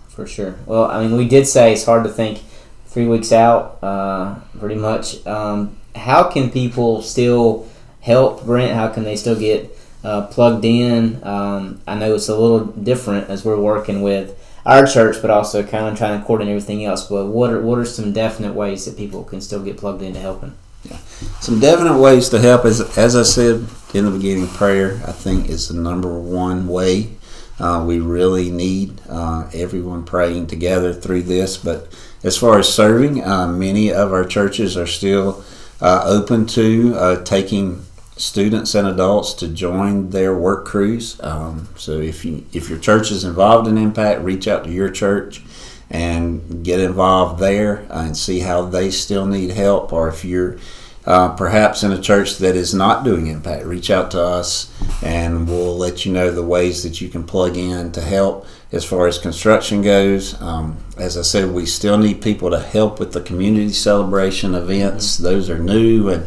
For 0.08 0.26
sure. 0.26 0.56
Well, 0.66 0.84
I 0.84 1.02
mean, 1.02 1.16
we 1.16 1.28
did 1.28 1.46
say 1.46 1.72
it's 1.72 1.84
hard 1.84 2.04
to 2.04 2.10
think 2.10 2.40
three 2.86 3.06
weeks 3.06 3.32
out, 3.32 3.78
uh, 3.82 4.36
pretty 4.58 4.76
much. 4.76 5.24
Um, 5.26 5.76
how 5.94 6.30
can 6.30 6.50
people 6.50 7.02
still 7.02 7.68
help 8.04 8.44
Brent? 8.44 8.74
How 8.74 8.88
can 8.88 9.04
they 9.04 9.16
still 9.16 9.38
get 9.38 9.76
uh, 10.04 10.26
plugged 10.26 10.64
in? 10.64 11.24
Um, 11.24 11.80
I 11.86 11.94
know 11.94 12.14
it's 12.14 12.28
a 12.28 12.38
little 12.38 12.66
different 12.66 13.30
as 13.30 13.44
we're 13.44 13.60
working 13.60 14.02
with 14.02 14.38
our 14.66 14.86
church, 14.86 15.16
but 15.20 15.30
also 15.30 15.62
kind 15.62 15.86
of 15.86 15.96
trying 15.96 16.20
to 16.20 16.26
coordinate 16.26 16.52
everything 16.52 16.84
else. 16.84 17.08
But 17.08 17.26
what 17.26 17.50
are 17.50 17.60
what 17.60 17.78
are 17.78 17.84
some 17.84 18.12
definite 18.12 18.54
ways 18.54 18.84
that 18.84 18.96
people 18.96 19.24
can 19.24 19.40
still 19.40 19.62
get 19.62 19.78
plugged 19.78 20.02
into 20.02 20.20
helping? 20.20 20.54
Yeah. 20.84 20.98
Some 21.40 21.60
definite 21.60 21.98
ways 21.98 22.28
to 22.28 22.38
help 22.38 22.66
is 22.66 22.80
as 22.98 23.16
I 23.16 23.22
said 23.22 23.66
in 23.94 24.04
the 24.04 24.10
beginning, 24.10 24.48
prayer 24.48 25.00
I 25.06 25.12
think 25.12 25.48
is 25.48 25.68
the 25.68 25.74
number 25.74 26.18
one 26.18 26.68
way. 26.68 27.12
Uh, 27.58 27.84
we 27.86 28.00
really 28.00 28.50
need 28.50 29.00
uh, 29.08 29.48
everyone 29.54 30.04
praying 30.04 30.48
together 30.48 30.92
through 30.92 31.22
this. 31.22 31.56
But 31.56 31.88
as 32.22 32.36
far 32.36 32.58
as 32.58 32.68
serving, 32.68 33.24
uh, 33.24 33.46
many 33.46 33.92
of 33.92 34.12
our 34.12 34.24
churches 34.24 34.76
are 34.76 34.88
still 34.88 35.44
uh, 35.80 36.02
open 36.04 36.46
to 36.46 36.94
uh, 36.96 37.24
taking 37.24 37.84
students 38.16 38.74
and 38.74 38.86
adults 38.86 39.32
to 39.34 39.48
join 39.48 40.10
their 40.10 40.34
work 40.36 40.64
crews. 40.64 41.20
Um, 41.22 41.68
so 41.76 42.00
if 42.00 42.24
you 42.24 42.44
if 42.52 42.68
your 42.68 42.78
church 42.78 43.10
is 43.10 43.24
involved 43.24 43.68
in 43.68 43.76
Impact, 43.76 44.20
reach 44.20 44.46
out 44.46 44.64
to 44.64 44.70
your 44.70 44.90
church 44.90 45.42
and 45.90 46.64
get 46.64 46.80
involved 46.80 47.40
there 47.40 47.86
and 47.90 48.16
see 48.16 48.40
how 48.40 48.62
they 48.62 48.90
still 48.90 49.26
need 49.26 49.50
help. 49.50 49.92
Or 49.92 50.08
if 50.08 50.24
you're 50.24 50.58
uh, 51.06 51.34
perhaps 51.36 51.82
in 51.82 51.92
a 51.92 52.00
church 52.00 52.38
that 52.38 52.56
is 52.56 52.72
not 52.72 53.04
doing 53.04 53.26
Impact, 53.26 53.64
reach 53.64 53.90
out 53.90 54.10
to 54.12 54.22
us 54.22 54.72
and 55.02 55.46
we'll 55.46 55.76
let 55.76 56.06
you 56.06 56.12
know 56.12 56.30
the 56.30 56.44
ways 56.44 56.82
that 56.82 57.00
you 57.00 57.08
can 57.08 57.24
plug 57.24 57.56
in 57.56 57.92
to 57.92 58.00
help. 58.00 58.46
As 58.74 58.84
far 58.84 59.06
as 59.06 59.18
construction 59.18 59.82
goes, 59.82 60.40
um, 60.42 60.76
as 60.98 61.16
I 61.16 61.22
said, 61.22 61.52
we 61.52 61.64
still 61.64 61.96
need 61.96 62.20
people 62.20 62.50
to 62.50 62.60
help 62.60 62.98
with 62.98 63.12
the 63.12 63.20
community 63.20 63.72
celebration 63.72 64.54
events. 64.54 65.16
Those 65.16 65.48
are 65.48 65.58
new 65.58 66.08
and 66.08 66.26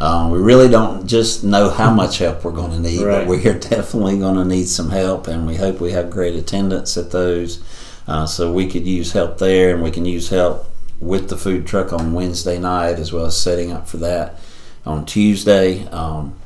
um, 0.00 0.30
we 0.30 0.38
really 0.38 0.68
don't 0.68 1.06
just 1.08 1.42
know 1.42 1.70
how 1.70 1.92
much 1.92 2.18
help 2.18 2.44
we're 2.44 2.52
going 2.52 2.70
to 2.70 2.78
need, 2.78 3.02
right. 3.02 3.20
but 3.20 3.26
we're 3.26 3.58
definitely 3.58 4.18
going 4.18 4.36
to 4.36 4.44
need 4.44 4.68
some 4.68 4.90
help, 4.90 5.26
and 5.26 5.46
we 5.46 5.56
hope 5.56 5.80
we 5.80 5.92
have 5.92 6.08
great 6.08 6.36
attendance 6.36 6.96
at 6.96 7.10
those. 7.10 7.62
Uh, 8.06 8.24
so 8.24 8.52
we 8.52 8.68
could 8.68 8.86
use 8.86 9.12
help 9.12 9.38
there, 9.38 9.74
and 9.74 9.82
we 9.82 9.90
can 9.90 10.04
use 10.04 10.28
help 10.28 10.66
with 11.00 11.28
the 11.28 11.36
food 11.36 11.66
truck 11.66 11.92
on 11.92 12.12
Wednesday 12.12 12.58
night, 12.58 12.98
as 12.98 13.12
well 13.12 13.26
as 13.26 13.40
setting 13.40 13.72
up 13.72 13.88
for 13.88 13.96
that 13.96 14.38
on 14.86 15.04
Tuesday. 15.04 15.86
Um, 15.88 16.38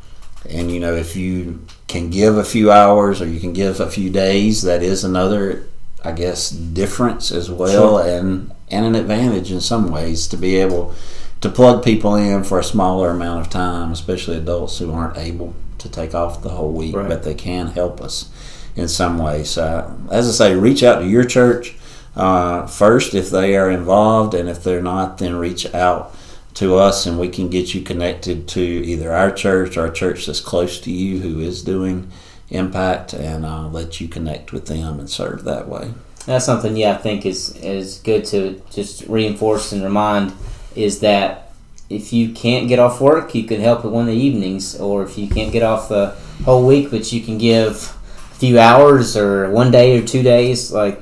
and 0.48 0.70
you 0.70 0.80
know, 0.80 0.94
if 0.94 1.14
you 1.14 1.64
can 1.92 2.10
give 2.10 2.36
a 2.36 2.44
few 2.44 2.72
hours 2.72 3.20
or 3.20 3.26
you 3.28 3.38
can 3.38 3.52
give 3.52 3.78
a 3.78 3.90
few 3.90 4.10
days, 4.10 4.62
that 4.62 4.82
is 4.82 5.04
another, 5.04 5.66
I 6.02 6.12
guess, 6.12 6.50
difference 6.50 7.30
as 7.30 7.50
well, 7.50 8.02
sure. 8.02 8.08
and 8.08 8.52
and 8.70 8.86
an 8.86 8.94
advantage 8.94 9.52
in 9.52 9.60
some 9.60 9.90
ways 9.90 10.26
to 10.28 10.36
be 10.36 10.56
able 10.56 10.94
to 11.42 11.50
plug 11.50 11.84
people 11.84 12.14
in 12.14 12.42
for 12.42 12.58
a 12.58 12.64
smaller 12.64 13.10
amount 13.10 13.40
of 13.40 13.50
time, 13.50 13.92
especially 13.92 14.38
adults 14.38 14.78
who 14.78 14.90
aren't 14.92 15.18
able 15.18 15.54
to 15.78 15.88
take 15.90 16.14
off 16.14 16.42
the 16.42 16.48
whole 16.48 16.72
week, 16.72 16.96
right. 16.96 17.08
but 17.08 17.22
they 17.22 17.34
can 17.34 17.66
help 17.66 18.00
us 18.00 18.30
in 18.74 18.88
some 18.88 19.18
way. 19.18 19.44
So, 19.44 19.98
as 20.10 20.28
I 20.28 20.32
say, 20.32 20.54
reach 20.54 20.82
out 20.82 21.00
to 21.00 21.06
your 21.06 21.24
church 21.24 21.76
uh, 22.16 22.66
first 22.66 23.14
if 23.14 23.28
they 23.28 23.56
are 23.56 23.70
involved, 23.70 24.32
and 24.32 24.48
if 24.48 24.64
they're 24.64 24.82
not, 24.82 25.18
then 25.18 25.34
reach 25.34 25.72
out 25.74 26.14
to 26.54 26.76
us 26.76 27.06
and 27.06 27.18
we 27.18 27.28
can 27.28 27.48
get 27.48 27.74
you 27.74 27.82
connected 27.82 28.46
to 28.48 28.60
either 28.60 29.12
our 29.12 29.30
church 29.30 29.76
or 29.76 29.86
a 29.86 29.92
church 29.92 30.26
that's 30.26 30.40
close 30.40 30.80
to 30.80 30.90
you 30.90 31.20
who 31.20 31.40
is 31.40 31.62
doing 31.62 32.10
impact 32.50 33.14
and 33.14 33.44
uh, 33.44 33.66
let 33.68 34.00
you 34.00 34.08
connect 34.08 34.52
with 34.52 34.66
them 34.66 34.98
and 34.98 35.08
serve 35.08 35.44
that 35.44 35.68
way. 35.68 35.92
That's 36.26 36.44
something, 36.44 36.76
yeah, 36.76 36.92
I 36.92 36.98
think 36.98 37.26
is 37.26 37.56
is 37.56 37.98
good 37.98 38.24
to 38.26 38.62
just 38.70 39.06
reinforce 39.08 39.72
and 39.72 39.82
remind 39.82 40.32
is 40.76 41.00
that 41.00 41.52
if 41.90 42.12
you 42.12 42.32
can't 42.32 42.68
get 42.68 42.78
off 42.78 43.00
work, 43.00 43.34
you 43.34 43.44
can 43.44 43.60
help 43.60 43.84
at 43.84 43.90
one 43.90 44.08
of 44.08 44.14
the 44.14 44.20
evenings, 44.20 44.78
or 44.78 45.02
if 45.02 45.18
you 45.18 45.28
can't 45.28 45.52
get 45.52 45.62
off 45.62 45.88
the 45.88 46.16
whole 46.44 46.66
week, 46.66 46.90
but 46.90 47.12
you 47.12 47.20
can 47.20 47.38
give 47.38 47.96
a 48.30 48.34
few 48.36 48.58
hours 48.58 49.16
or 49.16 49.50
one 49.50 49.70
day 49.70 49.98
or 49.98 50.06
two 50.06 50.22
days, 50.22 50.72
like 50.72 51.00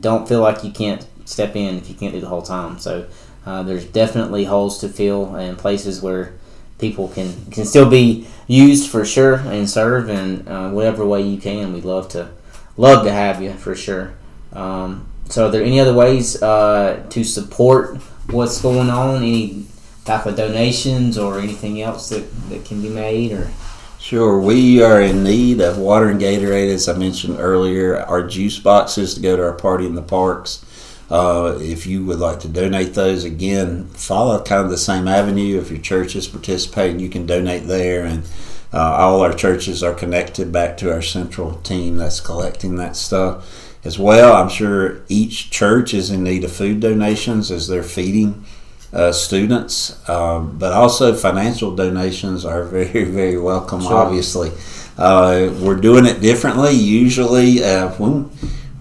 don't 0.00 0.28
feel 0.28 0.40
like 0.40 0.64
you 0.64 0.70
can't 0.70 1.06
step 1.24 1.56
in 1.56 1.76
if 1.76 1.88
you 1.88 1.94
can't 1.94 2.12
do 2.12 2.20
the 2.20 2.28
whole 2.28 2.42
time. 2.42 2.78
So 2.78 3.06
uh, 3.46 3.62
there's 3.62 3.84
definitely 3.84 4.44
holes 4.44 4.78
to 4.80 4.88
fill 4.88 5.36
and 5.36 5.56
places 5.56 6.02
where 6.02 6.34
people 6.78 7.08
can 7.08 7.32
can 7.50 7.64
still 7.64 7.88
be 7.88 8.26
used 8.46 8.90
for 8.90 9.04
sure 9.04 9.36
and 9.36 9.70
serve 9.70 10.10
in 10.10 10.46
uh, 10.48 10.70
whatever 10.70 11.06
way 11.06 11.22
you 11.22 11.40
can. 11.40 11.72
We'd 11.72 11.84
love 11.84 12.08
to 12.10 12.28
love 12.76 13.04
to 13.04 13.12
have 13.12 13.40
you 13.40 13.52
for 13.52 13.74
sure. 13.74 14.14
Um, 14.52 15.06
so, 15.28 15.46
are 15.46 15.50
there 15.50 15.62
any 15.62 15.80
other 15.80 15.94
ways 15.94 16.42
uh, 16.42 17.04
to 17.10 17.24
support 17.24 17.96
what's 18.30 18.60
going 18.60 18.90
on? 18.90 19.16
Any 19.16 19.66
type 20.04 20.26
of 20.26 20.36
donations 20.36 21.18
or 21.18 21.40
anything 21.40 21.82
else 21.82 22.10
that, 22.10 22.30
that 22.48 22.64
can 22.64 22.80
be 22.82 22.88
made 22.88 23.32
or 23.32 23.50
Sure, 23.98 24.38
we 24.38 24.80
are 24.82 25.00
in 25.00 25.24
need 25.24 25.60
of 25.60 25.78
water 25.78 26.10
and 26.10 26.20
Gatorade, 26.20 26.72
as 26.72 26.88
I 26.88 26.96
mentioned 26.96 27.40
earlier. 27.40 27.96
Our 28.02 28.22
juice 28.24 28.56
boxes 28.56 29.14
to 29.14 29.20
go 29.20 29.36
to 29.36 29.42
our 29.42 29.54
party 29.54 29.84
in 29.84 29.96
the 29.96 30.02
parks. 30.02 30.64
Uh, 31.10 31.56
if 31.60 31.86
you 31.86 32.04
would 32.04 32.18
like 32.18 32.40
to 32.40 32.48
donate 32.48 32.94
those, 32.94 33.24
again, 33.24 33.86
follow 33.90 34.42
kind 34.42 34.64
of 34.64 34.70
the 34.70 34.78
same 34.78 35.06
avenue. 35.06 35.60
If 35.60 35.70
your 35.70 35.80
church 35.80 36.16
is 36.16 36.26
participating, 36.26 36.98
you 36.98 37.08
can 37.08 37.26
donate 37.26 37.66
there, 37.66 38.04
and 38.04 38.24
uh, 38.72 38.96
all 38.96 39.20
our 39.22 39.32
churches 39.32 39.82
are 39.82 39.94
connected 39.94 40.50
back 40.50 40.76
to 40.78 40.92
our 40.92 41.02
central 41.02 41.54
team 41.58 41.96
that's 41.96 42.20
collecting 42.20 42.76
that 42.76 42.96
stuff 42.96 43.76
as 43.84 43.98
well. 43.98 44.34
I'm 44.34 44.48
sure 44.48 45.02
each 45.08 45.50
church 45.50 45.94
is 45.94 46.10
in 46.10 46.24
need 46.24 46.42
of 46.42 46.50
food 46.52 46.80
donations 46.80 47.52
as 47.52 47.68
they're 47.68 47.84
feeding 47.84 48.44
uh, 48.92 49.12
students, 49.12 50.08
um, 50.08 50.58
but 50.58 50.72
also 50.72 51.14
financial 51.14 51.74
donations 51.74 52.44
are 52.44 52.64
very, 52.76 53.04
very 53.04 53.38
welcome, 53.38 53.80
sure. 53.80 53.94
obviously. 53.94 54.50
Uh, 54.98 55.54
we're 55.60 55.76
doing 55.76 56.06
it 56.06 56.20
differently. 56.20 56.72
Usually, 56.72 57.62
uh, 57.62 57.90
when, 57.90 58.24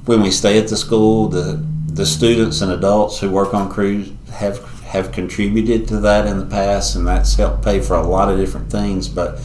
when 0.05 0.21
we 0.21 0.31
stay 0.31 0.57
at 0.57 0.69
the 0.69 0.77
school, 0.77 1.27
the, 1.27 1.63
the 1.95 2.05
students 2.05 2.59
and 2.59 2.73
adults 2.73 3.19
who 3.19 3.29
work 3.29 3.53
on 3.53 3.71
crews 3.71 4.11
have, 4.33 4.63
have 4.81 5.13
contributed 5.13 5.87
to 5.87 6.01
that 6.01 6.27
in 6.27 6.39
the 6.39 6.45
past, 6.45 6.95
and 6.95 7.07
that's 7.07 7.35
helped 7.35 7.63
pay 7.63 7.79
for 7.79 7.95
a 7.95 8.05
lot 8.05 8.29
of 8.29 8.37
different 8.37 8.69
things. 8.69 9.07
But 9.07 9.39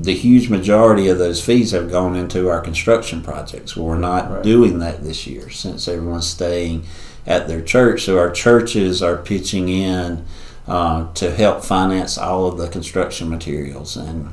the 0.00 0.14
huge 0.14 0.48
majority 0.48 1.08
of 1.08 1.18
those 1.18 1.44
fees 1.44 1.72
have 1.72 1.90
gone 1.90 2.16
into 2.16 2.48
our 2.48 2.62
construction 2.62 3.22
projects. 3.22 3.76
Well, 3.76 3.84
we're 3.84 3.98
not 3.98 4.30
right. 4.30 4.42
doing 4.42 4.78
that 4.78 5.04
this 5.04 5.26
year 5.26 5.50
since 5.50 5.86
everyone's 5.86 6.26
staying 6.26 6.86
at 7.26 7.48
their 7.48 7.60
church. 7.60 8.04
So 8.04 8.18
our 8.18 8.30
churches 8.30 9.02
are 9.02 9.18
pitching 9.18 9.68
in 9.68 10.24
uh, 10.66 11.12
to 11.12 11.34
help 11.34 11.64
finance 11.64 12.16
all 12.16 12.46
of 12.46 12.56
the 12.56 12.68
construction 12.68 13.28
materials. 13.28 13.94
And 13.94 14.32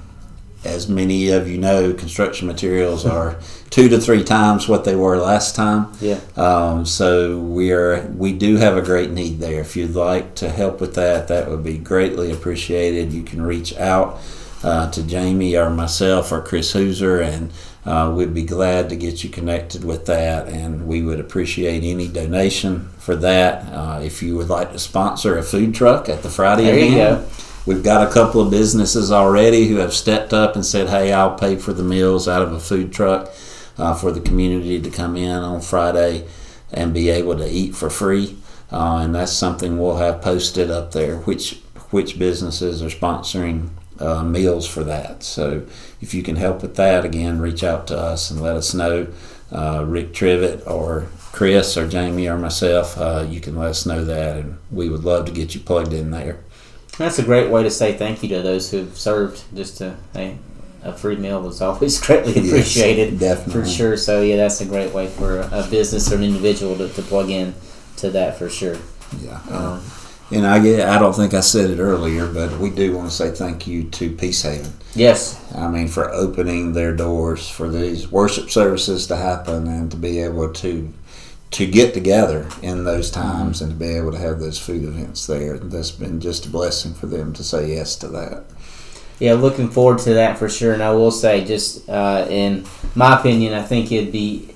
as 0.64 0.88
many 0.88 1.30
of 1.30 1.48
you 1.48 1.58
know, 1.58 1.94
construction 1.94 2.48
materials 2.48 3.06
are 3.06 3.40
two 3.70 3.90
to 3.90 4.00
three 4.00 4.24
times 4.24 4.68
what 4.68 4.86
they 4.86 4.96
were 4.96 5.18
last 5.18 5.56
time. 5.56 5.92
Yeah. 6.00 6.20
Um, 6.36 6.86
so 6.86 7.40
we 7.40 7.72
are 7.72 8.06
we 8.16 8.34
do 8.34 8.58
have 8.58 8.78
a 8.78 8.82
great 8.82 9.12
need 9.12 9.40
there. 9.40 9.62
If 9.62 9.76
you'd 9.76 9.96
like 9.96 10.36
to 10.36 10.50
help 10.50 10.80
with 10.80 10.96
that, 10.96 11.28
that 11.30 11.50
would 11.50 11.64
be 11.64 11.78
greatly 11.78 12.32
appreciated. 12.32 13.12
You 13.12 13.24
can 13.24 13.42
reach 13.42 13.76
out 13.78 14.20
uh, 14.64 14.92
to 14.92 15.04
Jamie 15.04 15.56
or 15.56 15.70
myself 15.70 16.32
or 16.32 16.42
Chris 16.42 16.74
Hooser, 16.74 17.24
and 17.24 17.52
uh, 17.86 18.14
we'd 18.14 18.34
be 18.34 18.44
glad 18.44 18.90
to 18.90 18.96
get 18.96 19.24
you 19.24 19.30
connected 19.30 19.84
with 19.84 20.06
that. 20.06 20.48
And 20.48 20.88
we 20.88 21.02
would 21.02 21.20
appreciate 21.20 21.84
any 21.84 22.08
donation 22.08 22.90
for 23.00 23.16
that. 23.18 23.64
Uh, 23.74 24.02
if 24.04 24.22
you 24.22 24.38
would 24.38 24.50
like 24.50 24.72
to 24.74 24.80
sponsor 24.80 25.38
a 25.38 25.44
food 25.44 25.74
truck 25.74 26.10
at 26.10 26.22
the 26.22 26.30
Friday 26.30 26.66
there 26.66 26.78
event, 26.78 27.28
we've 27.66 27.84
got 27.84 28.08
a 28.08 28.12
couple 28.12 28.42
of 28.42 28.52
businesses 28.52 29.12
already 29.12 29.68
who 29.68 29.78
have 29.78 29.94
stepped 29.94 30.34
up 30.34 30.56
and 30.56 30.66
said, 30.66 30.90
"Hey, 30.90 31.12
I'll 31.12 31.36
pay 31.36 31.56
for 31.56 31.74
the 31.74 31.84
meals 31.84 32.28
out 32.28 32.42
of 32.42 32.54
a 32.54 32.60
food 32.60 32.92
truck 32.92 33.32
uh, 33.78 33.94
for 33.94 34.12
the 34.12 34.22
community 34.22 34.82
to 34.82 34.90
come 34.90 35.16
in 35.16 35.38
on 35.38 35.62
Friday 35.62 36.28
and 36.72 36.94
be 36.94 37.10
able 37.10 37.38
to 37.38 37.50
eat 37.50 37.76
for 37.76 37.90
free." 37.90 38.38
Uh, 38.72 39.00
and 39.04 39.14
that's 39.14 39.34
something 39.34 39.78
we'll 39.78 39.98
have 39.98 40.22
posted 40.22 40.72
up 40.72 40.92
there. 40.92 41.18
Which 41.18 41.60
which 41.90 42.18
businesses 42.18 42.82
are 42.82 42.88
sponsoring 42.88 43.70
uh, 44.00 44.24
meals 44.24 44.68
for 44.68 44.84
that. 44.84 45.24
So 45.24 45.66
if 46.02 46.14
you 46.14 46.24
can 46.24 46.36
help 46.38 46.62
with 46.62 46.76
that, 46.76 47.06
again, 47.06 47.40
reach 47.40 47.64
out 47.64 47.88
to 47.88 47.98
us 47.98 48.32
and 48.32 48.42
let 48.42 48.56
us 48.56 48.74
know. 48.74 49.08
Uh, 49.52 49.84
Rick 49.86 50.14
Trivett 50.14 50.66
or 50.66 51.08
Chris 51.34 51.76
or 51.76 51.86
Jamie 51.88 52.28
or 52.28 52.38
myself, 52.38 52.98
uh, 52.98 53.26
you 53.30 53.42
can 53.42 53.58
let 53.58 53.70
us 53.70 53.86
know 53.86 54.04
that, 54.06 54.38
and 54.38 54.58
we 54.72 54.90
would 54.90 55.04
love 55.04 55.26
to 55.26 55.32
get 55.32 55.54
you 55.54 55.60
plugged 55.60 55.92
in 55.92 56.12
there. 56.12 56.40
That's 57.02 57.20
a 57.20 57.24
great 57.24 57.50
way 57.50 57.64
to 57.64 57.70
say 57.72 57.94
thank 57.98 58.24
you 58.24 58.30
to 58.30 58.42
those 58.42 58.72
who've 58.72 58.98
served. 58.98 59.44
Just 59.56 59.78
to 59.78 59.96
hey, 60.14 60.38
a 60.84 60.94
free 60.94 61.16
meal 61.16 61.42
was 61.42 61.62
always 61.62 62.00
greatly 62.06 62.34
appreciated, 62.34 63.14
yes, 63.14 63.20
definitely 63.20 63.64
for 63.64 63.68
sure. 63.68 63.98
So 63.98 64.22
yeah, 64.22 64.38
that's 64.38 64.62
a 64.62 64.66
great 64.66 64.94
way 64.94 65.08
for 65.08 65.42
a 65.42 65.68
business 65.70 66.12
or 66.12 66.16
an 66.16 66.24
individual 66.24 66.78
to, 66.78 66.90
to 66.90 67.02
plug 67.02 67.30
in 67.30 67.54
to 67.98 68.10
that 68.12 68.38
for 68.38 68.50
sure. 68.50 68.78
Yeah. 69.20 69.40
Um, 69.50 69.82
And 70.32 70.48
I 70.48 70.58
I 70.96 70.98
don't 70.98 71.14
think 71.14 71.34
I 71.34 71.42
said 71.42 71.70
it 71.72 71.80
earlier, 71.80 72.26
but 72.26 72.58
we 72.58 72.70
do 72.70 72.96
want 72.96 73.10
to 73.10 73.16
say 73.16 73.32
thank 73.32 73.68
you 73.68 73.84
to 73.84 74.10
Peace 74.16 74.42
Haven. 74.44 74.72
yes, 74.96 75.38
I 75.54 75.68
mean, 75.68 75.88
for 75.90 76.10
opening 76.14 76.72
their 76.74 76.96
doors 76.96 77.50
for 77.50 77.68
these 77.70 78.10
worship 78.10 78.50
services 78.50 79.08
to 79.08 79.16
happen 79.18 79.68
and 79.68 79.92
to 79.92 79.98
be 79.98 80.20
able 80.24 80.54
to 80.54 80.94
to 81.52 81.68
get 81.68 81.94
together 81.94 82.48
in 82.62 82.86
those 82.86 83.12
times 83.12 83.62
and 83.62 83.72
to 83.72 83.78
be 83.78 83.96
able 83.98 84.12
to 84.12 84.18
have 84.18 84.40
those 84.40 84.58
food 84.58 84.84
events 84.84 85.28
there. 85.28 85.58
That's 85.58 85.92
been 85.92 86.22
just 86.22 86.46
a 86.46 86.50
blessing 86.50 86.94
for 86.94 87.08
them 87.08 87.34
to 87.34 87.44
say 87.44 87.76
yes 87.76 87.96
to 87.98 88.08
that. 88.08 88.46
yeah, 89.20 89.34
looking 89.34 89.70
forward 89.70 90.00
to 90.00 90.14
that 90.16 90.38
for 90.40 90.50
sure. 90.50 90.74
And 90.74 90.82
I 90.82 90.92
will 90.92 91.12
say, 91.12 91.46
just 91.46 91.88
uh, 91.90 92.26
in 92.30 92.66
my 92.96 93.20
opinion, 93.20 93.54
I 93.54 93.64
think 93.64 93.92
it'd 93.92 94.12
be 94.12 94.50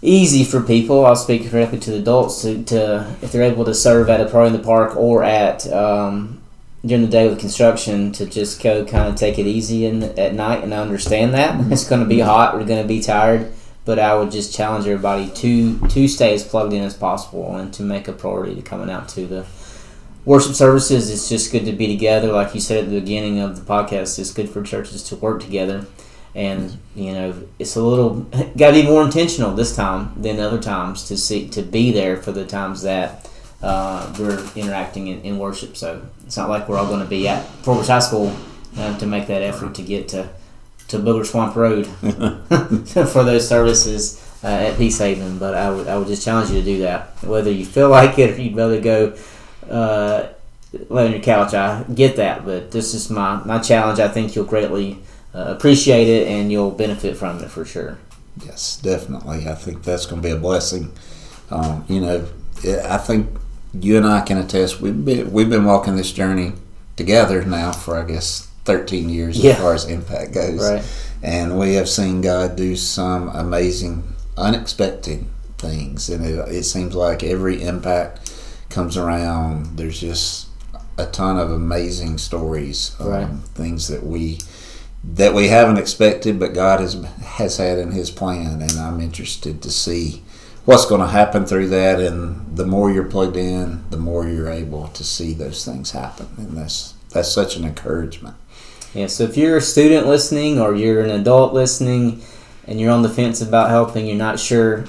easy 0.00 0.44
for 0.44 0.62
people. 0.62 1.04
I'll 1.04 1.16
speak 1.16 1.50
directly 1.50 1.80
to 1.80 1.90
the 1.90 1.98
adults 1.98 2.42
to, 2.42 2.62
to 2.64 3.14
if 3.20 3.32
they're 3.32 3.42
able 3.42 3.64
to 3.64 3.74
serve 3.74 4.08
at 4.08 4.20
a 4.20 4.30
party 4.30 4.54
in 4.54 4.60
the 4.60 4.64
park 4.64 4.96
or 4.96 5.24
at 5.24 5.70
um, 5.72 6.40
during 6.84 7.02
the 7.02 7.10
day 7.10 7.28
with 7.28 7.40
construction 7.40 8.12
to 8.12 8.26
just 8.26 8.62
go 8.62 8.84
kind 8.84 9.08
of 9.08 9.16
take 9.16 9.38
it 9.38 9.46
easy 9.46 9.84
in, 9.84 10.04
at 10.18 10.34
night. 10.34 10.62
And 10.62 10.72
I 10.72 10.78
understand 10.78 11.34
that 11.34 11.72
it's 11.72 11.88
going 11.88 12.02
to 12.02 12.08
be 12.08 12.20
hot. 12.20 12.54
We're 12.54 12.64
going 12.64 12.82
to 12.82 12.88
be 12.88 13.00
tired. 13.00 13.52
But 13.86 13.98
I 13.98 14.14
would 14.14 14.30
just 14.30 14.54
challenge 14.54 14.86
everybody 14.86 15.30
to 15.30 15.78
to 15.88 16.08
stay 16.08 16.34
as 16.34 16.44
plugged 16.44 16.74
in 16.74 16.82
as 16.82 16.94
possible 16.94 17.56
and 17.56 17.72
to 17.72 17.82
make 17.82 18.08
a 18.08 18.12
priority 18.12 18.54
to 18.56 18.62
coming 18.62 18.90
out 18.90 19.08
to 19.10 19.26
the 19.26 19.46
worship 20.26 20.54
services. 20.54 21.08
It's 21.10 21.28
just 21.30 21.50
good 21.50 21.64
to 21.64 21.72
be 21.72 21.86
together, 21.86 22.30
like 22.32 22.54
you 22.54 22.60
said 22.60 22.84
at 22.84 22.90
the 22.90 23.00
beginning 23.00 23.38
of 23.38 23.56
the 23.56 23.62
podcast. 23.62 24.18
It's 24.18 24.34
good 24.34 24.50
for 24.50 24.62
churches 24.62 25.04
to 25.04 25.16
work 25.16 25.40
together, 25.40 25.86
and 26.34 26.76
you 26.94 27.12
know 27.12 27.34
it's 27.58 27.76
a 27.76 27.82
little 27.82 28.14
got 28.56 28.72
to 28.72 28.72
be 28.72 28.82
more 28.82 29.02
intentional 29.02 29.54
this 29.54 29.74
time 29.74 30.12
than 30.20 30.38
other 30.40 30.60
times 30.60 31.08
to 31.08 31.16
see 31.16 31.48
to 31.48 31.62
be 31.62 31.92
there 31.92 32.18
for 32.18 32.32
the 32.32 32.44
times 32.44 32.82
that 32.82 33.30
uh, 33.62 34.12
we're 34.18 34.44
interacting 34.54 35.06
in, 35.06 35.20
in 35.22 35.38
worship. 35.38 35.76
So 35.76 36.06
it's 36.26 36.36
not 36.36 36.50
like 36.50 36.68
we're 36.68 36.76
all 36.76 36.86
going 36.86 37.00
to 37.00 37.08
be 37.08 37.28
at 37.28 37.46
Forbush 37.62 37.86
High 37.86 38.00
School 38.00 38.36
uh, 38.76 38.98
to 38.98 39.06
make 39.06 39.26
that 39.28 39.42
effort 39.42 39.74
to 39.76 39.82
get 39.82 40.08
to 40.08 40.28
to 40.88 40.98
Booger 40.98 41.26
Swamp 41.26 41.56
Road 41.56 41.86
for 43.10 43.24
those 43.24 43.48
services 43.48 44.22
uh, 44.44 44.48
at 44.48 44.78
Peace 44.78 44.98
Haven. 44.98 45.38
But 45.38 45.54
I 45.54 45.70
would 45.70 45.88
I 45.88 45.98
would 45.98 46.08
just 46.08 46.24
challenge 46.24 46.50
you 46.50 46.60
to 46.60 46.64
do 46.64 46.78
that, 46.80 47.22
whether 47.22 47.50
you 47.50 47.64
feel 47.64 47.88
like 47.98 48.18
it 48.18 48.38
or 48.38 48.40
you'd 48.40 48.56
rather 48.56 48.80
go 48.80 49.16
uh, 49.68 50.28
lay 50.88 51.06
on 51.06 51.12
your 51.12 51.20
couch. 51.20 51.54
I 51.54 51.84
get 51.94 52.16
that, 52.16 52.44
but 52.44 52.70
this 52.70 52.94
is 52.94 53.10
my 53.10 53.42
my 53.44 53.58
challenge. 53.58 54.00
I 54.00 54.08
think 54.08 54.34
you'll 54.34 54.44
greatly 54.44 54.98
uh, 55.34 55.54
appreciate 55.56 56.08
it 56.08 56.28
and 56.28 56.50
you'll 56.50 56.70
benefit 56.70 57.16
from 57.16 57.42
it 57.42 57.50
for 57.50 57.64
sure. 57.64 57.98
Yes, 58.44 58.78
definitely. 58.78 59.48
I 59.48 59.54
think 59.54 59.82
that's 59.82 60.06
going 60.06 60.20
to 60.20 60.28
be 60.28 60.32
a 60.32 60.38
blessing. 60.38 60.92
Um, 61.50 61.84
you 61.88 62.00
know, 62.00 62.26
I 62.84 62.98
think 62.98 63.28
you 63.72 63.96
and 63.96 64.06
I 64.06 64.20
can 64.20 64.38
attest. 64.38 64.80
We've 64.80 65.04
been 65.04 65.32
we've 65.32 65.50
been 65.50 65.64
walking 65.64 65.96
this 65.96 66.12
journey 66.12 66.52
together 66.96 67.44
now 67.44 67.72
for 67.72 67.98
I 67.98 68.06
guess 68.06 68.45
13 68.66 69.08
years 69.08 69.38
Yeah. 69.38 69.52
as 69.52 69.58
far 69.58 69.74
as 69.74 69.84
impact 69.86 70.32
goes, 70.32 70.60
Right. 70.60 70.82
and 71.22 71.58
we 71.58 71.74
have 71.74 71.88
seen 71.88 72.20
God 72.20 72.56
do 72.56 72.76
some 72.76 73.28
amazing, 73.30 74.02
unexpected 74.36 75.24
things. 75.58 76.08
And 76.10 76.24
it, 76.26 76.36
it 76.48 76.64
seems 76.64 76.94
like 76.94 77.22
every 77.22 77.62
impact 77.62 78.30
comes 78.68 78.96
around. 78.96 79.76
There's 79.78 80.00
just 80.00 80.46
a 80.98 81.06
ton 81.06 81.38
of 81.38 81.50
amazing 81.50 82.18
stories, 82.18 82.92
um, 83.00 83.08
Right. 83.08 83.28
things 83.54 83.88
that 83.88 84.04
we 84.06 84.40
that 85.14 85.32
we 85.34 85.46
haven't 85.46 85.76
expected, 85.76 86.36
but 86.40 86.52
God 86.52 86.80
has 86.80 86.96
has 87.22 87.58
had 87.58 87.78
in 87.78 87.92
His 87.92 88.10
plan, 88.10 88.60
and 88.60 88.72
I'm 88.80 89.00
interested 89.00 89.62
to 89.62 89.70
see 89.70 90.22
what's 90.64 90.84
going 90.84 91.00
to 91.00 91.06
happen 91.06 91.46
through 91.46 91.68
that. 91.68 92.00
And 92.00 92.56
the 92.56 92.66
more 92.66 92.90
you're 92.90 93.04
plugged 93.04 93.36
in, 93.36 93.84
the 93.90 93.98
more 93.98 94.26
you're 94.26 94.48
able 94.50 94.88
to 94.88 95.04
see 95.04 95.32
those 95.32 95.64
things 95.64 95.92
happen, 95.92 96.26
and 96.38 96.56
that's 96.56 96.94
that's 97.12 97.30
such 97.30 97.56
an 97.56 97.64
encouragement. 97.64 98.34
Yeah, 98.96 99.08
so 99.08 99.24
if 99.24 99.36
you're 99.36 99.58
a 99.58 99.60
student 99.60 100.06
listening 100.06 100.58
or 100.58 100.74
you're 100.74 101.04
an 101.04 101.10
adult 101.10 101.52
listening 101.52 102.22
and 102.66 102.80
you're 102.80 102.90
on 102.90 103.02
the 103.02 103.10
fence 103.10 103.42
about 103.42 103.68
helping, 103.68 104.06
you're 104.06 104.16
not 104.16 104.40
sure, 104.40 104.86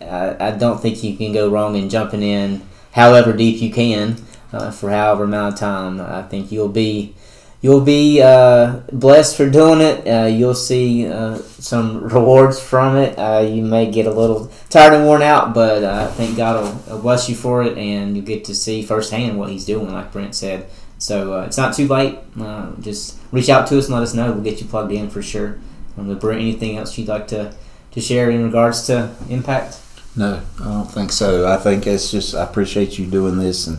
I, 0.00 0.36
I 0.38 0.50
don't 0.52 0.80
think 0.80 1.02
you 1.02 1.16
can 1.16 1.32
go 1.32 1.50
wrong 1.50 1.74
in 1.74 1.88
jumping 1.88 2.22
in 2.22 2.62
however 2.92 3.32
deep 3.32 3.60
you 3.60 3.72
can 3.72 4.16
uh, 4.52 4.70
for 4.70 4.90
however 4.90 5.24
amount 5.24 5.54
of 5.54 5.58
time. 5.58 6.00
I 6.00 6.22
think 6.22 6.52
you'll 6.52 6.68
be 6.68 7.16
you'll 7.60 7.80
be 7.80 8.22
uh, 8.22 8.82
blessed 8.92 9.36
for 9.36 9.50
doing 9.50 9.80
it. 9.80 10.06
Uh, 10.06 10.26
you'll 10.26 10.54
see 10.54 11.08
uh, 11.08 11.36
some 11.38 12.04
rewards 12.08 12.60
from 12.60 12.96
it. 12.96 13.18
Uh, 13.18 13.40
you 13.40 13.62
may 13.62 13.90
get 13.90 14.06
a 14.06 14.12
little 14.12 14.52
tired 14.70 14.94
and 14.94 15.04
worn 15.04 15.22
out, 15.22 15.52
but 15.52 15.82
uh, 15.82 16.08
I 16.08 16.14
think 16.14 16.36
God 16.36 16.62
will 16.88 17.00
bless 17.00 17.28
you 17.28 17.34
for 17.34 17.64
it, 17.64 17.76
and 17.76 18.16
you'll 18.16 18.24
get 18.24 18.44
to 18.44 18.54
see 18.54 18.82
firsthand 18.82 19.36
what 19.36 19.50
He's 19.50 19.64
doing, 19.64 19.92
like 19.92 20.12
Brent 20.12 20.36
said. 20.36 20.68
So 20.98 21.34
uh, 21.34 21.42
it's 21.42 21.58
not 21.58 21.74
too 21.74 21.88
late. 21.88 22.18
Uh, 22.40 22.72
just 22.80 23.18
reach 23.32 23.48
out 23.48 23.66
to 23.68 23.78
us 23.78 23.86
and 23.86 23.94
let 23.94 24.02
us 24.02 24.14
know. 24.14 24.32
We'll 24.32 24.42
get 24.44 24.60
you 24.60 24.66
plugged 24.66 24.92
in 24.92 25.10
for 25.10 25.22
sure. 25.22 25.58
Um, 25.98 26.10
anything 26.10 26.76
else 26.76 26.96
you'd 26.98 27.08
like 27.08 27.28
to, 27.28 27.54
to 27.92 28.00
share 28.00 28.30
in 28.30 28.44
regards 28.44 28.86
to 28.86 29.14
impact? 29.28 29.80
No, 30.16 30.42
I 30.60 30.64
don't 30.64 30.90
think 30.90 31.12
so. 31.12 31.46
I 31.46 31.58
think 31.58 31.86
it's 31.86 32.10
just 32.10 32.34
I 32.34 32.44
appreciate 32.44 32.98
you 32.98 33.06
doing 33.06 33.38
this 33.38 33.66
and 33.66 33.78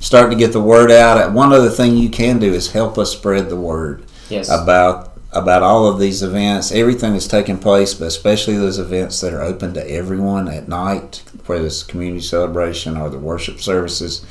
starting 0.00 0.38
to 0.38 0.44
get 0.44 0.52
the 0.52 0.60
word 0.60 0.90
out. 0.90 1.32
One 1.32 1.52
other 1.52 1.70
thing 1.70 1.96
you 1.96 2.08
can 2.08 2.38
do 2.38 2.52
is 2.52 2.72
help 2.72 2.96
us 2.98 3.12
spread 3.12 3.50
the 3.50 3.56
word. 3.56 4.04
Yes. 4.30 4.48
about 4.48 5.14
about 5.32 5.62
all 5.62 5.86
of 5.88 5.98
these 5.98 6.22
events, 6.22 6.70
everything 6.70 7.12
that's 7.12 7.26
taking 7.26 7.58
place, 7.58 7.92
but 7.92 8.06
especially 8.06 8.56
those 8.56 8.78
events 8.78 9.20
that 9.20 9.34
are 9.34 9.42
open 9.42 9.74
to 9.74 9.90
everyone 9.90 10.48
at 10.48 10.68
night, 10.68 11.22
whether 11.46 11.66
it's 11.66 11.82
community 11.82 12.20
celebration 12.20 12.96
or 12.96 13.10
the 13.10 13.18
worship 13.18 13.60
services. 13.60 14.24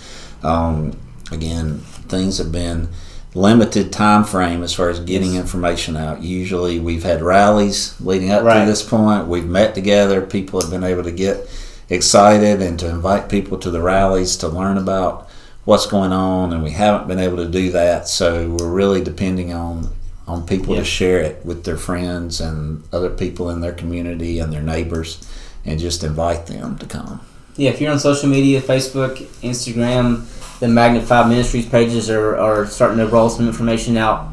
Um, 0.44 0.98
again, 1.30 1.82
things 2.08 2.38
have 2.38 2.52
been 2.52 2.90
limited 3.36 3.92
time 3.92 4.24
frame 4.24 4.62
as 4.62 4.74
far 4.74 4.90
as 4.90 5.00
getting 5.00 5.36
information 5.36 5.98
out. 5.98 6.22
Usually, 6.22 6.80
we've 6.80 7.04
had 7.04 7.22
rallies 7.22 7.96
leading 8.00 8.30
up 8.32 8.44
Right. 8.44 8.60
to 8.62 8.66
this 8.70 8.84
point. 8.84 9.28
We've 9.28 9.46
met 9.48 9.74
together. 9.74 10.22
People 10.22 10.62
have 10.62 10.70
been 10.70 10.84
able 10.84 11.04
to 11.04 11.12
get 11.12 11.50
excited 11.90 12.62
and 12.62 12.78
to 12.80 12.88
invite 12.90 13.30
people 13.30 13.58
to 13.58 13.70
the 13.72 13.82
rallies 13.82 14.36
to 14.38 14.48
learn 14.48 14.78
about 14.78 15.28
what's 15.66 15.86
going 15.88 16.12
on, 16.12 16.54
and 16.54 16.62
we 16.64 16.72
haven't 16.72 17.08
been 17.08 17.20
able 17.20 17.38
to 17.38 17.48
do 17.48 17.72
that. 17.72 18.08
So 18.08 18.50
we're 18.60 18.70
really 18.70 19.02
depending 19.04 19.54
on 19.54 19.90
on 20.26 20.44
people 20.44 20.74
Yeah. 20.74 20.80
to 20.80 20.86
share 20.86 21.20
it 21.20 21.42
with 21.44 21.66
their 21.66 21.76
friends 21.76 22.40
and 22.40 22.82
other 22.94 23.10
people 23.10 23.50
in 23.50 23.60
their 23.60 23.74
community 23.74 24.40
and 24.40 24.54
their 24.54 24.62
neighbors, 24.62 25.18
and 25.66 25.78
just 25.82 26.02
invite 26.02 26.46
them 26.46 26.78
to 26.80 26.86
come. 26.86 27.20
Yeah, 27.58 27.72
if 27.72 27.82
you're 27.82 27.92
on 27.92 28.00
social 28.00 28.30
media, 28.30 28.62
Facebook, 28.62 29.22
Instagram, 29.44 30.22
the 30.64 30.70
Magnify 30.70 31.28
Ministries 31.28 31.68
pages 31.68 32.10
are, 32.10 32.38
are 32.38 32.66
starting 32.66 32.98
to 33.00 33.08
roll 33.08 33.30
some 33.30 33.48
information 33.48 33.98
out. 33.98 34.30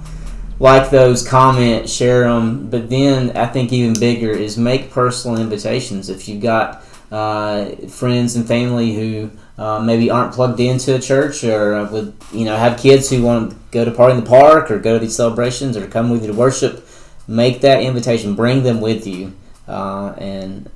Like 0.61 0.89
those, 0.89 1.26
comment, 1.26 1.91
share 1.91 2.22
them. 2.22 2.70
But 2.70 2.89
then 2.89 3.37
I 3.37 3.47
think 3.47 3.72
even 3.72 3.99
bigger 3.99 4.31
is 4.31 4.57
make 4.57 4.93
personal 4.93 5.41
invitations. 5.41 6.09
If 6.09 6.28
you've 6.28 6.41
got 6.41 6.85
uh, 7.11 7.70
friends 7.89 8.37
and 8.37 8.47
family 8.47 8.95
who 8.95 9.33
uh, 9.59 9.81
maybe 9.81 10.09
aren't 10.09 10.33
plugged 10.33 10.61
into 10.61 10.95
a 10.95 11.01
church 11.01 11.43
or 11.43 11.85
would 11.87 12.14
you 12.33 12.45
know 12.45 12.57
have 12.57 12.78
kids 12.78 13.11
who 13.11 13.24
want 13.24 13.51
to 13.51 13.57
go 13.72 13.85
to 13.85 13.91
party 13.91 14.16
in 14.16 14.22
the 14.22 14.31
park 14.31 14.70
or 14.70 14.78
go 14.78 15.01
to 15.01 15.05
these 15.05 15.16
celebrations 15.16 15.76
or 15.76 15.89
come 15.89 16.11
with 16.11 16.22
you 16.22 16.28
to 16.28 16.35
worship, 16.35 16.87
make 17.26 17.61
that 17.62 17.83
invitation. 17.83 18.37
Bring 18.37 18.62
them 18.62 18.81
with 18.81 19.05
you, 19.05 19.33
uh, 19.66 20.14
and 20.16 20.70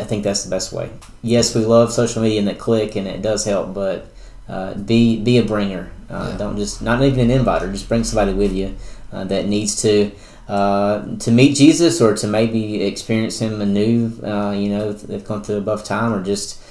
I 0.00 0.04
think 0.04 0.24
that's 0.24 0.42
the 0.42 0.50
best 0.50 0.72
way. 0.72 0.88
Yes, 1.20 1.54
we 1.54 1.66
love 1.66 1.92
social 1.92 2.22
media 2.22 2.38
and 2.38 2.48
that 2.48 2.58
click, 2.58 2.96
and 2.96 3.06
it 3.06 3.20
does 3.20 3.44
help, 3.44 3.74
but 3.74 4.10
uh, 4.48 4.74
be 4.74 5.20
be 5.20 5.38
a 5.38 5.44
bringer. 5.44 5.90
Uh, 6.08 6.28
Yeah. 6.30 6.38
Don't 6.38 6.56
just 6.56 6.82
not 6.82 7.02
even 7.02 7.30
an 7.30 7.30
inviter. 7.30 7.70
Just 7.72 7.88
bring 7.88 8.04
somebody 8.04 8.32
with 8.32 8.52
you 8.52 8.76
uh, 9.12 9.24
that 9.24 9.46
needs 9.46 9.80
to 9.82 10.12
uh, 10.48 11.16
to 11.18 11.30
meet 11.30 11.56
Jesus 11.56 12.00
or 12.00 12.14
to 12.14 12.26
maybe 12.26 12.82
experience 12.84 13.40
Him 13.40 13.60
anew. 13.60 14.12
Uh, 14.22 14.52
you 14.52 14.68
know, 14.68 14.90
if 14.90 15.02
they've 15.02 15.24
come 15.24 15.42
through 15.42 15.58
above 15.58 15.84
time, 15.84 16.12
or 16.12 16.22
just 16.22 16.62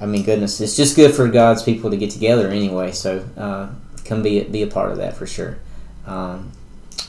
I 0.00 0.06
mean, 0.06 0.24
goodness, 0.24 0.60
it's 0.60 0.76
just 0.76 0.96
good 0.96 1.14
for 1.14 1.28
God's 1.28 1.62
people 1.62 1.90
to 1.90 1.96
get 1.96 2.10
together 2.10 2.48
anyway. 2.48 2.92
So 2.92 3.24
uh, 3.36 3.68
come 4.04 4.22
be 4.22 4.42
be 4.44 4.62
a 4.62 4.66
part 4.66 4.90
of 4.90 4.98
that 4.98 5.16
for 5.16 5.26
sure. 5.26 5.58
Um, 6.06 6.52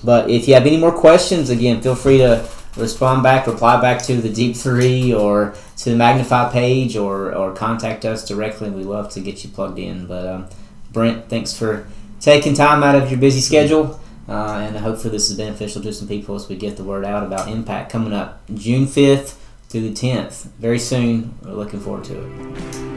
but 0.04 0.30
if 0.30 0.48
you 0.48 0.54
have 0.54 0.66
any 0.66 0.78
more 0.78 0.92
questions, 0.92 1.50
again, 1.50 1.82
feel 1.82 1.96
free 1.96 2.20
to 2.20 2.48
respond 2.76 3.24
back, 3.24 3.48
reply 3.48 3.80
back 3.82 4.02
to 4.04 4.22
the 4.22 4.30
Deep 4.30 4.56
Three 4.56 5.14
or 5.14 5.56
to 5.78 5.90
the 5.90 5.96
Magnify 5.96 6.52
page, 6.52 6.96
or 6.96 7.34
or 7.34 7.54
contact 7.54 8.06
us 8.06 8.28
directly. 8.28 8.70
We 8.70 8.84
love 8.84 9.12
to 9.14 9.20
get 9.20 9.44
you 9.44 9.50
plugged 9.50 9.80
in. 9.80 10.08
But 10.08 10.28
um, 10.28 10.50
Brent, 10.92 11.30
thanks 11.30 11.58
for 11.58 11.88
taking 12.20 12.54
time 12.54 12.84
out 12.84 12.96
of 12.96 13.10
your 13.10 13.20
busy 13.20 13.42
schedule, 13.42 14.00
uh, 14.28 14.64
and 14.66 14.78
hopefully 14.78 15.12
this 15.12 15.30
is 15.30 15.38
beneficial 15.38 15.82
to 15.82 15.94
some 15.94 16.08
people 16.08 16.36
as 16.36 16.48
we 16.48 16.56
get 16.56 16.78
the 16.78 16.84
word 16.84 17.06
out 17.06 17.24
about 17.24 17.50
Impact 17.50 17.92
coming 17.92 18.14
up 18.14 18.42
June 18.54 18.88
fifth 18.88 19.40
through 19.70 19.82
the 19.82 19.94
tenth. 19.94 20.46
Very 20.60 20.80
soon. 20.80 21.36
We're 21.44 21.54
looking 21.54 21.80
forward 21.80 22.06
to 22.06 22.24
it. 22.24 22.93